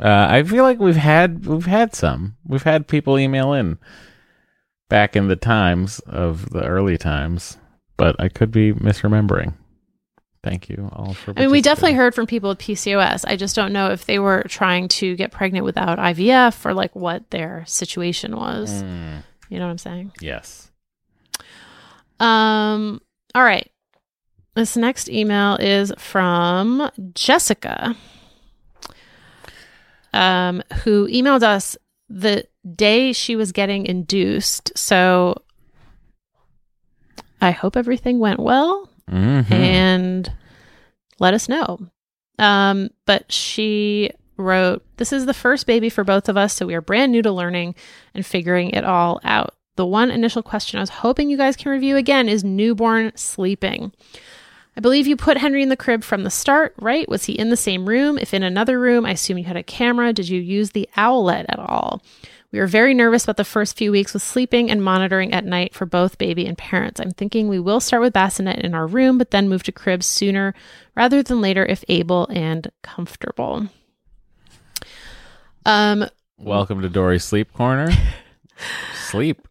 Uh, 0.00 0.28
I 0.30 0.44
feel 0.44 0.62
like 0.62 0.78
we've 0.78 0.94
had 0.94 1.44
we've 1.46 1.66
had 1.66 1.96
some. 1.96 2.36
We've 2.46 2.62
had 2.62 2.86
people 2.86 3.18
email 3.18 3.52
in 3.52 3.78
back 4.88 5.16
in 5.16 5.26
the 5.26 5.36
times 5.36 5.98
of 6.00 6.50
the 6.50 6.62
early 6.64 6.96
times, 6.96 7.58
but 7.96 8.14
I 8.20 8.28
could 8.28 8.52
be 8.52 8.72
misremembering. 8.72 9.54
Thank 10.42 10.68
you 10.70 10.88
all 10.92 11.12
for. 11.12 11.34
I 11.36 11.40
mean, 11.40 11.50
we 11.50 11.60
definitely 11.60 11.94
heard 11.94 12.14
from 12.14 12.26
people 12.26 12.48
with 12.50 12.58
PCOS. 12.58 13.24
I 13.26 13.36
just 13.36 13.54
don't 13.56 13.72
know 13.72 13.90
if 13.90 14.06
they 14.06 14.18
were 14.18 14.44
trying 14.48 14.88
to 14.88 15.16
get 15.16 15.32
pregnant 15.32 15.64
without 15.66 15.98
IVF 15.98 16.64
or 16.64 16.72
like 16.72 16.94
what 16.94 17.28
their 17.30 17.64
situation 17.66 18.36
was. 18.36 18.82
Mm, 18.82 19.22
You 19.50 19.58
know 19.58 19.66
what 19.66 19.72
I'm 19.72 19.78
saying? 19.78 20.12
yes. 20.20 20.70
Um, 22.20 23.00
all 23.34 23.42
right. 23.42 23.69
This 24.54 24.76
next 24.76 25.08
email 25.08 25.56
is 25.56 25.92
from 25.98 26.90
Jessica, 27.14 27.94
um, 30.12 30.62
who 30.84 31.06
emailed 31.08 31.42
us 31.42 31.76
the 32.08 32.44
day 32.74 33.12
she 33.12 33.36
was 33.36 33.52
getting 33.52 33.86
induced. 33.86 34.76
So 34.76 35.42
I 37.40 37.52
hope 37.52 37.76
everything 37.76 38.18
went 38.18 38.40
well 38.40 38.88
Mhm. 39.10 39.50
and 39.50 40.32
let 41.20 41.32
us 41.34 41.48
know. 41.48 41.78
Um, 42.38 42.90
but 43.06 43.30
she 43.30 44.10
wrote, 44.36 44.84
This 44.96 45.12
is 45.12 45.26
the 45.26 45.34
first 45.34 45.66
baby 45.66 45.88
for 45.88 46.04
both 46.04 46.28
of 46.28 46.36
us, 46.36 46.52
so 46.54 46.66
we 46.66 46.74
are 46.74 46.80
brand 46.80 47.12
new 47.12 47.22
to 47.22 47.32
learning 47.32 47.74
and 48.14 48.24
figuring 48.26 48.70
it 48.70 48.84
all 48.84 49.20
out. 49.24 49.54
The 49.76 49.86
one 49.86 50.10
initial 50.10 50.42
question 50.42 50.78
I 50.78 50.82
was 50.82 50.90
hoping 50.90 51.30
you 51.30 51.36
guys 51.36 51.56
can 51.56 51.70
review 51.72 51.96
again 51.96 52.28
is 52.28 52.42
newborn 52.44 53.12
sleeping. 53.14 53.92
I 54.80 54.82
believe 54.82 55.06
you 55.06 55.14
put 55.14 55.36
Henry 55.36 55.62
in 55.62 55.68
the 55.68 55.76
crib 55.76 56.02
from 56.02 56.22
the 56.24 56.30
start, 56.30 56.74
right? 56.80 57.06
Was 57.06 57.26
he 57.26 57.34
in 57.34 57.50
the 57.50 57.56
same 57.58 57.86
room? 57.86 58.16
If 58.16 58.32
in 58.32 58.42
another 58.42 58.80
room, 58.80 59.04
I 59.04 59.10
assume 59.10 59.36
you 59.36 59.44
had 59.44 59.58
a 59.58 59.62
camera. 59.62 60.14
Did 60.14 60.30
you 60.30 60.40
use 60.40 60.70
the 60.70 60.88
owlet 60.96 61.44
at 61.50 61.58
all? 61.58 62.02
We 62.50 62.60
were 62.60 62.66
very 62.66 62.94
nervous 62.94 63.24
about 63.24 63.36
the 63.36 63.44
first 63.44 63.76
few 63.76 63.92
weeks 63.92 64.14
with 64.14 64.22
sleeping 64.22 64.70
and 64.70 64.82
monitoring 64.82 65.34
at 65.34 65.44
night 65.44 65.74
for 65.74 65.84
both 65.84 66.16
baby 66.16 66.46
and 66.46 66.56
parents. 66.56 66.98
I'm 66.98 67.10
thinking 67.10 67.46
we 67.46 67.60
will 67.60 67.78
start 67.78 68.00
with 68.00 68.14
bassinet 68.14 68.64
in 68.64 68.74
our 68.74 68.86
room, 68.86 69.18
but 69.18 69.32
then 69.32 69.50
move 69.50 69.64
to 69.64 69.72
cribs 69.72 70.06
sooner 70.06 70.54
rather 70.96 71.22
than 71.22 71.42
later 71.42 71.66
if 71.66 71.84
able 71.88 72.26
and 72.30 72.72
comfortable. 72.82 73.66
Um, 75.66 76.06
Welcome 76.38 76.80
to 76.80 76.88
Doree's 76.88 77.22
Sleep 77.24 77.52
Corner. 77.52 77.92
Sleep. 78.94 79.46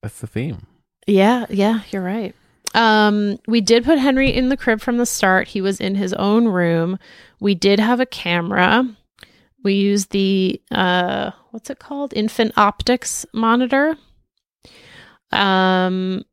That's 0.00 0.20
the 0.20 0.26
theme. 0.26 0.66
Yeah, 1.06 1.44
yeah, 1.50 1.82
you're 1.90 2.00
right. 2.00 2.34
Um, 2.74 3.38
we 3.46 3.60
did 3.60 3.84
put 3.84 3.98
Henry 3.98 4.30
in 4.30 4.48
the 4.48 4.56
crib 4.56 4.80
from 4.80 4.98
the 4.98 5.06
start. 5.06 5.48
He 5.48 5.60
was 5.60 5.80
in 5.80 5.94
his 5.94 6.12
own 6.14 6.48
room. 6.48 6.98
We 7.40 7.54
did 7.54 7.78
have 7.78 8.00
a 8.00 8.06
camera. 8.06 8.84
We 9.62 9.74
used 9.74 10.10
the 10.10 10.60
uh 10.70 11.30
what's 11.50 11.70
it 11.70 11.78
called? 11.78 12.12
Infant 12.14 12.52
optics 12.56 13.24
monitor. 13.32 13.96
Um 15.32 16.24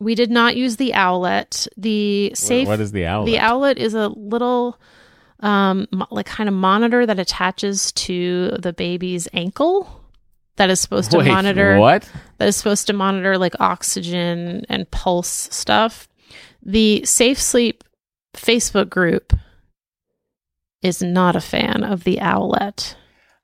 we 0.00 0.14
did 0.14 0.30
not 0.30 0.56
use 0.56 0.76
the 0.76 0.94
owlet. 0.94 1.66
The 1.76 2.32
safe 2.34 2.68
what 2.68 2.80
is 2.80 2.92
the 2.92 3.06
owlet? 3.06 3.26
the 3.26 3.38
owlet 3.38 3.78
is 3.78 3.94
a 3.94 4.08
little 4.08 4.78
um 5.40 5.88
mo- 5.92 6.06
like 6.10 6.26
kind 6.26 6.48
of 6.48 6.54
monitor 6.54 7.06
that 7.06 7.18
attaches 7.18 7.90
to 7.92 8.50
the 8.58 8.72
baby's 8.72 9.26
ankle 9.32 9.97
that 10.58 10.70
is 10.70 10.80
supposed 10.80 11.10
to 11.12 11.18
Wait, 11.18 11.28
monitor 11.28 11.78
What? 11.78 12.08
that 12.38 12.48
is 12.48 12.56
supposed 12.56 12.86
to 12.88 12.92
monitor 12.92 13.38
like 13.38 13.54
oxygen 13.60 14.64
and 14.68 14.90
pulse 14.90 15.48
stuff. 15.50 16.08
The 16.62 17.04
Safe 17.04 17.40
Sleep 17.40 17.82
Facebook 18.36 18.90
group 18.90 19.32
is 20.82 21.02
not 21.02 21.34
a 21.34 21.40
fan 21.40 21.82
of 21.82 22.04
the 22.04 22.20
owlet. 22.20 22.96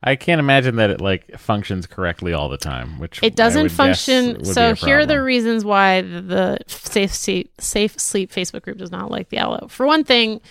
I 0.07 0.17
can't 0.17 0.39
imagine 0.39 0.77
that 0.77 0.91
it 0.91 1.01
like 1.01 1.39
functions 1.39 1.87
correctly 1.87 2.35
all 2.35 2.51
the 2.51 2.59
time. 2.59 2.99
Which 2.99 3.23
It 3.23 3.35
doesn't 3.37 3.71
function. 3.71 4.45
So 4.45 4.75
here 4.75 4.99
are 4.99 5.07
the 5.07 5.23
reasons 5.23 5.65
why 5.65 6.03
the, 6.03 6.59
Safe 6.67 7.15
Sleep 7.15 7.53
Safe 7.59 7.99
Sleep 7.99 8.31
Facebook 8.31 8.63
group 8.63 8.77
does 8.77 8.93
not 8.93 9.11
like 9.11 9.31
the 9.31 9.39
owlet. 9.39 9.71
For 9.71 9.87
one 9.87 10.05
thing, 10.05 10.43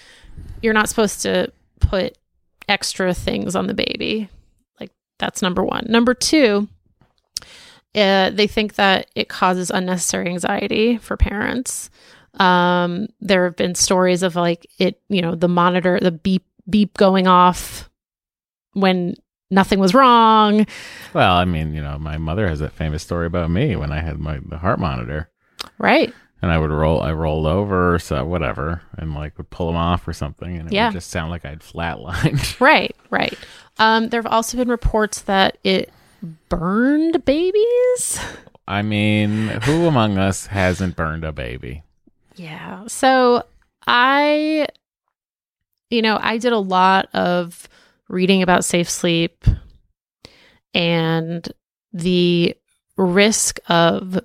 you're 0.62 0.74
not 0.74 0.90
supposed 0.90 1.22
to 1.22 1.52
put 1.80 2.18
extra 2.68 3.14
things 3.14 3.56
on 3.56 3.68
the 3.68 3.74
baby. 3.74 4.30
That's 5.24 5.42
number 5.42 5.64
one. 5.64 5.86
Number 5.88 6.14
two, 6.14 6.68
uh, 7.96 8.30
they 8.32 8.46
think 8.46 8.76
that 8.76 9.08
it 9.16 9.30
causes 9.30 9.70
unnecessary 9.70 10.28
anxiety 10.28 10.98
for 10.98 11.16
parents. 11.16 11.90
Um, 12.40 13.08
there 13.22 13.46
have 13.46 13.56
been 13.56 13.74
stories 13.74 14.22
of 14.22 14.36
like 14.36 14.68
it, 14.80 15.00
you 15.08 15.22
know, 15.22 15.34
the 15.36 15.48
monitor, 15.48 15.98
the 16.02 16.12
beep 16.12 16.44
beep 16.70 16.98
going 16.98 17.26
off 17.26 17.90
when 18.74 19.16
nothing 19.50 19.80
was 19.80 19.94
wrong. 19.94 20.66
Well, 21.14 21.36
I 21.36 21.46
mean, 21.46 21.74
you 21.74 21.82
know, 21.82 21.98
my 21.98 22.18
mother 22.18 22.50
has 22.50 22.60
that 22.60 22.74
famous 22.74 23.02
story 23.02 23.28
about 23.28 23.50
me 23.50 23.78
when 23.78 23.94
I 23.94 24.02
had 24.02 24.20
my 24.20 24.40
the 24.46 24.58
heart 24.58 24.80
monitor, 24.80 25.30
Right. 25.78 26.14
and 26.42 26.52
I 26.52 26.58
would 26.58 26.72
roll, 26.72 27.02
I 27.02 27.14
rolled 27.14 27.46
over, 27.46 27.94
or 27.96 28.00
so 28.00 28.26
whatever, 28.26 28.82
and 28.98 29.14
like 29.14 29.38
would 29.38 29.50
pull 29.52 29.68
them 29.68 29.78
off 29.78 30.06
or 30.06 30.12
something, 30.14 30.58
and 30.58 30.68
it 30.68 30.74
Yeah. 30.74 30.88
would 30.88 30.94
just 30.96 31.12
sound 31.12 31.32
like 31.32 31.46
I'd 31.46 31.60
flatlined. 31.62 32.60
Right, 32.60 32.94
right. 33.12 33.38
Um, 33.80 34.10
there 34.10 34.22
have 34.22 34.32
also 34.32 34.58
been 34.58 34.70
reports 34.70 35.22
that 35.22 35.58
it 35.64 35.92
burned 36.50 37.26
babies. 37.26 38.20
I 38.68 38.82
mean, 38.82 39.48
who 39.48 39.88
among 39.88 40.18
us 40.18 40.48
hasn't 40.48 40.96
burned 40.96 41.24
a 41.24 41.32
baby? 41.32 41.84
Yeah. 42.36 42.88
So 42.88 43.44
I, 43.86 44.68
you 45.90 46.02
know, 46.02 46.18
I 46.22 46.38
did 46.38 46.54
a 46.54 46.60
lot 46.60 47.10
of 47.14 47.68
reading 48.08 48.42
about 48.42 48.66
safe 48.66 48.90
sleep 48.90 49.44
and 50.74 51.48
the 51.92 52.56
risk 52.96 53.60
of 53.68 54.20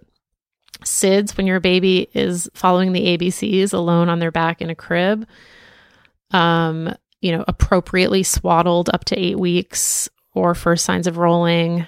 SIDS 0.83 1.37
when 1.37 1.47
your 1.47 1.61
baby 1.61 2.09
is 2.15 2.49
following 2.55 2.93
the 2.93 3.19
ABCs 3.19 3.73
alone 3.73 4.09
on 4.09 4.19
their 4.19 4.31
back 4.31 4.63
in 4.63 4.71
a 4.71 4.75
crib. 4.75 5.27
Um, 6.31 6.95
you 7.21 7.33
know, 7.33 7.45
appropriately 7.49 8.23
swaddled 8.23 8.91
up 8.93 9.05
to 9.07 9.19
eight 9.19 9.39
weeks 9.39 10.09
or 10.35 10.55
first 10.55 10.85
signs 10.85 11.07
of 11.07 11.16
rolling. 11.16 11.87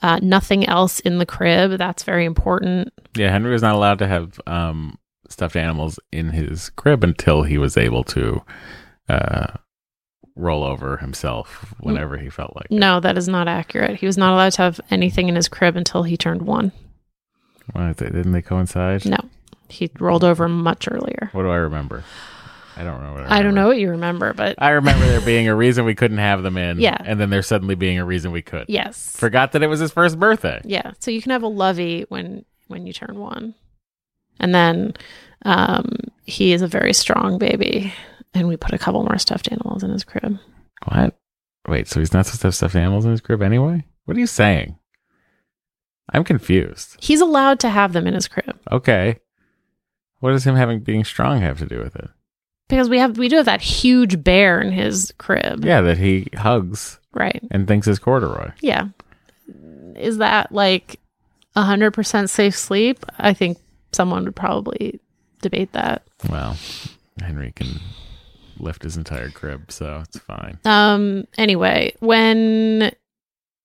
Uh, 0.00 0.18
nothing 0.22 0.66
else 0.68 1.00
in 1.00 1.18
the 1.18 1.26
crib. 1.26 1.72
That's 1.72 2.04
very 2.04 2.24
important. 2.24 2.92
Yeah, 3.16 3.30
Henry 3.30 3.52
was 3.52 3.62
not 3.62 3.74
allowed 3.74 3.98
to 3.98 4.06
have 4.06 4.40
um, 4.46 4.98
stuffed 5.28 5.56
animals 5.56 5.98
in 6.12 6.30
his 6.30 6.70
crib 6.70 7.02
until 7.02 7.42
he 7.42 7.58
was 7.58 7.76
able 7.76 8.04
to 8.04 8.42
uh, 9.08 9.46
roll 10.36 10.62
over 10.62 10.98
himself 10.98 11.74
whenever 11.80 12.16
he 12.16 12.30
felt 12.30 12.54
like 12.54 12.66
it. 12.70 12.74
No, 12.74 13.00
that 13.00 13.18
is 13.18 13.28
not 13.28 13.48
accurate. 13.48 13.96
He 13.96 14.06
was 14.06 14.16
not 14.16 14.32
allowed 14.32 14.52
to 14.52 14.62
have 14.62 14.80
anything 14.90 15.28
in 15.28 15.34
his 15.34 15.48
crib 15.48 15.76
until 15.76 16.04
he 16.04 16.16
turned 16.16 16.42
one. 16.42 16.72
Didn't 17.74 18.32
they 18.32 18.42
coincide? 18.42 19.04
No, 19.04 19.18
he 19.68 19.90
rolled 19.98 20.24
over 20.24 20.48
much 20.48 20.88
earlier. 20.90 21.28
What 21.32 21.42
do 21.42 21.50
I 21.50 21.56
remember? 21.56 22.04
I 22.78 22.84
don't 22.84 22.98
remember. 23.00 23.22
what 23.22 23.30
I 23.32 23.42
don't 23.42 23.54
know 23.54 23.66
what 23.68 23.78
you 23.78 23.90
remember, 23.90 24.32
but 24.34 24.54
I 24.58 24.70
remember 24.70 25.04
there 25.06 25.20
being 25.20 25.48
a 25.48 25.54
reason 25.54 25.84
we 25.84 25.94
couldn't 25.94 26.18
have 26.18 26.42
them 26.42 26.56
in. 26.56 26.80
Yeah. 26.80 26.96
And 27.00 27.18
then 27.20 27.30
there 27.30 27.42
suddenly 27.42 27.74
being 27.74 27.98
a 27.98 28.04
reason 28.04 28.30
we 28.32 28.42
could. 28.42 28.66
yes, 28.68 29.16
Forgot 29.16 29.52
that 29.52 29.62
it 29.62 29.66
was 29.66 29.80
his 29.80 29.90
first 29.92 30.18
birthday. 30.18 30.60
yeah. 30.64 30.92
So 31.00 31.10
you 31.10 31.20
can 31.20 31.30
have 31.32 31.42
a 31.42 31.48
lovey 31.48 32.04
when 32.08 32.44
when 32.68 32.86
you 32.86 32.92
turn 32.92 33.18
one, 33.18 33.54
and 34.40 34.54
then 34.54 34.94
um, 35.44 35.86
he 36.24 36.52
is 36.52 36.62
a 36.62 36.66
very 36.68 36.92
strong 36.92 37.38
baby, 37.38 37.92
and 38.34 38.46
we 38.48 38.56
put 38.56 38.72
a 38.74 38.78
couple 38.78 39.02
more 39.02 39.18
stuffed 39.18 39.50
animals 39.50 39.82
in 39.82 39.90
his 39.90 40.04
crib. 40.04 40.38
What? 40.86 41.18
Wait, 41.66 41.88
so 41.88 42.00
he's 42.00 42.12
not 42.14 42.26
supposed 42.26 42.40
to 42.42 42.46
have 42.48 42.54
stuffed 42.54 42.76
animals 42.76 43.04
in 43.04 43.10
his 43.10 43.20
crib 43.20 43.42
anyway? 43.42 43.84
What 44.04 44.16
are 44.16 44.20
you 44.20 44.26
saying? 44.26 44.78
I'm 46.10 46.24
confused. 46.24 46.96
He's 47.00 47.20
allowed 47.20 47.60
to 47.60 47.68
have 47.68 47.92
them 47.92 48.06
in 48.06 48.14
his 48.14 48.28
crib 48.28 48.58
Okay. 48.72 49.18
What 50.20 50.30
does 50.32 50.44
him 50.44 50.56
having 50.56 50.80
being 50.80 51.04
strong 51.04 51.40
have 51.42 51.58
to 51.58 51.66
do 51.66 51.78
with 51.80 51.94
it? 51.94 52.08
Because 52.68 52.88
we 52.88 52.98
have 52.98 53.18
we 53.18 53.28
do 53.28 53.36
have 53.36 53.46
that 53.46 53.60
huge 53.60 54.22
bear 54.22 54.60
in 54.60 54.72
his 54.72 55.12
crib. 55.18 55.64
Yeah, 55.64 55.80
that 55.82 55.98
he 55.98 56.28
hugs 56.36 56.98
Right. 57.12 57.42
and 57.50 57.66
thinks 57.66 57.86
is 57.88 57.98
corduroy. 57.98 58.50
Yeah. 58.60 58.88
Is 59.96 60.18
that 60.18 60.52
like 60.52 61.00
a 61.56 61.62
hundred 61.62 61.92
percent 61.92 62.30
safe 62.30 62.54
sleep? 62.56 63.04
I 63.18 63.32
think 63.34 63.58
someone 63.92 64.24
would 64.24 64.36
probably 64.36 65.00
debate 65.42 65.72
that. 65.72 66.02
Well, 66.30 66.56
Henry 67.20 67.52
can 67.52 67.80
lift 68.58 68.82
his 68.82 68.96
entire 68.96 69.30
crib, 69.30 69.70
so 69.72 70.02
it's 70.04 70.18
fine. 70.18 70.58
Um. 70.64 71.24
Anyway, 71.36 71.94
when 72.00 72.92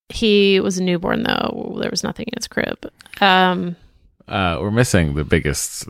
he 0.10 0.60
was 0.60 0.78
a 0.78 0.84
newborn, 0.84 1.24
though, 1.24 1.78
there 1.82 1.90
was 1.92 2.04
nothing 2.04 2.28
in 2.28 2.34
his 2.38 2.48
crib. 2.48 2.92
Um. 3.22 3.76
Uh, 4.28 4.58
we're 4.62 4.72
missing 4.72 5.16
the 5.16 5.24
biggest 5.26 5.88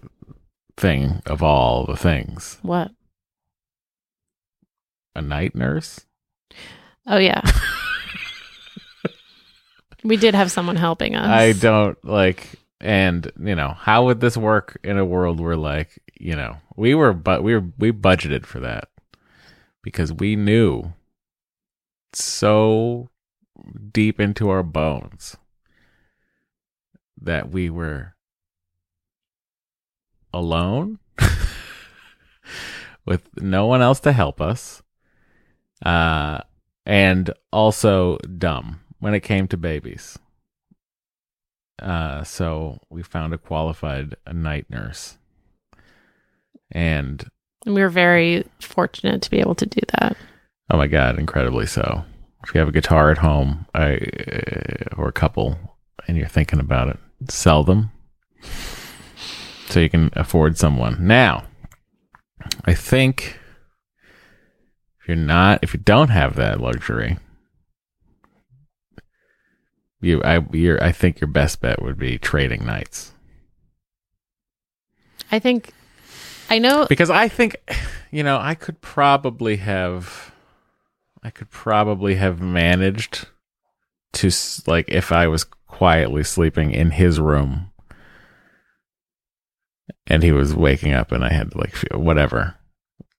thing 0.76 1.22
of 1.28 1.43
all 1.43 1.86
the 1.86 1.95
things 1.95 2.57
What? 2.64 2.89
A 5.16 5.22
night 5.22 5.55
nurse. 5.55 6.05
Oh 7.07 7.18
yeah. 7.18 7.41
we 10.03 10.18
did 10.18 10.36
have 10.36 10.51
someone 10.51 10.76
helping 10.76 11.16
us. 11.16 11.28
I 11.28 11.53
don't 11.53 11.97
like, 12.03 12.49
and 12.80 13.32
you 13.39 13.55
know, 13.55 13.70
how 13.70 14.05
would 14.05 14.20
this 14.20 14.38
work 14.38 14.78
in 14.84 14.97
a 14.97 15.05
world 15.05 15.39
where, 15.39 15.57
like, 15.57 15.99
you 16.20 16.36
know, 16.36 16.57
we 16.76 16.95
were, 16.95 17.14
but 17.14 17.43
we 17.43 17.55
were, 17.55 17.66
we 17.78 17.91
budgeted 17.91 18.45
for 18.45 18.59
that 18.61 18.89
because 19.82 20.14
we 20.14 20.36
knew 20.36 20.93
so 22.14 23.09
deep 23.91 24.20
into 24.20 24.49
our 24.49 24.64
bones 24.64 25.38
that 27.20 27.49
we 27.49 27.70
were 27.70 28.16
alone 30.34 30.99
with 33.05 33.30
no 33.38 33.66
one 33.66 33.82
else 33.82 33.99
to 33.99 34.11
help 34.11 34.41
us 34.41 34.83
uh 35.84 36.40
and 36.86 37.32
also 37.52 38.18
dumb 38.38 38.82
when 39.00 39.14
it 39.14 39.22
came 39.22 39.48
to 39.48 39.58
babies. 39.58 40.18
Uh 41.82 42.24
so 42.24 42.80
we 42.90 43.04
found 43.04 43.34
a 43.34 43.38
qualified 43.38 44.16
night 44.32 44.66
nurse. 44.70 45.18
And 46.72 47.26
we 47.66 47.82
were 47.82 47.90
very 47.90 48.46
fortunate 48.60 49.22
to 49.22 49.30
be 49.32 49.40
able 49.40 49.56
to 49.56 49.66
do 49.66 49.80
that. 50.00 50.18
oh 50.72 50.78
my 50.78 50.88
god 50.88 51.20
incredibly 51.20 51.66
so. 51.66 52.04
If 52.44 52.54
you 52.54 52.60
have 52.60 52.68
a 52.68 52.74
guitar 52.74 53.10
at 53.10 53.20
home 53.20 53.66
I, 53.74 53.96
uh, 53.96 54.96
or 54.98 55.08
a 55.08 55.14
couple 55.14 55.58
and 56.08 56.18
you're 56.18 56.28
thinking 56.28 56.60
about 56.60 56.90
it 56.90 57.00
sell 57.30 57.64
them 57.64 57.92
so 59.70 59.80
you 59.80 59.90
can 59.90 60.10
afford 60.14 60.58
someone. 60.58 61.08
Now 61.08 61.46
i 62.66 62.74
think 62.74 63.40
if 65.04 65.08
you're 65.08 65.16
not 65.16 65.60
if 65.62 65.76
you 65.76 65.80
don't 65.80 66.10
have 66.10 66.36
that 66.36 66.60
luxury 66.60 67.20
you 70.01 70.24
i 70.24 70.43
you're 70.51 70.84
i 70.84 70.91
think 70.91 71.22
your 71.22 71.30
best 71.30 71.62
bet 71.62 71.82
would 71.82 71.97
be 71.97 72.18
trading 72.18 72.66
nights 72.66 73.14
I 75.34 75.39
think 75.39 75.74
I 76.47 76.60
know 76.60 76.86
because 76.88 77.10
I 77.10 77.28
think, 77.28 77.56
you 78.12 78.22
know, 78.22 78.38
I 78.38 78.54
could 78.54 78.82
probably 78.82 79.58
have, 79.58 80.32
I 81.24 81.32
could 81.32 81.49
probably 81.49 82.16
have 82.16 82.39
managed 82.39 83.28
to 84.14 84.30
like 84.68 84.89
if 84.89 85.12
I 85.12 85.28
was 85.28 85.43
quietly 85.43 86.24
sleeping 86.24 86.70
in 86.70 86.91
his 86.91 87.20
room, 87.20 87.72
and 90.06 90.22
he 90.22 90.32
was 90.32 90.56
waking 90.56 90.93
up, 90.93 91.12
and 91.12 91.26
I 91.26 91.34
had 91.34 91.51
to 91.51 91.58
like 91.58 91.76
feel 91.76 91.99
whatever. 91.99 92.54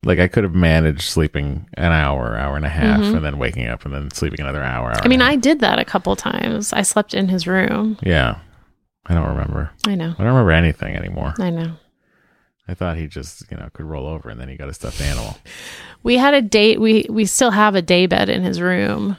Like 0.05 0.18
I 0.18 0.28
could 0.28 0.44
have 0.44 0.55
managed 0.55 1.02
sleeping 1.02 1.66
an 1.74 1.92
hour, 1.92 2.36
hour 2.36 2.57
and 2.57 2.64
a 2.66 2.68
half, 2.68 3.00
Mhm. 3.00 3.16
and 3.16 3.24
then 3.24 3.38
waking 3.38 3.66
up, 3.68 3.84
and 3.84 3.94
then 3.94 4.11
sleeping 4.11 4.40
another 4.40 4.62
hour. 4.62 4.90
hour 4.90 5.00
I 5.02 5.09
mean, 5.09 5.22
I 5.22 5.36
did 5.36 5.61
that 5.61 5.78
a 5.78 5.84
couple 5.84 6.14
times. 6.14 6.72
I 6.72 6.82
slept 6.82 7.14
in 7.14 7.28
his 7.28 7.46
room. 7.46 7.96
yeah, 8.02 8.36
I 9.07 9.14
don't 9.14 9.28
remember. 9.28 9.70
I 9.86 9.94
know. 9.94 10.11
I 10.18 10.22
don't 10.22 10.26
remember 10.32 10.52
anything 10.52 10.94
anymore. 10.94 11.34
I 11.40 11.50
know. 11.50 11.72
I 12.68 12.74
thought 12.74 12.96
he 12.96 13.07
just, 13.07 13.44
you 13.50 13.57
know, 13.59 13.68
could 13.74 13.84
roll 13.86 14.07
over 14.07 14.30
and 14.30 14.40
then 14.40 14.48
he 14.48 14.57
got 14.57 14.68
a 14.70 14.74
stuffed 14.74 15.00
animal. 15.02 15.36
We 16.02 16.16
had 16.16 16.32
a 16.34 16.40
date. 16.42 16.80
We 16.80 17.07
we 17.11 17.24
still 17.26 17.50
have 17.50 17.74
a 17.74 17.82
day 17.82 18.07
bed 18.07 18.28
in 18.28 18.42
his 18.42 18.61
room. 18.61 19.16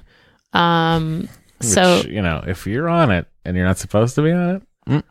Um. 0.54 1.30
So 1.62 2.02
you 2.08 2.22
know, 2.22 2.44
if 2.46 2.68
you're 2.68 2.90
on 2.90 3.12
it 3.12 3.28
and 3.44 3.56
you're 3.58 3.66
not 3.66 3.78
supposed 3.78 4.14
to 4.16 4.22
be 4.24 4.32
on 4.32 4.56
it, 4.56 4.64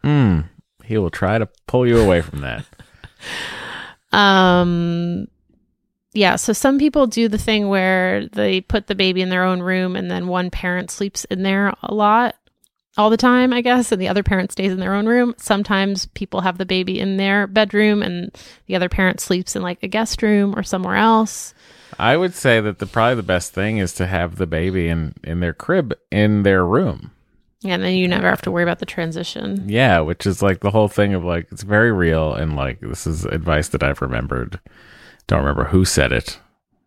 mm-mm, 0.04 0.44
he 0.84 0.98
will 0.98 1.10
try 1.10 1.38
to 1.38 1.48
pull 1.66 1.86
you 1.86 1.98
away 2.00 2.20
from 2.22 2.40
that. 2.42 2.64
Um 4.12 5.26
yeah, 6.14 6.36
so 6.36 6.52
some 6.52 6.78
people 6.78 7.06
do 7.06 7.28
the 7.28 7.38
thing 7.38 7.68
where 7.68 8.26
they 8.28 8.60
put 8.60 8.86
the 8.86 8.94
baby 8.94 9.20
in 9.20 9.28
their 9.28 9.44
own 9.44 9.60
room 9.60 9.96
and 9.96 10.10
then 10.10 10.28
one 10.28 10.50
parent 10.50 10.90
sleeps 10.90 11.24
in 11.26 11.42
there 11.42 11.74
a 11.82 11.92
lot 11.94 12.36
all 12.96 13.10
the 13.10 13.16
time, 13.16 13.52
I 13.52 13.60
guess, 13.60 13.90
and 13.90 14.00
the 14.00 14.08
other 14.08 14.22
parent 14.22 14.52
stays 14.52 14.72
in 14.72 14.78
their 14.78 14.94
own 14.94 15.06
room. 15.06 15.34
Sometimes 15.36 16.06
people 16.06 16.42
have 16.42 16.58
the 16.58 16.64
baby 16.64 17.00
in 17.00 17.16
their 17.16 17.46
bedroom 17.48 18.02
and 18.02 18.30
the 18.66 18.76
other 18.76 18.88
parent 18.88 19.20
sleeps 19.20 19.56
in 19.56 19.62
like 19.62 19.82
a 19.82 19.88
guest 19.88 20.22
room 20.22 20.56
or 20.56 20.62
somewhere 20.62 20.96
else. 20.96 21.52
I 21.98 22.16
would 22.16 22.34
say 22.34 22.60
that 22.60 22.78
the 22.78 22.86
probably 22.86 23.16
the 23.16 23.22
best 23.22 23.52
thing 23.52 23.78
is 23.78 23.92
to 23.94 24.06
have 24.06 24.36
the 24.36 24.46
baby 24.46 24.88
in 24.88 25.14
in 25.22 25.40
their 25.40 25.52
crib 25.52 25.94
in 26.10 26.42
their 26.42 26.64
room. 26.64 27.10
And 27.64 27.82
then 27.82 27.94
you 27.94 28.06
never 28.06 28.28
have 28.28 28.42
to 28.42 28.50
worry 28.50 28.62
about 28.62 28.78
the 28.78 28.86
transition. 28.86 29.64
Yeah, 29.68 30.00
which 30.00 30.26
is 30.26 30.42
like 30.42 30.60
the 30.60 30.70
whole 30.70 30.88
thing 30.88 31.14
of 31.14 31.24
like 31.24 31.48
it's 31.50 31.62
very 31.62 31.92
real 31.92 32.34
and 32.34 32.56
like 32.56 32.80
this 32.80 33.06
is 33.06 33.24
advice 33.24 33.68
that 33.68 33.82
I've 33.82 34.02
remembered. 34.02 34.60
Don't 35.26 35.40
remember 35.40 35.64
who 35.64 35.84
said 35.84 36.12
it, 36.12 36.38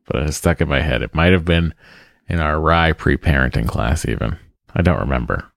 but 0.05 0.23
it 0.23 0.31
stuck 0.33 0.61
in 0.61 0.67
my 0.69 0.81
head. 0.81 1.01
It 1.01 1.15
might 1.15 1.31
have 1.33 1.45
been 1.45 1.73
in 2.29 2.39
our 2.39 2.59
RIE 2.59 2.93
pre-parenting 2.93 3.67
class 3.67 4.05
even. 4.05 4.37
I 4.75 4.81
don't 4.81 4.99
remember. 4.99 5.51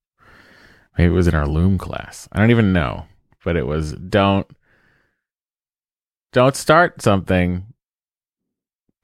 Maybe 0.97 1.11
it 1.13 1.15
was 1.17 1.29
in 1.29 1.35
our 1.35 1.47
loom 1.47 1.79
class. 1.79 2.29
I 2.33 2.39
don't 2.39 2.51
even 2.51 2.73
know, 2.73 3.05
but 3.45 3.57
it 3.57 3.67
was 3.67 3.93
don't 3.93 4.47
don't 6.33 6.55
start 6.57 7.03
something 7.03 7.67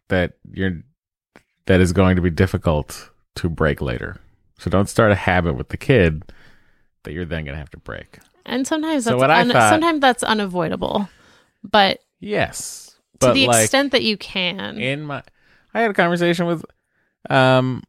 that 0.09 0.35
you're 0.53 0.83
that 1.67 1.81
is 1.81 1.93
going 1.93 2.17
to 2.17 2.23
be 2.23 2.31
difficult 2.31 3.11
to 3.37 3.49
break 3.49 3.81
later. 3.81 4.17
So 4.59 4.71
don't 4.71 4.89
start 4.89 5.11
a 5.13 5.17
habit 5.17 5.55
with 5.57 5.69
the 5.69 5.77
kid 5.77 6.23
that 7.03 7.13
you're 7.13 7.25
then 7.25 7.45
going 7.45 7.55
to 7.55 7.59
have 7.59 7.71
to 7.71 7.79
break. 7.79 8.19
And 8.47 8.67
sometimes 8.67 9.05
So 9.05 9.11
that's 9.11 9.21
what 9.21 9.31
I 9.31 9.41
un- 9.41 9.51
thought- 9.51 9.71
sometimes 9.71 10.01
that's 10.01 10.23
unavoidable. 10.23 11.09
But 11.65 11.99
Yes. 12.21 12.86
To 13.21 13.33
the 13.33 13.47
like 13.47 13.63
extent 13.63 13.93
that 13.93 14.03
you 14.03 14.17
can. 14.17 14.79
in 14.79 15.03
my 15.03 15.23
I 15.75 15.83
had 15.83 15.91
a 15.91 15.95
conversation 15.95 16.47
with 16.47 16.65
um 17.29 17.83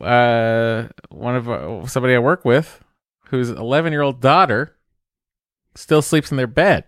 uh 0.00 0.88
one 1.10 1.36
of 1.36 1.48
uh, 1.48 1.86
somebody 1.86 2.14
I 2.14 2.18
work 2.18 2.44
with 2.44 2.82
whose 3.26 3.50
11-year-old 3.50 4.20
daughter 4.20 4.76
still 5.74 6.02
sleeps 6.02 6.30
in 6.30 6.36
their 6.36 6.46
bed. 6.46 6.84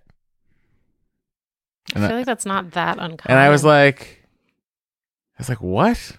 I 1.94 2.06
feel 2.06 2.16
like 2.18 2.26
that's 2.26 2.46
not 2.46 2.72
that 2.72 2.98
uncommon. 2.98 3.20
And 3.26 3.38
I 3.38 3.48
was 3.48 3.64
like, 3.64 4.24
I 5.36 5.40
was 5.40 5.48
like, 5.48 5.60
what? 5.60 6.12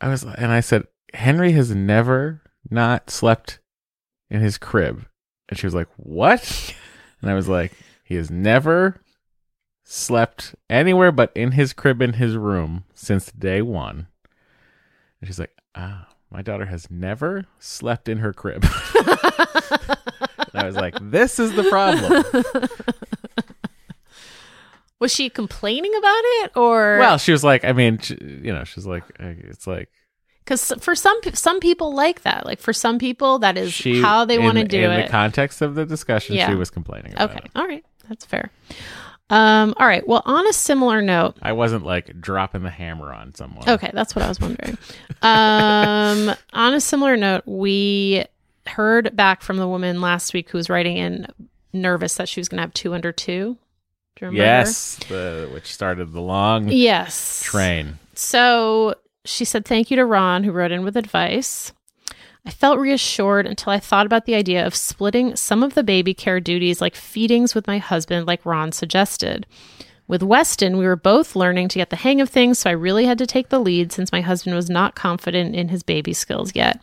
I 0.00 0.08
was, 0.08 0.24
and 0.24 0.52
I 0.52 0.60
said, 0.60 0.84
Henry 1.14 1.52
has 1.52 1.74
never 1.74 2.42
not 2.70 3.10
slept 3.10 3.58
in 4.30 4.40
his 4.40 4.58
crib. 4.58 5.06
And 5.48 5.58
she 5.58 5.66
was 5.66 5.74
like, 5.74 5.88
what? 5.96 6.74
And 7.20 7.30
I 7.30 7.34
was 7.34 7.48
like, 7.48 7.72
he 8.04 8.14
has 8.14 8.30
never 8.30 9.00
slept 9.90 10.54
anywhere 10.68 11.10
but 11.10 11.32
in 11.34 11.52
his 11.52 11.72
crib 11.72 12.02
in 12.02 12.12
his 12.14 12.36
room 12.36 12.84
since 12.94 13.32
day 13.32 13.62
one. 13.62 14.06
And 15.20 15.26
she's 15.26 15.38
like, 15.38 15.56
ah, 15.74 16.06
my 16.30 16.42
daughter 16.42 16.66
has 16.66 16.90
never 16.90 17.46
slept 17.58 18.06
in 18.06 18.18
her 18.18 18.34
crib. 18.34 18.64
I 20.54 20.64
was 20.64 20.76
like, 20.76 20.94
this 21.00 21.38
is 21.38 21.54
the 21.54 21.64
problem. 21.64 22.22
was 25.00 25.12
she 25.12 25.30
complaining 25.30 25.94
about 25.96 26.20
it 26.22 26.52
or 26.54 26.98
Well, 26.98 27.16
she 27.16 27.32
was 27.32 27.42
like, 27.42 27.64
I 27.64 27.72
mean, 27.72 27.98
she, 27.98 28.18
you 28.20 28.52
know, 28.52 28.64
she's 28.64 28.86
like, 28.86 29.04
it's 29.18 29.66
like 29.66 29.88
because 30.44 30.72
for 30.80 30.94
some 30.94 31.18
some 31.32 31.60
people 31.60 31.94
like 31.94 32.22
that 32.22 32.46
like 32.46 32.58
for 32.58 32.72
some 32.72 32.98
people 32.98 33.38
that 33.40 33.58
is 33.58 33.72
she 33.72 34.00
how 34.00 34.24
they 34.24 34.38
want 34.38 34.56
to 34.56 34.64
do 34.64 34.78
in 34.78 34.90
it 34.90 34.94
In 34.94 35.00
the 35.02 35.08
context 35.08 35.62
of 35.62 35.74
the 35.74 35.86
discussion. 35.86 36.36
Yeah. 36.36 36.48
She 36.48 36.54
was 36.54 36.70
complaining. 36.70 37.14
About 37.14 37.30
okay 37.30 37.40
it. 37.44 37.50
all 37.56 37.66
right 37.66 37.84
that's 38.08 38.24
fair 38.24 38.50
um 39.30 39.74
all 39.76 39.86
right 39.86 40.06
well 40.08 40.22
on 40.24 40.46
a 40.46 40.52
similar 40.52 41.02
note 41.02 41.36
I 41.42 41.52
wasn't 41.52 41.84
like 41.84 42.20
dropping 42.20 42.62
the 42.62 42.70
hammer 42.70 43.12
on 43.12 43.34
someone. 43.34 43.68
okay 43.68 43.90
that's 43.92 44.16
what 44.16 44.24
i 44.24 44.28
was 44.28 44.40
wondering 44.40 44.78
um 45.22 46.34
on 46.52 46.74
a 46.74 46.80
similar 46.80 47.16
note 47.16 47.42
we 47.46 48.24
heard 48.66 49.14
back 49.14 49.42
from 49.42 49.56
the 49.58 49.68
woman 49.68 50.00
last 50.00 50.32
week 50.32 50.50
who 50.50 50.58
was 50.58 50.70
writing 50.70 50.96
in 50.96 51.26
nervous 51.72 52.14
that 52.16 52.28
she 52.28 52.40
was 52.40 52.48
going 52.48 52.56
to 52.58 52.62
have 52.62 52.72
two 52.72 52.94
under 52.94 53.12
two 53.12 53.58
do 54.18 54.24
you 54.24 54.30
remember? 54.30 54.44
Yes, 54.44 54.96
the, 55.08 55.48
which 55.52 55.72
started 55.72 56.12
the 56.12 56.20
long 56.20 56.68
yes 56.68 57.40
train. 57.44 58.00
So 58.14 58.96
she 59.24 59.44
said, 59.44 59.64
Thank 59.64 59.92
you 59.92 59.96
to 59.96 60.04
Ron, 60.04 60.42
who 60.42 60.50
wrote 60.50 60.72
in 60.72 60.82
with 60.82 60.96
advice. 60.96 61.72
I 62.46 62.50
felt 62.50 62.78
reassured 62.78 63.46
until 63.46 63.72
I 63.72 63.78
thought 63.78 64.06
about 64.06 64.24
the 64.24 64.34
idea 64.34 64.66
of 64.66 64.74
splitting 64.74 65.36
some 65.36 65.62
of 65.62 65.74
the 65.74 65.82
baby 65.82 66.14
care 66.14 66.40
duties, 66.40 66.80
like 66.80 66.94
feedings, 66.94 67.54
with 67.54 67.66
my 67.66 67.78
husband, 67.78 68.26
like 68.26 68.46
Ron 68.46 68.72
suggested. 68.72 69.46
With 70.06 70.22
Weston, 70.22 70.78
we 70.78 70.86
were 70.86 70.96
both 70.96 71.36
learning 71.36 71.68
to 71.68 71.78
get 71.78 71.90
the 71.90 71.96
hang 71.96 72.22
of 72.22 72.30
things, 72.30 72.58
so 72.58 72.70
I 72.70 72.72
really 72.72 73.04
had 73.04 73.18
to 73.18 73.26
take 73.26 73.50
the 73.50 73.58
lead 73.58 73.92
since 73.92 74.10
my 74.10 74.22
husband 74.22 74.56
was 74.56 74.70
not 74.70 74.94
confident 74.94 75.54
in 75.54 75.68
his 75.68 75.82
baby 75.82 76.14
skills 76.14 76.52
yet. 76.54 76.80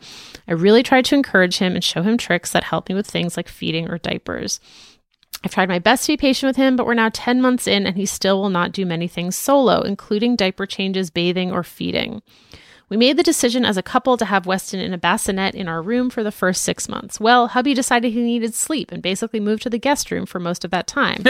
I 0.47 0.53
really 0.53 0.83
tried 0.83 1.05
to 1.05 1.15
encourage 1.15 1.57
him 1.57 1.73
and 1.73 1.83
show 1.83 2.03
him 2.03 2.19
tricks 2.19 2.51
that 2.51 2.65
help 2.65 2.87
me 2.87 2.93
with 2.93 3.07
things 3.07 3.35
like 3.35 3.47
feeding 3.49 3.89
or 3.89 3.97
diapers. 3.97 4.59
I've 5.43 5.51
tried 5.51 5.69
my 5.69 5.79
best 5.79 6.05
to 6.05 6.13
be 6.13 6.17
patient 6.17 6.49
with 6.49 6.55
him, 6.55 6.75
but 6.75 6.85
we're 6.85 6.93
now 6.93 7.09
10 7.11 7.41
months 7.41 7.65
in 7.65 7.87
and 7.87 7.97
he 7.97 8.05
still 8.05 8.39
will 8.39 8.49
not 8.49 8.71
do 8.71 8.85
many 8.85 9.07
things 9.07 9.35
solo, 9.35 9.81
including 9.81 10.35
diaper 10.35 10.67
changes, 10.67 11.09
bathing, 11.09 11.51
or 11.51 11.63
feeding. 11.63 12.21
We 12.88 12.97
made 12.97 13.17
the 13.17 13.23
decision 13.23 13.65
as 13.65 13.77
a 13.77 13.83
couple 13.83 14.15
to 14.17 14.25
have 14.25 14.45
Weston 14.45 14.79
in 14.79 14.93
a 14.93 14.97
bassinet 14.97 15.55
in 15.55 15.67
our 15.67 15.81
room 15.81 16.11
for 16.11 16.23
the 16.23 16.31
first 16.31 16.61
six 16.61 16.88
months. 16.88 17.19
Well, 17.19 17.47
hubby 17.47 17.73
decided 17.73 18.13
he 18.13 18.21
needed 18.21 18.53
sleep 18.53 18.91
and 18.91 19.01
basically 19.01 19.39
moved 19.39 19.63
to 19.63 19.71
the 19.71 19.79
guest 19.79 20.11
room 20.11 20.27
for 20.27 20.39
most 20.39 20.63
of 20.63 20.69
that 20.71 20.86
time. 20.86 21.23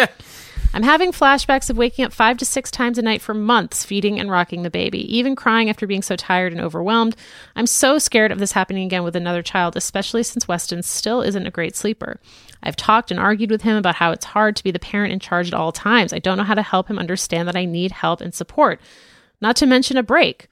I'm 0.73 0.83
having 0.83 1.13
flashbacks 1.13 1.69
of 1.69 1.77
waking 1.77 2.03
up 2.03 2.11
five 2.11 2.37
to 2.39 2.45
six 2.45 2.69
times 2.69 2.97
a 2.97 3.01
night 3.01 3.21
for 3.21 3.33
months, 3.33 3.85
feeding 3.85 4.19
and 4.19 4.29
rocking 4.29 4.63
the 4.63 4.69
baby, 4.69 5.17
even 5.17 5.33
crying 5.33 5.69
after 5.69 5.87
being 5.87 6.01
so 6.01 6.17
tired 6.17 6.51
and 6.51 6.59
overwhelmed. 6.59 7.15
I'm 7.55 7.67
so 7.67 7.97
scared 7.97 8.33
of 8.33 8.39
this 8.39 8.51
happening 8.51 8.85
again 8.85 9.03
with 9.03 9.15
another 9.15 9.41
child, 9.41 9.77
especially 9.77 10.23
since 10.23 10.49
Weston 10.49 10.83
still 10.83 11.21
isn't 11.21 11.47
a 11.47 11.51
great 11.51 11.77
sleeper. 11.77 12.19
I've 12.61 12.75
talked 12.75 13.09
and 13.09 13.19
argued 13.19 13.51
with 13.51 13.61
him 13.61 13.77
about 13.77 13.95
how 13.95 14.11
it's 14.11 14.25
hard 14.25 14.57
to 14.57 14.63
be 14.63 14.71
the 14.71 14.79
parent 14.79 15.13
in 15.13 15.19
charge 15.21 15.47
at 15.47 15.53
all 15.53 15.71
times. 15.71 16.11
I 16.11 16.19
don't 16.19 16.37
know 16.37 16.43
how 16.43 16.55
to 16.55 16.61
help 16.61 16.89
him 16.89 16.99
understand 16.99 17.47
that 17.47 17.55
I 17.55 17.63
need 17.63 17.91
help 17.93 18.19
and 18.19 18.33
support, 18.33 18.81
not 19.39 19.55
to 19.57 19.65
mention 19.65 19.95
a 19.95 20.03
break. 20.03 20.49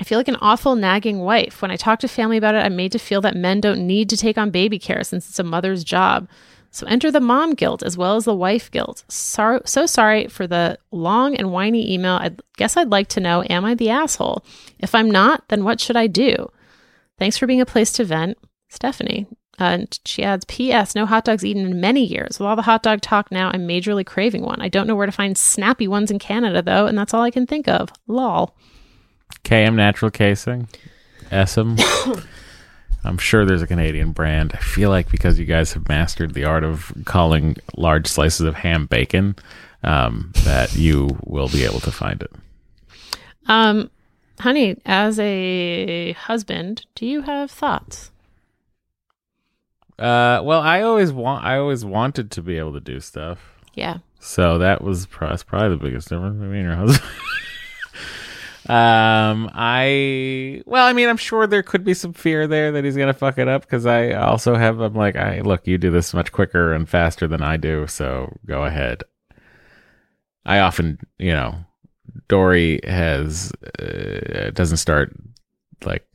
I 0.00 0.04
feel 0.04 0.18
like 0.18 0.28
an 0.28 0.36
awful 0.40 0.76
nagging 0.76 1.20
wife. 1.20 1.60
When 1.60 1.70
I 1.70 1.76
talk 1.76 1.98
to 2.00 2.08
family 2.08 2.36
about 2.36 2.54
it, 2.54 2.64
I'm 2.64 2.76
made 2.76 2.92
to 2.92 2.98
feel 2.98 3.20
that 3.22 3.36
men 3.36 3.60
don't 3.60 3.86
need 3.86 4.08
to 4.10 4.16
take 4.16 4.38
on 4.38 4.50
baby 4.50 4.78
care 4.78 5.02
since 5.02 5.28
it's 5.28 5.38
a 5.38 5.44
mother's 5.44 5.82
job. 5.82 6.28
So 6.70 6.86
enter 6.86 7.10
the 7.10 7.20
mom 7.20 7.54
guilt 7.54 7.82
as 7.82 7.96
well 7.96 8.16
as 8.16 8.24
the 8.24 8.34
wife 8.34 8.70
guilt. 8.70 9.04
Sorry, 9.08 9.60
so 9.64 9.86
sorry 9.86 10.28
for 10.28 10.46
the 10.46 10.78
long 10.92 11.34
and 11.34 11.50
whiny 11.50 11.92
email. 11.92 12.14
I 12.14 12.32
guess 12.56 12.76
I'd 12.76 12.90
like 12.90 13.08
to 13.08 13.20
know 13.20 13.42
Am 13.48 13.64
I 13.64 13.74
the 13.74 13.90
asshole? 13.90 14.44
If 14.78 14.94
I'm 14.94 15.10
not, 15.10 15.48
then 15.48 15.64
what 15.64 15.80
should 15.80 15.96
I 15.96 16.06
do? 16.06 16.50
Thanks 17.18 17.36
for 17.36 17.46
being 17.46 17.60
a 17.60 17.66
place 17.66 17.90
to 17.92 18.04
vent, 18.04 18.38
Stephanie. 18.68 19.26
Uh, 19.60 19.64
and 19.64 19.98
she 20.04 20.22
adds, 20.22 20.44
P.S. 20.44 20.94
No 20.94 21.04
hot 21.04 21.24
dogs 21.24 21.44
eaten 21.44 21.66
in 21.66 21.80
many 21.80 22.04
years. 22.04 22.38
With 22.38 22.46
all 22.46 22.54
the 22.54 22.62
hot 22.62 22.84
dog 22.84 23.00
talk 23.00 23.32
now, 23.32 23.50
I'm 23.52 23.66
majorly 23.66 24.06
craving 24.06 24.42
one. 24.42 24.60
I 24.60 24.68
don't 24.68 24.86
know 24.86 24.94
where 24.94 25.06
to 25.06 25.10
find 25.10 25.36
snappy 25.36 25.88
ones 25.88 26.12
in 26.12 26.20
Canada, 26.20 26.62
though, 26.62 26.86
and 26.86 26.96
that's 26.96 27.12
all 27.12 27.22
I 27.22 27.32
can 27.32 27.46
think 27.46 27.66
of. 27.66 27.90
Lol. 28.06 28.54
KM 29.44 29.74
Natural 29.74 30.10
Casing, 30.10 30.68
Essam. 31.30 31.78
I'm 33.04 33.18
sure 33.18 33.44
there's 33.44 33.62
a 33.62 33.66
Canadian 33.66 34.12
brand. 34.12 34.52
I 34.54 34.58
feel 34.58 34.90
like 34.90 35.10
because 35.10 35.38
you 35.38 35.44
guys 35.44 35.72
have 35.72 35.88
mastered 35.88 36.34
the 36.34 36.44
art 36.44 36.64
of 36.64 36.92
calling 37.04 37.56
large 37.76 38.06
slices 38.06 38.40
of 38.40 38.54
ham 38.54 38.86
bacon, 38.86 39.36
um, 39.82 40.32
that 40.44 40.74
you 40.74 41.18
will 41.24 41.48
be 41.48 41.64
able 41.64 41.80
to 41.80 41.92
find 41.92 42.22
it. 42.22 42.32
Um, 43.46 43.90
honey, 44.40 44.76
as 44.84 45.18
a 45.18 46.12
husband, 46.12 46.86
do 46.94 47.06
you 47.06 47.22
have 47.22 47.50
thoughts? 47.50 48.10
Uh, 49.98 50.40
well, 50.44 50.60
I 50.60 50.82
always 50.82 51.12
want. 51.12 51.44
I 51.44 51.56
always 51.58 51.84
wanted 51.84 52.30
to 52.32 52.42
be 52.42 52.58
able 52.58 52.72
to 52.74 52.80
do 52.80 53.00
stuff. 53.00 53.38
Yeah. 53.74 53.98
So 54.20 54.58
that 54.58 54.82
was 54.82 55.06
pro- 55.06 55.36
probably 55.46 55.70
the 55.70 55.76
biggest 55.82 56.08
difference 56.08 56.34
between 56.34 56.52
me 56.52 56.58
and 56.58 56.66
your 56.68 56.76
husband. 56.76 57.10
um, 58.68 59.50
I 59.54 60.62
well, 60.66 60.86
I 60.86 60.92
mean, 60.92 61.08
I'm 61.08 61.16
sure 61.16 61.46
there 61.46 61.62
could 61.62 61.84
be 61.84 61.94
some 61.94 62.12
fear 62.12 62.46
there 62.46 62.72
that 62.72 62.84
he's 62.84 62.96
gonna 62.96 63.14
fuck 63.14 63.38
it 63.38 63.48
up 63.48 63.62
because 63.62 63.86
I 63.86 64.12
also 64.12 64.56
have. 64.56 64.80
I'm 64.80 64.94
like, 64.94 65.16
I 65.16 65.40
look, 65.40 65.66
you 65.66 65.78
do 65.78 65.90
this 65.90 66.12
much 66.12 66.32
quicker 66.32 66.74
and 66.74 66.88
faster 66.88 67.26
than 67.26 67.42
I 67.42 67.56
do, 67.56 67.86
so 67.86 68.36
go 68.46 68.64
ahead. 68.64 69.04
I 70.44 70.60
often, 70.60 70.98
you 71.18 71.32
know, 71.32 71.56
Doree 72.28 72.80
has 72.84 73.52
uh, 73.78 74.50
doesn't 74.52 74.78
start 74.78 75.14
like 75.84 76.06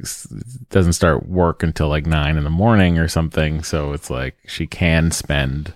doesn't 0.70 0.94
start 0.94 1.28
work 1.28 1.64
until 1.64 1.88
like 1.88 2.06
nine 2.06 2.38
in 2.38 2.44
the 2.44 2.50
morning 2.50 3.00
or 3.00 3.08
something. 3.08 3.64
So 3.64 3.94
it's 3.94 4.10
like 4.10 4.38
she 4.46 4.68
can 4.68 5.12
spend 5.12 5.74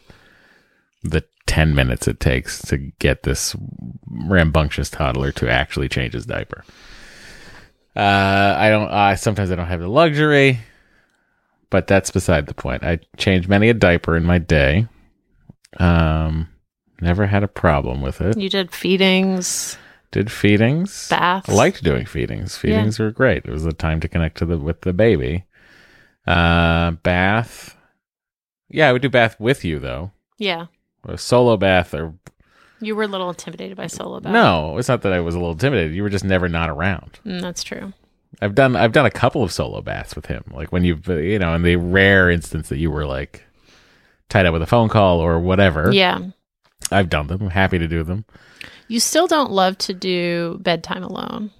the 1.03 1.23
10 1.47 1.73
minutes 1.73 2.07
it 2.07 2.19
takes 2.19 2.61
to 2.63 2.77
get 2.99 3.23
this 3.23 3.55
rambunctious 4.07 4.89
toddler 4.89 5.31
to 5.33 5.49
actually 5.49 5.89
change 5.89 6.13
his 6.13 6.25
diaper. 6.25 6.63
Uh, 7.95 8.55
I 8.57 8.69
don't, 8.69 8.89
I 8.91 9.15
sometimes 9.15 9.49
I 9.51 9.55
don't 9.55 9.65
have 9.67 9.79
the 9.79 9.87
luxury, 9.87 10.59
but 11.71 11.87
that's 11.87 12.11
beside 12.11 12.45
the 12.45 12.53
point. 12.53 12.83
I 12.83 12.99
changed 13.17 13.49
many 13.49 13.69
a 13.69 13.73
diaper 13.73 14.15
in 14.15 14.23
my 14.23 14.37
day. 14.37 14.87
Um, 15.77 16.47
never 17.01 17.25
had 17.25 17.43
a 17.43 17.47
problem 17.47 18.01
with 18.01 18.21
it. 18.21 18.37
You 18.37 18.49
did 18.49 18.71
feedings, 18.71 19.77
Did 20.11 20.31
feedings. 20.31 21.07
baths. 21.09 21.49
I 21.49 21.53
liked 21.53 21.83
doing 21.83 22.05
feedings. 22.05 22.55
Feedings 22.57 22.99
were 22.99 23.11
great. 23.11 23.45
It 23.45 23.51
was 23.51 23.65
a 23.65 23.73
time 23.73 23.99
to 24.01 24.07
connect 24.07 24.37
to 24.37 24.45
the 24.45 24.57
with 24.59 24.81
the 24.81 24.93
baby. 24.93 25.45
Uh, 26.27 26.91
bath. 26.91 27.75
Yeah, 28.69 28.89
I 28.89 28.93
would 28.93 29.01
do 29.01 29.09
bath 29.09 29.39
with 29.39 29.65
you 29.65 29.79
though. 29.79 30.11
Yeah. 30.37 30.67
A 31.07 31.17
solo 31.17 31.57
bath 31.57 31.93
or 31.93 32.13
You 32.81 32.95
were 32.95 33.03
a 33.03 33.07
little 33.07 33.29
intimidated 33.29 33.77
by 33.77 33.87
solo 33.87 34.19
bath. 34.19 34.33
no, 34.33 34.77
it's 34.77 34.87
not 34.89 35.01
that 35.03 35.13
I 35.13 35.19
was 35.21 35.35
a 35.35 35.37
little 35.39 35.53
intimidated. 35.53 35.95
You 35.95 36.03
were 36.03 36.09
just 36.09 36.25
never 36.25 36.47
not 36.49 36.69
around. 36.69 37.19
Mm, 37.25 37.41
that's 37.41 37.63
true. 37.63 37.93
I've 38.41 38.53
done 38.55 38.75
I've 38.75 38.91
done 38.91 39.05
a 39.05 39.11
couple 39.11 39.41
of 39.41 39.51
solo 39.51 39.81
baths 39.81 40.15
with 40.15 40.25
him. 40.27 40.43
Like 40.51 40.71
when 40.71 40.83
you've 40.83 41.07
you 41.07 41.39
know, 41.39 41.55
in 41.55 41.63
the 41.63 41.77
rare 41.77 42.29
instance 42.29 42.69
that 42.69 42.77
you 42.77 42.91
were 42.91 43.05
like 43.05 43.43
tied 44.29 44.45
up 44.45 44.53
with 44.53 44.61
a 44.61 44.67
phone 44.67 44.89
call 44.89 45.19
or 45.21 45.39
whatever. 45.39 45.91
Yeah. 45.91 46.19
I've 46.91 47.09
done 47.09 47.27
them. 47.27 47.41
I'm 47.41 47.49
happy 47.49 47.79
to 47.79 47.87
do 47.87 48.03
them. 48.03 48.25
You 48.89 48.99
still 48.99 49.27
don't 49.27 49.51
love 49.51 49.77
to 49.79 49.93
do 49.93 50.57
bedtime 50.61 51.03
alone. 51.03 51.51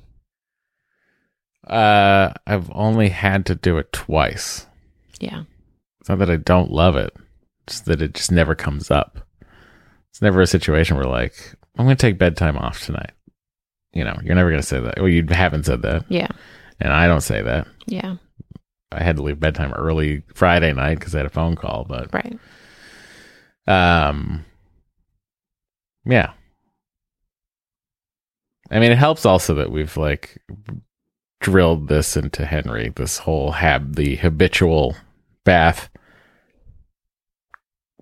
Uh 1.66 2.32
I've 2.46 2.70
only 2.74 3.10
had 3.10 3.46
to 3.48 3.56
do 3.56 3.78
it 3.78 3.92
twice. 3.92 4.66
Yeah. 5.20 5.44
It's 6.00 6.10
not 6.10 6.20
that 6.20 6.30
I 6.30 6.38
don't 6.38 6.72
love 6.72 6.96
it, 6.96 7.14
it's 7.68 7.82
that 7.82 8.02
it 8.02 8.14
just 8.14 8.32
never 8.32 8.56
comes 8.56 8.90
up. 8.92 9.27
It's 10.18 10.22
never 10.24 10.42
a 10.42 10.48
situation 10.48 10.98
where 10.98 11.06
like, 11.06 11.36
I'm 11.78 11.86
going 11.86 11.96
to 11.96 12.02
take 12.02 12.18
bedtime 12.18 12.58
off 12.58 12.84
tonight. 12.84 13.12
You 13.94 14.04
know, 14.04 14.18
you're 14.24 14.34
never 14.34 14.50
going 14.50 14.60
to 14.64 14.68
say 14.68 14.80
that. 14.80 14.98
Well, 14.98 15.08
you 15.10 15.24
haven't 15.30 15.68
said 15.68 15.84
that. 15.84 16.06
Yeah. 16.10 16.30
And 16.80 16.92
I 16.92 17.06
don't 17.06 17.22
say 17.22 17.44
that. 17.44 17.68
Yeah. 17.86 18.16
I 18.92 19.04
had 19.04 19.18
to 19.18 19.22
leave 19.22 19.40
bedtime 19.40 19.74
early 19.74 20.24
Friday 20.34 20.74
night 20.74 20.98
because 20.98 21.14
I 21.14 21.20
had 21.20 21.28
a 21.28 21.30
phone 21.30 21.56
call, 21.56 21.86
but 21.88 22.12
Right. 22.12 22.36
um, 23.68 24.44
yeah. 26.04 26.32
I 28.72 28.80
mean, 28.80 28.92
it 28.92 28.98
helps 28.98 29.24
also 29.24 29.54
that 29.54 29.70
we've 29.72 29.96
like 29.98 30.40
drilled 31.42 31.90
this 31.90 32.18
into 32.18 32.44
Henry, 32.44 32.90
this 32.96 33.20
whole 33.20 33.52
hab, 33.52 33.98
the 33.98 34.16
habitual 34.16 34.96
bath, 35.44 35.90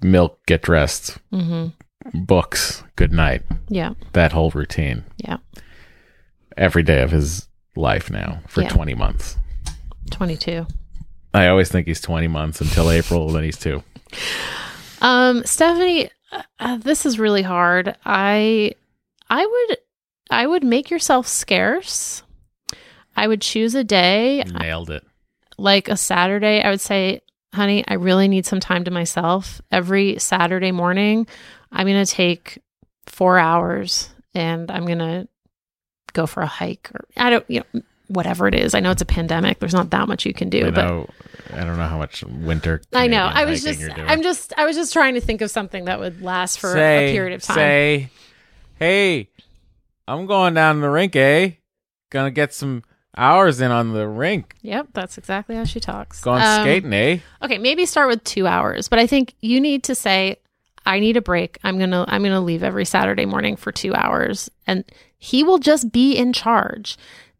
milk, 0.01 0.39
get 0.45 0.61
dressed, 0.61 1.17
Mm-hmm. 1.33 1.71
Books, 2.13 2.83
good 2.95 3.11
night, 3.11 3.43
Yeah. 3.69 3.93
that 4.13 4.31
whole 4.31 4.51
routine 4.51 5.03
Yeah. 5.17 5.37
every 6.57 6.83
day 6.83 7.01
of 7.01 7.11
his 7.11 7.47
life 7.75 8.09
now 8.09 8.39
for 8.47 8.61
Yeah. 8.61 8.69
20 8.69 8.93
months. 8.93 9.37
22. 10.11 10.67
I 11.33 11.47
always 11.47 11.69
think 11.69 11.87
he's 11.87 11.99
20 12.01 12.27
months 12.27 12.61
until 12.61 12.89
April, 12.91 13.27
then 13.29 13.43
he's 13.43 13.57
two. 13.57 13.83
Um, 15.01 15.43
Stephanie, 15.45 16.09
uh, 16.31 16.41
uh, 16.59 16.77
this 16.77 17.05
is 17.05 17.19
really 17.19 17.41
hard. 17.41 17.95
I, 18.05 18.71
I 19.29 19.45
would, 19.45 19.77
I 20.29 20.47
would 20.47 20.63
make 20.63 20.89
yourself 20.89 21.27
scarce. 21.27 22.23
I 23.17 23.27
would 23.27 23.41
choose 23.41 23.75
a 23.75 23.83
day, 23.83 24.43
Nailed 24.43 24.89
it. 24.89 25.03
like 25.57 25.89
a 25.89 25.97
Saturday. 25.97 26.61
I 26.61 26.69
would 26.69 26.81
say, 26.81 27.21
honey, 27.53 27.83
I 27.87 27.93
really 27.95 28.27
need 28.27 28.45
some 28.45 28.59
time 28.59 28.83
to 28.85 28.91
myself. 28.91 29.61
Every 29.71 30.17
Saturday 30.19 30.71
morning, 30.71 31.27
I'm 31.75 31.85
going 31.87 32.03
to 32.03 32.11
take 32.11 32.59
four 33.05 33.37
hours 33.37 34.09
and 34.33 34.71
I'm 34.71 34.85
going 34.85 34.99
to 34.99 35.27
go 36.13 36.25
for 36.25 36.41
a 36.41 36.47
hike 36.47 36.89
or 36.93 37.05
I 37.17 37.29
don't, 37.29 37.45
you 37.49 37.61
know, 37.73 37.81
whatever 38.07 38.47
it 38.47 38.55
is. 38.55 38.73
I 38.73 38.79
know 38.79 38.91
it's 38.91 39.01
a 39.01 39.05
pandemic. 39.05 39.59
There's 39.59 39.73
not 39.73 39.89
that 39.89 40.07
much 40.07 40.25
you 40.25 40.33
can 40.33 40.49
do, 40.49 40.67
I 40.67 40.71
but 40.71 40.85
know, 40.85 41.09
I 41.53 41.63
don't 41.63 41.77
know 41.77 41.87
how 41.87 41.97
much 41.97 42.23
winter. 42.23 42.81
I 42.93 43.07
know. 43.07 43.25
I 43.25 43.45
was 43.45 43.63
just. 43.63 43.81
I'm 43.97 44.21
just, 44.21 44.53
I 44.57 44.65
was 44.65 44.75
just 44.75 44.93
trying 44.93 45.15
to 45.15 45.21
think 45.21 45.41
of 45.41 45.51
something 45.51 45.85
that 45.85 45.99
would 45.99 46.21
last 46.21 46.59
for 46.59 46.71
say, 46.71 47.09
a 47.09 47.13
period 47.13 47.33
of 47.33 47.41
time. 47.41 47.55
Say, 47.55 48.09
hey, 48.79 49.29
I'm 50.07 50.25
going 50.27 50.53
down 50.53 50.81
the 50.81 50.89
rink, 50.89 51.15
eh? 51.15 51.51
Gonna 52.11 52.31
get 52.31 52.53
some 52.53 52.83
hours 53.17 53.59
in 53.61 53.71
on 53.71 53.93
the 53.93 54.07
rink. 54.07 54.55
Yep, 54.61 54.89
that's 54.93 55.17
exactly 55.17 55.55
how 55.55 55.63
she 55.63 55.79
talks. 55.79 56.21
Going 56.21 56.41
Um, 56.41 56.61
skating, 56.61 56.93
eh? 56.93 57.19
Okay, 57.41 57.57
maybe 57.57 57.85
start 57.85 58.07
with 58.07 58.23
two 58.23 58.45
hours, 58.45 58.87
but 58.87 58.99
I 58.99 59.07
think 59.07 59.33
you 59.41 59.59
need 59.59 59.83
to 59.85 59.95
say, 59.95 60.37
"I 60.85 60.99
need 60.99 61.17
a 61.17 61.21
break. 61.21 61.57
I'm 61.63 61.77
gonna, 61.79 62.05
I'm 62.07 62.23
gonna 62.23 62.41
leave 62.41 62.63
every 62.63 62.85
Saturday 62.85 63.25
morning 63.25 63.55
for 63.55 63.71
two 63.71 63.93
hours," 63.93 64.49
and 64.67 64.83
he 65.17 65.43
will 65.43 65.57
just 65.59 65.91
be 65.91 66.13
in 66.15 66.33
charge. 66.33 66.97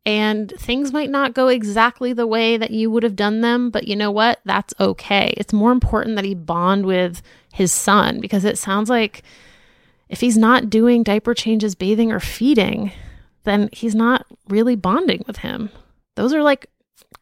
And 0.08 0.52
things 0.60 0.94
might 0.94 1.10
not 1.10 1.34
go 1.34 1.48
exactly 1.48 2.14
the 2.14 2.28
way 2.28 2.58
that 2.58 2.70
you 2.70 2.92
would 2.92 3.02
have 3.02 3.16
done 3.16 3.42
them, 3.42 3.72
but 3.72 3.88
you 3.88 3.96
know 3.96 4.12
what? 4.12 4.40
That's 4.46 4.72
okay. 4.80 5.34
It's 5.36 5.52
more 5.52 5.72
important 5.72 6.16
that 6.16 6.26
he 6.26 6.36
bond 6.36 6.86
with 6.86 7.24
his 7.52 7.72
son 7.72 8.20
because 8.20 8.46
it 8.46 8.60
sounds 8.60 8.88
like 8.88 9.24
if 10.08 10.22
he's 10.22 10.38
not 10.38 10.70
doing 10.70 11.02
diaper 11.02 11.34
changes, 11.34 11.74
bathing, 11.74 12.12
or 12.12 12.20
feeding, 12.20 12.92
then 13.46 13.68
he's 13.72 13.96
not 13.96 14.28
really 14.48 14.76
bonding 14.76 15.24
with 15.26 15.38
him. 15.38 15.72
Those 16.14 16.34
are 16.36 16.44
like 16.44 16.68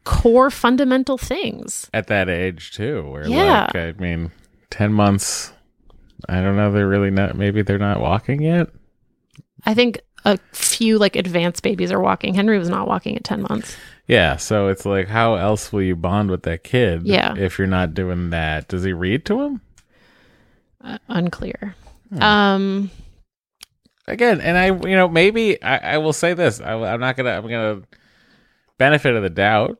core 0.04 0.50
fundamental 0.50 1.16
things. 1.16 1.88
At 1.94 2.08
that 2.08 2.28
age 2.28 2.72
too, 2.72 3.08
where 3.10 3.26
Yeah. 3.26 3.70
like 3.74 3.76
I 3.76 3.92
mean, 3.92 4.30
ten 4.68 4.92
months. 4.92 5.53
I 6.28 6.40
don't 6.40 6.56
know. 6.56 6.72
They're 6.72 6.88
really 6.88 7.10
not. 7.10 7.36
Maybe 7.36 7.62
they're 7.62 7.78
not 7.78 8.00
walking 8.00 8.42
yet. 8.42 8.68
I 9.66 9.74
think 9.74 10.00
a 10.24 10.38
few 10.52 10.98
like 10.98 11.16
advanced 11.16 11.62
babies 11.62 11.92
are 11.92 12.00
walking. 12.00 12.34
Henry 12.34 12.58
was 12.58 12.68
not 12.68 12.86
walking 12.88 13.16
at 13.16 13.24
10 13.24 13.42
months. 13.42 13.76
Yeah, 14.06 14.36
so 14.36 14.68
it's 14.68 14.84
like, 14.84 15.08
how 15.08 15.36
else 15.36 15.72
will 15.72 15.82
you 15.82 15.96
bond 15.96 16.30
with 16.30 16.42
that 16.42 16.62
kid? 16.64 17.06
Yeah. 17.06 17.34
if 17.36 17.58
you're 17.58 17.66
not 17.66 17.94
doing 17.94 18.30
that. 18.30 18.68
Does 18.68 18.84
he 18.84 18.92
read 18.92 19.24
to 19.26 19.40
him 19.42 19.60
Uh, 20.82 20.98
unclear. 21.08 21.74
Hmm. 22.10 22.22
Um 22.22 22.90
again? 24.06 24.40
And 24.42 24.58
I, 24.58 24.66
you 24.66 24.96
know, 24.96 25.08
maybe 25.08 25.62
I, 25.62 25.94
I 25.94 25.98
will 25.98 26.12
say 26.12 26.34
this. 26.34 26.60
I, 26.60 26.74
I'm 26.74 27.00
not 27.00 27.16
gonna. 27.16 27.30
I'm 27.30 27.48
gonna 27.48 27.82
benefit 28.76 29.14
of 29.14 29.22
the 29.22 29.30
doubt, 29.30 29.78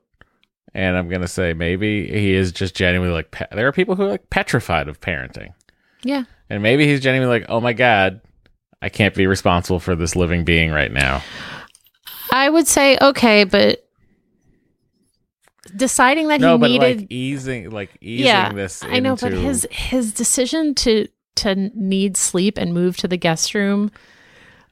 and 0.73 0.97
I'm 0.97 1.09
gonna 1.11 1.29
say 1.29 1.53
maybe 1.53 2.07
he 2.07 2.33
is 2.33 2.51
just 2.53 2.75
genuinely 2.75 3.13
like. 3.15 3.31
Pe- 3.31 3.47
there 3.53 3.67
are 3.69 3.73
people 3.73 3.95
who 3.97 4.05
are 4.05 4.09
like 4.09 4.31
petrified 4.31 4.89
of 4.89 5.01
parenting, 5.01 5.53
yeah. 6.03 6.25
And 6.55 6.63
maybe 6.63 6.87
he's 6.87 7.01
genuinely 7.01 7.41
like, 7.41 7.49
oh 7.51 7.61
my 7.61 7.73
god. 7.73 8.21
I 8.81 8.89
can't 8.91 9.15
be 9.15 9.27
responsible 9.27 9.81
for 9.81 9.95
this 9.97 10.15
living 10.15 10.45
being 10.45 10.71
right 10.71 10.93
now. 10.93 11.23
I 12.31 12.51
would 12.51 12.67
say 12.67 12.99
okay, 13.01 13.45
but 13.45 13.87
deciding 15.75 16.29
that 16.29 16.41
no, 16.41 16.59
he 16.59 16.79
needed 16.79 17.01
like 17.01 17.07
easing, 17.11 17.71
like 17.71 17.91
easing 18.01 18.27
Yeah. 18.27 18.53
this. 18.53 18.83
I 18.85 19.01
know, 19.01 19.17
but 19.17 19.33
his 19.33 19.67
his 19.71 20.13
decision 20.13 20.75
to 20.77 21.09
to 21.37 21.55
need 21.75 22.17
sleep 22.17 22.59
and 22.59 22.75
move 22.75 22.97
to 22.99 23.09
the 23.09 23.17
guest 23.17 23.55
room 23.55 23.91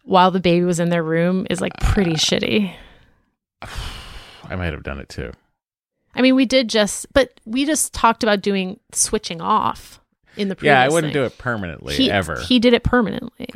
while 0.04 0.30
the 0.30 0.40
baby 0.40 0.64
was 0.64 0.78
in 0.78 0.90
their 0.90 1.02
room 1.02 1.46
is 1.50 1.60
like 1.60 1.72
Uh, 1.80 1.92
pretty 1.92 2.12
shitty. 2.26 2.74
I 3.62 4.56
might 4.56 4.72
have 4.72 4.82
done 4.82 4.98
it 4.98 5.08
too. 5.08 5.32
I 6.14 6.20
mean, 6.20 6.34
we 6.34 6.44
did 6.44 6.68
just 6.68 7.06
but 7.14 7.40
we 7.46 7.64
just 7.64 7.94
talked 7.94 8.22
about 8.22 8.42
doing 8.42 8.78
switching 8.92 9.40
off 9.40 10.00
in 10.36 10.48
the 10.48 10.56
previous 10.56 10.72
Yeah, 10.72 10.82
I 10.82 10.88
wouldn't 10.88 11.12
thing. 11.12 11.22
do 11.22 11.26
it 11.26 11.38
permanently 11.38 11.94
he, 11.94 12.10
ever. 12.10 12.40
He 12.40 12.58
did 12.58 12.72
it 12.74 12.82
permanently. 12.84 13.48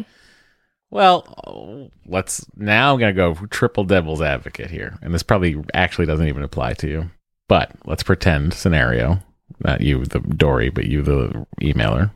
Well, 0.91 1.91
let's 2.07 2.47
now 2.57 2.93
I'm 2.93 3.01
going 3.01 3.14
to 3.14 3.16
go 3.16 3.35
triple 3.47 3.85
devil's 3.85 4.22
advocate 4.22 4.70
here. 4.70 4.99
And 5.03 5.12
this 5.12 5.22
probably 5.22 5.57
actually 5.74 6.07
doesn't 6.07 6.29
even 6.29 6.43
apply 6.43 6.74
to 6.74 6.89
you. 6.89 7.11
But 7.49 7.72
let's 7.87 8.03
pretend 8.03 8.55
scenario, 8.55 9.18
not 9.61 9.81
you 9.81 10.05
the 10.05 10.20
Doree, 10.20 10.70
but 10.70 10.87
you 10.87 11.03
the 11.03 11.47
emailer. 11.61 12.11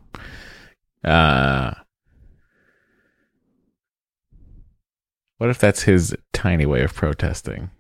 Uh 1.05 1.75
What 5.39 5.49
if 5.51 5.59
that's 5.59 5.85
his 5.85 6.15
tiny 6.35 6.67
way 6.67 6.83
of 6.83 6.93
protesting? 6.95 7.71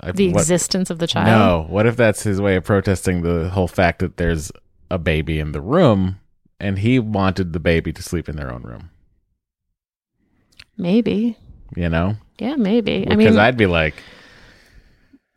I- 0.00 0.12
The 0.12 0.32
what- 0.32 0.40
existence 0.42 0.90
of 0.90 0.98
the 0.98 1.06
child. 1.06 1.26
No. 1.26 1.66
What 1.68 1.86
if 1.86 1.96
that's 1.96 2.22
his 2.22 2.40
way 2.40 2.56
of 2.56 2.64
protesting 2.64 3.22
the 3.22 3.48
whole 3.50 3.68
fact 3.68 3.98
that 4.00 4.16
there's 4.16 4.52
a 4.90 4.98
baby 4.98 5.38
in 5.40 5.52
the 5.52 5.60
room 5.60 6.20
and 6.60 6.78
he 6.78 6.98
wanted 6.98 7.52
the 7.52 7.60
baby 7.60 7.92
to 7.92 8.02
sleep 8.02 8.28
in 8.28 8.36
their 8.36 8.52
own 8.52 8.62
room? 8.62 8.90
Maybe. 10.76 11.36
You 11.76 11.88
know? 11.88 12.16
Yeah, 12.38 12.56
maybe. 12.56 13.00
Because 13.00 13.12
I 13.12 13.16
mean, 13.16 13.38
I'd 13.38 13.56
be 13.56 13.66
like, 13.66 13.94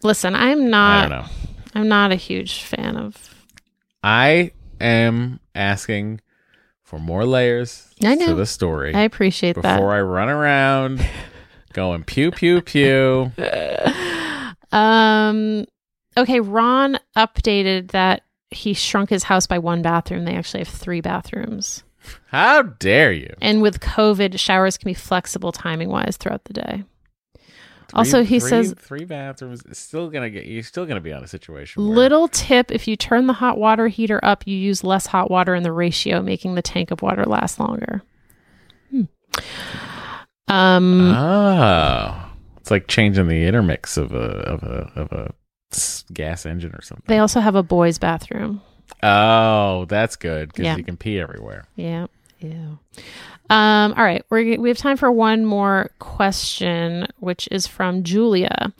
listen, 0.03 0.35
I'm 0.35 0.69
not. 0.69 1.05
I 1.05 1.09
don't 1.09 1.21
know. 1.21 1.29
I'm 1.73 1.87
not 1.87 2.11
a 2.11 2.15
huge 2.15 2.61
fan 2.63 2.95
of. 2.97 3.33
I 4.03 4.51
am 4.79 5.39
asking 5.55 6.21
for 6.83 6.99
more 6.99 7.25
layers 7.25 7.87
to 8.01 8.35
the 8.35 8.45
story 8.45 8.93
I 8.93 9.01
appreciate 9.01 9.53
before 9.55 9.63
that. 9.63 9.75
Before 9.77 9.93
I 9.93 10.01
run 10.01 10.27
around 10.29 11.07
going 11.73 12.03
pew 12.03 12.31
pew 12.31 12.61
pew. 12.61 13.31
Um. 14.71 15.65
Okay, 16.17 16.39
Ron 16.41 16.99
updated 17.15 17.91
that 17.91 18.23
he 18.49 18.73
shrunk 18.73 19.09
his 19.09 19.23
house 19.23 19.47
by 19.47 19.59
one 19.59 19.81
bathroom. 19.81 20.25
They 20.25 20.35
actually 20.35 20.59
have 20.59 20.67
three 20.67 20.99
bathrooms. 21.01 21.83
How 22.27 22.63
dare 22.63 23.13
you? 23.13 23.33
And 23.41 23.61
with 23.61 23.79
COVID, 23.79 24.37
showers 24.39 24.77
can 24.77 24.89
be 24.89 24.93
flexible 24.93 25.51
timing 25.51 25.89
wise 25.89 26.17
throughout 26.17 26.43
the 26.45 26.53
day. 26.53 26.83
also, 27.93 28.23
he 28.23 28.39
Three- 28.39 28.49
says 28.49 28.73
three 28.77 29.05
bathrooms. 29.05 29.61
It's 29.69 29.79
still 29.79 30.09
gonna 30.09 30.29
get. 30.29 30.45
You're 30.47 30.63
still 30.63 30.85
gonna 30.85 30.99
be 31.01 31.13
on 31.13 31.23
a 31.23 31.27
situation. 31.27 31.83
Where, 31.85 31.95
Little 31.95 32.27
tip 32.27 32.71
if 32.71 32.87
you 32.87 32.95
turn 32.97 33.27
the 33.27 33.33
hot 33.33 33.57
water 33.57 33.87
heater 33.87 34.19
up, 34.23 34.45
you 34.47 34.57
use 34.57 34.83
less 34.83 35.05
hot 35.07 35.29
water 35.31 35.53
in 35.55 35.63
the 35.63 35.71
ratio, 35.71 36.21
making 36.21 36.55
the 36.55 36.61
tank 36.61 36.91
of 36.91 37.01
water 37.01 37.23
last 37.25 37.59
longer. 37.59 38.01
Hmm. 38.89 39.01
Um, 40.47 41.11
Oh, 41.15 42.30
it's 42.71 42.83
like 42.83 42.87
changing 42.87 43.27
the 43.27 43.45
intermix 43.45 43.97
of 43.97 44.11
a 44.13 44.17
of 44.17 44.63
a 44.63 44.91
of 44.95 45.11
a 45.11 45.33
gas 46.13 46.45
engine 46.45 46.71
or 46.73 46.81
something. 46.81 47.03
they 47.07 47.19
also 47.19 47.39
have 47.39 47.55
a 47.55 47.63
boys' 47.63 47.97
bathroom. 47.97 48.61
Oh, 49.03 49.85
that's 49.85 50.15
good 50.15 50.49
because 50.49 50.65
Yeah. 50.65 50.75
you 50.77 50.83
can 50.83 50.97
pee 50.97 51.19
everywhere. 51.19 51.65
Yeah. 51.75 52.07
Yeah. 52.39 52.75
Um, 53.49 53.93
all 53.97 54.03
right. 54.03 54.25
We're, 54.29 54.59
we 54.59 54.69
have 54.69 54.77
time 54.77 54.97
for 54.97 55.11
one 55.11 55.45
more 55.45 55.91
question, 55.99 57.07
which 57.19 57.47
is 57.51 57.67
from 57.67 58.03
Julia. 58.03 58.73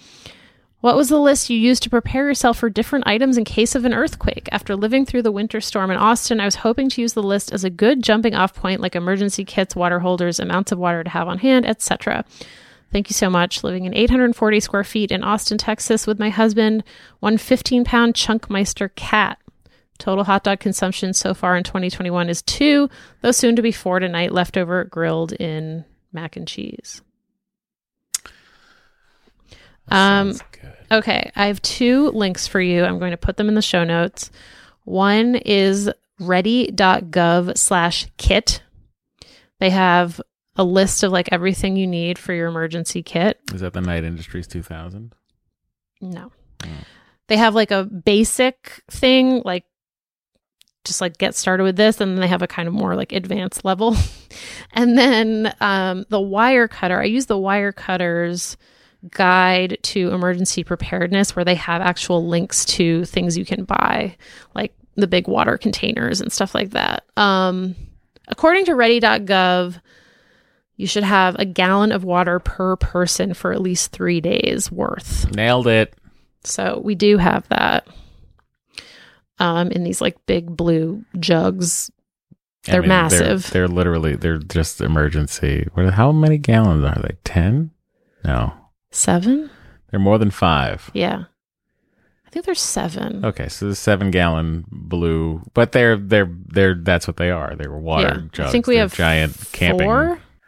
What 0.81 0.95
was 0.95 1.09
the 1.09 1.19
list 1.19 1.49
you 1.49 1.57
used 1.57 1.83
to 1.83 1.89
prepare 1.91 2.27
yourself 2.27 2.57
for 2.57 2.69
different 2.69 3.05
items 3.07 3.37
in 3.37 3.45
case 3.45 3.75
of 3.75 3.85
an 3.85 3.93
earthquake? 3.93 4.49
After 4.51 4.75
living 4.75 5.05
through 5.05 5.21
the 5.21 5.31
winter 5.31 5.61
storm 5.61 5.91
in 5.91 5.97
Austin, 5.97 6.39
I 6.39 6.45
was 6.45 6.55
hoping 6.55 6.89
to 6.89 7.01
use 7.01 7.13
the 7.13 7.21
list 7.23 7.53
as 7.53 7.63
a 7.63 7.69
good 7.69 8.01
jumping 8.03 8.33
off 8.33 8.55
point, 8.55 8.81
like 8.81 8.95
emergency 8.95 9.45
kits, 9.45 9.75
water 9.75 9.99
holders, 9.99 10.39
amounts 10.39 10.71
of 10.71 10.79
water 10.79 11.03
to 11.03 11.09
have 11.09 11.27
on 11.27 11.37
hand, 11.37 11.67
etc. 11.67 12.25
Thank 12.91 13.09
you 13.09 13.13
so 13.13 13.29
much. 13.29 13.63
Living 13.63 13.85
in 13.85 13.93
840 13.93 14.59
square 14.59 14.83
feet 14.83 15.11
in 15.11 15.23
Austin, 15.23 15.57
Texas, 15.57 16.05
with 16.05 16.19
my 16.19 16.29
husband, 16.29 16.83
one 17.19 17.37
15 17.37 17.85
pound 17.85 18.13
Chunkmeister 18.13 18.93
cat. 18.95 19.37
Total 19.97 20.23
hot 20.23 20.43
dog 20.43 20.59
consumption 20.59 21.13
so 21.13 21.33
far 21.33 21.55
in 21.55 21.63
2021 21.63 22.27
is 22.27 22.41
two, 22.41 22.89
though 23.21 23.31
soon 23.31 23.55
to 23.55 23.61
be 23.61 23.71
four 23.71 23.99
tonight, 23.99 24.31
leftover 24.31 24.83
grilled 24.85 25.31
in 25.33 25.85
mac 26.11 26.35
and 26.35 26.47
cheese. 26.47 27.01
Um. 29.87 30.35
Okay, 30.91 31.31
I 31.37 31.45
have 31.45 31.61
two 31.61 32.09
links 32.09 32.47
for 32.47 32.59
you. 32.59 32.83
I'm 32.83 32.99
going 32.99 33.11
to 33.11 33.17
put 33.17 33.37
them 33.37 33.47
in 33.47 33.55
the 33.55 33.61
show 33.61 33.85
notes. 33.85 34.29
One 34.83 35.35
is 35.35 35.89
ready.gov 36.19 37.57
slash 37.57 38.07
kit. 38.17 38.61
They 39.59 39.69
have 39.69 40.19
a 40.61 40.63
list 40.63 41.01
of 41.03 41.11
like 41.11 41.27
everything 41.31 41.75
you 41.75 41.87
need 41.87 42.19
for 42.19 42.33
your 42.33 42.47
emergency 42.47 43.01
kit. 43.01 43.39
Is 43.51 43.61
that 43.61 43.73
the 43.73 43.81
Knight 43.81 44.03
Industries 44.03 44.47
2000? 44.47 45.13
No. 45.99 46.31
They 47.27 47.37
have 47.37 47.55
like 47.55 47.71
a 47.71 47.83
basic 47.83 48.83
thing, 48.89 49.41
like 49.43 49.65
just 50.83 51.01
like 51.01 51.17
get 51.17 51.35
started 51.35 51.63
with 51.63 51.75
this, 51.75 51.99
and 51.99 52.11
then 52.11 52.21
they 52.21 52.27
have 52.27 52.41
a 52.41 52.47
kind 52.47 52.67
of 52.67 52.73
more 52.73 52.95
like 52.95 53.11
advanced 53.11 53.65
level. 53.65 53.95
and 54.73 54.97
then 54.97 55.53
um, 55.59 56.05
the 56.09 56.19
Wirecutter, 56.19 56.99
I 56.99 57.05
use 57.05 57.25
the 57.25 57.37
Wirecutter's 57.37 58.57
guide 59.09 59.79
to 59.81 60.11
emergency 60.11 60.63
preparedness 60.63 61.35
where 61.35 61.45
they 61.45 61.55
have 61.55 61.81
actual 61.81 62.27
links 62.27 62.65
to 62.65 63.03
things 63.05 63.37
you 63.37 63.45
can 63.45 63.63
buy, 63.63 64.15
like 64.53 64.73
the 64.95 65.07
big 65.07 65.27
water 65.27 65.57
containers 65.57 66.21
and 66.21 66.31
stuff 66.31 66.53
like 66.53 66.71
that. 66.71 67.05
Um, 67.17 67.75
according 68.27 68.65
to 68.65 68.75
ready.gov, 68.75 69.81
you 70.81 70.87
should 70.87 71.03
have 71.03 71.35
a 71.37 71.45
gallon 71.45 71.91
of 71.91 72.03
water 72.03 72.39
per 72.39 72.75
person 72.75 73.35
for 73.35 73.53
at 73.53 73.61
least 73.61 73.91
three 73.91 74.19
days 74.19 74.71
worth. 74.71 75.31
Nailed 75.35 75.67
it. 75.67 75.93
So 76.43 76.81
we 76.83 76.95
do 76.95 77.17
have 77.17 77.47
that 77.49 77.87
um, 79.39 79.69
in 79.71 79.83
these 79.83 80.01
like 80.01 80.17
big 80.25 80.57
blue 80.57 81.05
jugs. 81.19 81.91
They're 82.63 82.81
mean, 82.81 82.89
massive. 82.89 83.49
They're, 83.51 83.67
literally 83.67 84.15
they're 84.15 84.37
just 84.37 84.81
emergency. 84.81 85.67
What? 85.73 85.93
How 85.93 86.11
many 86.11 86.37
gallons 86.37 86.83
are 86.83 86.99
they? 87.01 87.15
Ten? 87.23 87.71
No, 88.23 88.53
Seven? 88.91 89.49
they're 89.89 89.99
more 89.99 90.17
than 90.17 90.31
five. 90.31 90.89
Yeah. 90.93 91.25
I 92.25 92.29
think 92.29 92.45
there's 92.45 92.61
seven. 92.61 93.25
Okay, 93.25 93.49
so 93.49 93.67
the 93.67 93.75
seven 93.75 94.09
gallon 94.09 94.63
blue, 94.71 95.41
but 95.53 95.73
they're 95.73 95.97
they're 95.97 96.29
they're 96.47 96.75
that's 96.75 97.05
what 97.07 97.17
they 97.17 97.29
are. 97.29 97.55
They 97.55 97.67
were 97.67 97.79
water 97.79 98.21
Yeah. 98.21 98.27
jugs. 98.31 98.49
I 98.49 98.51
think 98.51 98.67
we 98.67 98.75
They're 98.75 98.83
have 98.83 98.93
giant 98.95 99.37
camping. 99.51 99.87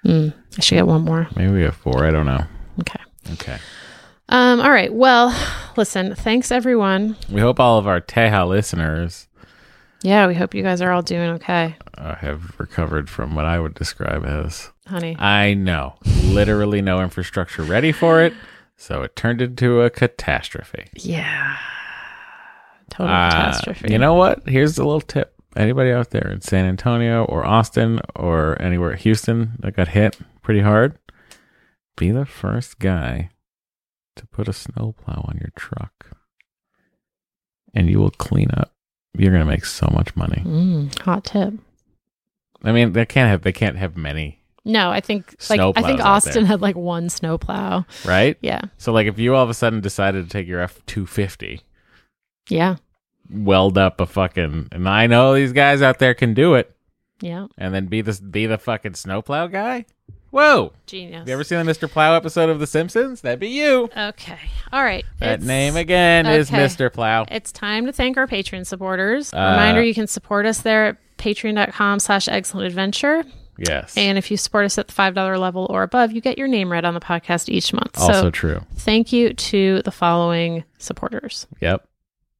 Mm, 0.05 0.33
I 0.57 0.61
should 0.61 0.75
get 0.75 0.87
one 0.87 1.01
more. 1.01 1.27
Maybe 1.35 1.51
we 1.53 1.61
have 1.63 1.75
four. 1.75 2.05
I 2.05 2.11
don't 2.11 2.25
know. 2.25 2.43
Okay. 2.81 2.99
Okay. 3.33 3.57
Um, 4.29 4.59
all 4.61 4.71
right. 4.71 4.93
Well, 4.93 5.35
listen, 5.77 6.15
thanks 6.15 6.51
everyone. 6.51 7.15
We 7.29 7.41
hope 7.41 7.59
all 7.59 7.77
of 7.77 7.87
our 7.87 7.99
Teja 7.99 8.45
listeners 8.45 9.27
Yeah, 10.01 10.27
we 10.27 10.33
hope 10.35 10.53
you 10.53 10.63
guys 10.63 10.81
are 10.81 10.91
all 10.91 11.01
doing 11.01 11.29
okay. 11.31 11.75
uh, 11.97 12.15
have 12.15 12.57
recovered 12.59 13.09
from 13.09 13.35
what 13.35 13.45
I 13.45 13.59
would 13.59 13.73
describe 13.75 14.25
as 14.25 14.71
Honey. 14.87 15.15
I 15.19 15.53
know 15.53 15.95
literally 16.25 16.81
no 16.81 17.01
infrastructure 17.01 17.63
ready 17.63 17.91
for 17.93 18.21
it, 18.21 18.33
so 18.75 19.01
it 19.03 19.15
turned 19.15 19.41
into 19.41 19.81
a 19.81 19.89
catastrophe. 19.89 20.87
Yeah. 20.95 21.57
Total 22.89 23.13
Uh, 23.13 23.29
catastrophe. 23.31 23.91
You 23.93 23.97
know 23.99 24.13
what? 24.15 24.47
Here's 24.47 24.77
a 24.77 24.83
little 24.83 24.99
tip. 25.01 25.32
Anybody 25.55 25.91
out 25.91 26.09
there 26.09 26.29
in 26.31 26.41
San 26.41 26.65
Antonio 26.65 27.25
or 27.25 27.45
Austin 27.45 27.99
or 28.15 28.59
anywhere 28.61 28.95
Houston 28.95 29.53
that 29.59 29.75
got 29.75 29.89
hit 29.89 30.17
pretty 30.41 30.61
hard, 30.61 30.97
be 31.95 32.09
the 32.11 32.25
first 32.25 32.79
guy 32.79 33.29
to 34.15 34.25
put 34.27 34.47
a 34.47 34.53
snowplow 34.53 35.25
on 35.27 35.37
your 35.39 35.51
truck. 35.55 36.17
And 37.73 37.89
you 37.89 37.99
will 37.99 38.11
clean 38.11 38.49
up. 38.55 38.71
You're 39.15 39.31
gonna 39.31 39.45
make 39.45 39.65
so 39.65 39.87
much 39.91 40.15
money. 40.15 40.41
Mm, 40.45 40.99
hot 40.99 41.23
tip. 41.25 41.53
I 42.63 42.71
mean, 42.71 42.93
they 42.93 43.05
can't 43.05 43.29
have 43.29 43.41
they 43.43 43.51
can't 43.51 43.77
have 43.77 43.95
many, 43.95 44.39
No, 44.65 44.89
I 44.89 45.01
think 45.01 45.35
like 45.49 45.59
I 45.59 45.81
think 45.83 45.99
Austin 45.99 46.45
had 46.45 46.61
like 46.61 46.75
one 46.75 47.09
snowplow. 47.09 47.85
right? 48.05 48.37
Yeah. 48.41 48.61
So 48.77 48.91
like 48.91 49.05
if 49.05 49.19
you 49.19 49.35
all 49.35 49.43
of 49.43 49.49
a 49.51 49.53
sudden 49.53 49.81
decided 49.81 50.23
to 50.25 50.29
take 50.31 50.47
your 50.47 50.61
F 50.61 50.83
two 50.87 51.05
fifty, 51.05 51.61
Yeah. 52.49 52.77
Weld 53.29 53.77
up 53.77 53.99
a 54.01 54.05
fucking 54.05 54.67
and 54.71 54.87
I 54.89 55.07
know 55.07 55.33
these 55.33 55.53
guys 55.53 55.81
out 55.81 55.99
there 55.99 56.13
can 56.13 56.33
do 56.33 56.53
it, 56.55 56.75
Yeah. 57.21 57.47
and 57.57 57.73
then 57.73 57.85
be 57.87 58.01
the 58.01 58.19
be 58.21 58.45
the 58.45 58.57
fucking 58.57 58.93
snowplow 58.95 59.47
guy. 59.47 59.85
Whoa! 60.31 60.73
Genius. 60.87 61.27
You 61.27 61.33
ever 61.33 61.43
seen 61.43 61.63
the 61.63 61.71
Mr. 61.71 61.87
Plow 61.89 62.15
episode 62.15 62.49
of 62.49 62.59
The 62.59 62.65
Simpsons? 62.65 63.21
That'd 63.21 63.39
be 63.39 63.49
you. 63.49 63.87
Okay. 63.95 64.39
All 64.71 64.83
right. 64.83 65.05
That 65.19 65.33
It's- 65.33 65.47
name 65.47 65.75
again 65.75 66.25
is. 66.25 66.49
Mr. 66.49 66.91
Plow. 66.91 67.25
It's 67.29 67.51
time 67.51 67.85
to 67.85 67.93
thank 67.93 68.17
our 68.17 68.25
Patreon 68.25 68.65
supporters. 68.65 69.31
Uh, 69.31 69.37
Reminder, 69.37 69.83
you 69.83 69.93
can 69.93 70.07
support 70.07 70.47
us 70.47 70.61
there 70.63 70.87
at 70.87 70.97
patreon.com 71.19 71.99
slash 71.99 72.25
eggcellent 72.25 72.65
adventure. 72.65 73.23
Yes. 73.59 73.95
And 73.95 74.17
if 74.17 74.31
you 74.31 74.37
support 74.37 74.65
us 74.65 74.79
at 74.79 74.87
the 74.87 74.93
$5 74.93 75.37
level 75.39 75.67
or 75.69 75.83
above, 75.83 76.11
you 76.11 76.19
get 76.19 76.39
your 76.39 76.47
name 76.47 76.71
read 76.71 76.83
on 76.83 76.95
the 76.95 76.99
podcast 76.99 77.47
each 77.47 77.71
month. 77.71 77.99
also 77.99 78.13
so 78.13 78.31
true. 78.31 78.61
thank 78.77 79.13
you 79.13 79.35
to 79.35 79.83
the 79.83 79.91
following 79.91 80.63
supporters. 80.79 81.45
Yep. 81.61 81.87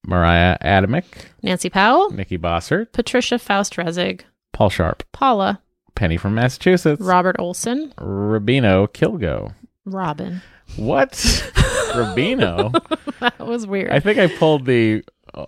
Mariah 0.06 0.58
Adamick, 0.62 1.06
Nancy 1.42 1.70
Powell, 1.70 2.10
Nikki 2.12 2.38
Bossert, 2.38 2.92
Patricia 2.92 3.40
Faust 3.40 3.76
Rezig, 3.78 4.22
Paul 4.52 4.70
Sharp, 4.70 5.04
Paula, 5.12 5.62
Penny 5.96 6.18
from 6.18 6.36
Massachusetts, 6.36 7.02
Robert 7.02 7.36
Olson, 7.40 7.94
Rubino 7.98 8.88
Kilgo. 8.88 9.54
Robin. 9.86 10.42
What? 10.76 11.12
Rubino? 11.94 12.72
That 13.20 13.40
was 13.40 13.68
weird. 13.68 13.92
I 13.92 14.00
think 14.00 14.18
I 14.18 14.28
pulled 14.28 14.66
the 14.66 15.04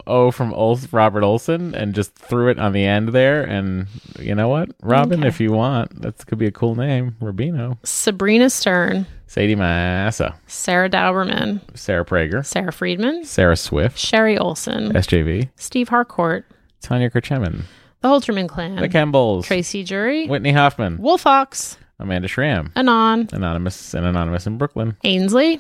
O 0.07 0.31
from 0.31 0.53
Ol- 0.53 0.79
Robert 0.91 1.23
Olson 1.23 1.75
and 1.75 1.93
just 1.93 2.15
threw 2.15 2.49
it 2.49 2.57
on 2.59 2.71
the 2.73 2.83
end 2.85 3.09
there. 3.09 3.43
And 3.43 3.87
you 4.19 4.33
know 4.35 4.47
what? 4.47 4.69
Robin, 4.81 5.19
Okay. 5.19 5.27
if 5.27 5.39
you 5.39 5.51
want, 5.51 6.01
that 6.01 6.25
could 6.25 6.37
be 6.39 6.47
a 6.47 6.51
cool 6.51 6.75
name. 6.75 7.15
Rubino. 7.21 7.77
Sabrina 7.85 8.49
Stern, 8.49 9.05
Sadie 9.27 9.55
Massa, 9.55 10.35
Sarah 10.47 10.89
Dauberman, 10.89 11.61
Sarah 11.77 12.05
Prager, 12.05 12.45
Sarah 12.45 12.71
Friedman, 12.71 13.23
Sarah 13.25 13.55
Swift, 13.57 13.97
Sherry 13.97 14.37
Olson, 14.37 14.91
SJV, 14.93 15.49
Steve 15.55 15.89
Harcourt, 15.89 16.45
Tanya 16.81 17.09
Kerchemin, 17.09 17.61
the 18.01 18.07
Holterman 18.07 18.47
clan, 18.47 18.75
the 18.77 18.89
Campbells, 18.89 19.45
Tracy 19.45 19.83
Jury, 19.83 20.27
Whitney 20.27 20.51
Hoffman, 20.51 20.97
Wolf 20.99 21.25
Ox, 21.27 21.77
Amanda 21.99 22.27
Schramm, 22.27 22.71
Anon, 22.75 23.29
Anonymous 23.33 23.93
and 23.93 24.05
Anonymous 24.05 24.45
in 24.47 24.57
Brooklyn, 24.57 24.95
Ainsley, 25.03 25.59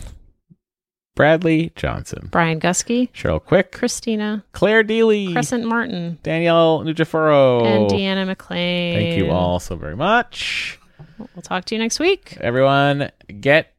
Bradley 1.15 1.71
Johnson, 1.75 2.27
Brian 2.31 2.59
Gusky, 2.59 3.09
Cheryl 3.13 3.43
Quick, 3.43 3.71
Christina, 3.71 4.43
Claire 4.51 4.83
Deely, 4.83 5.31
Crescent 5.31 5.65
Martin, 5.65 6.19
Danielle 6.23 6.81
Nujafuro. 6.83 7.63
and 7.65 7.89
Deanna 7.89 8.25
McLean. 8.27 8.93
Thank 8.95 9.17
you 9.17 9.31
all 9.31 9.59
so 9.59 9.75
very 9.75 9.95
much. 9.95 10.77
We'll 11.17 11.41
talk 11.41 11.65
to 11.65 11.75
you 11.75 11.79
next 11.79 11.99
week. 11.99 12.37
Everyone, 12.41 13.09
get 13.39 13.73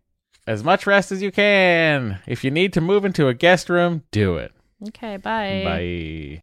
as 0.47 0.65
much 0.65 0.87
rest 0.87 1.13
as 1.13 1.21
you 1.23 1.31
can. 1.31 2.19
If 2.27 2.43
you 2.45 2.51
need 2.51 2.73
to 2.73 2.81
move 2.81 3.05
into 3.05 3.29
a 3.29 3.35
guest 3.35 3.69
room, 3.69 4.03
do 4.11 4.37
it. 4.37 4.53
Okay, 4.89 5.17
bye. 5.19 5.63
Bye. 5.65 6.41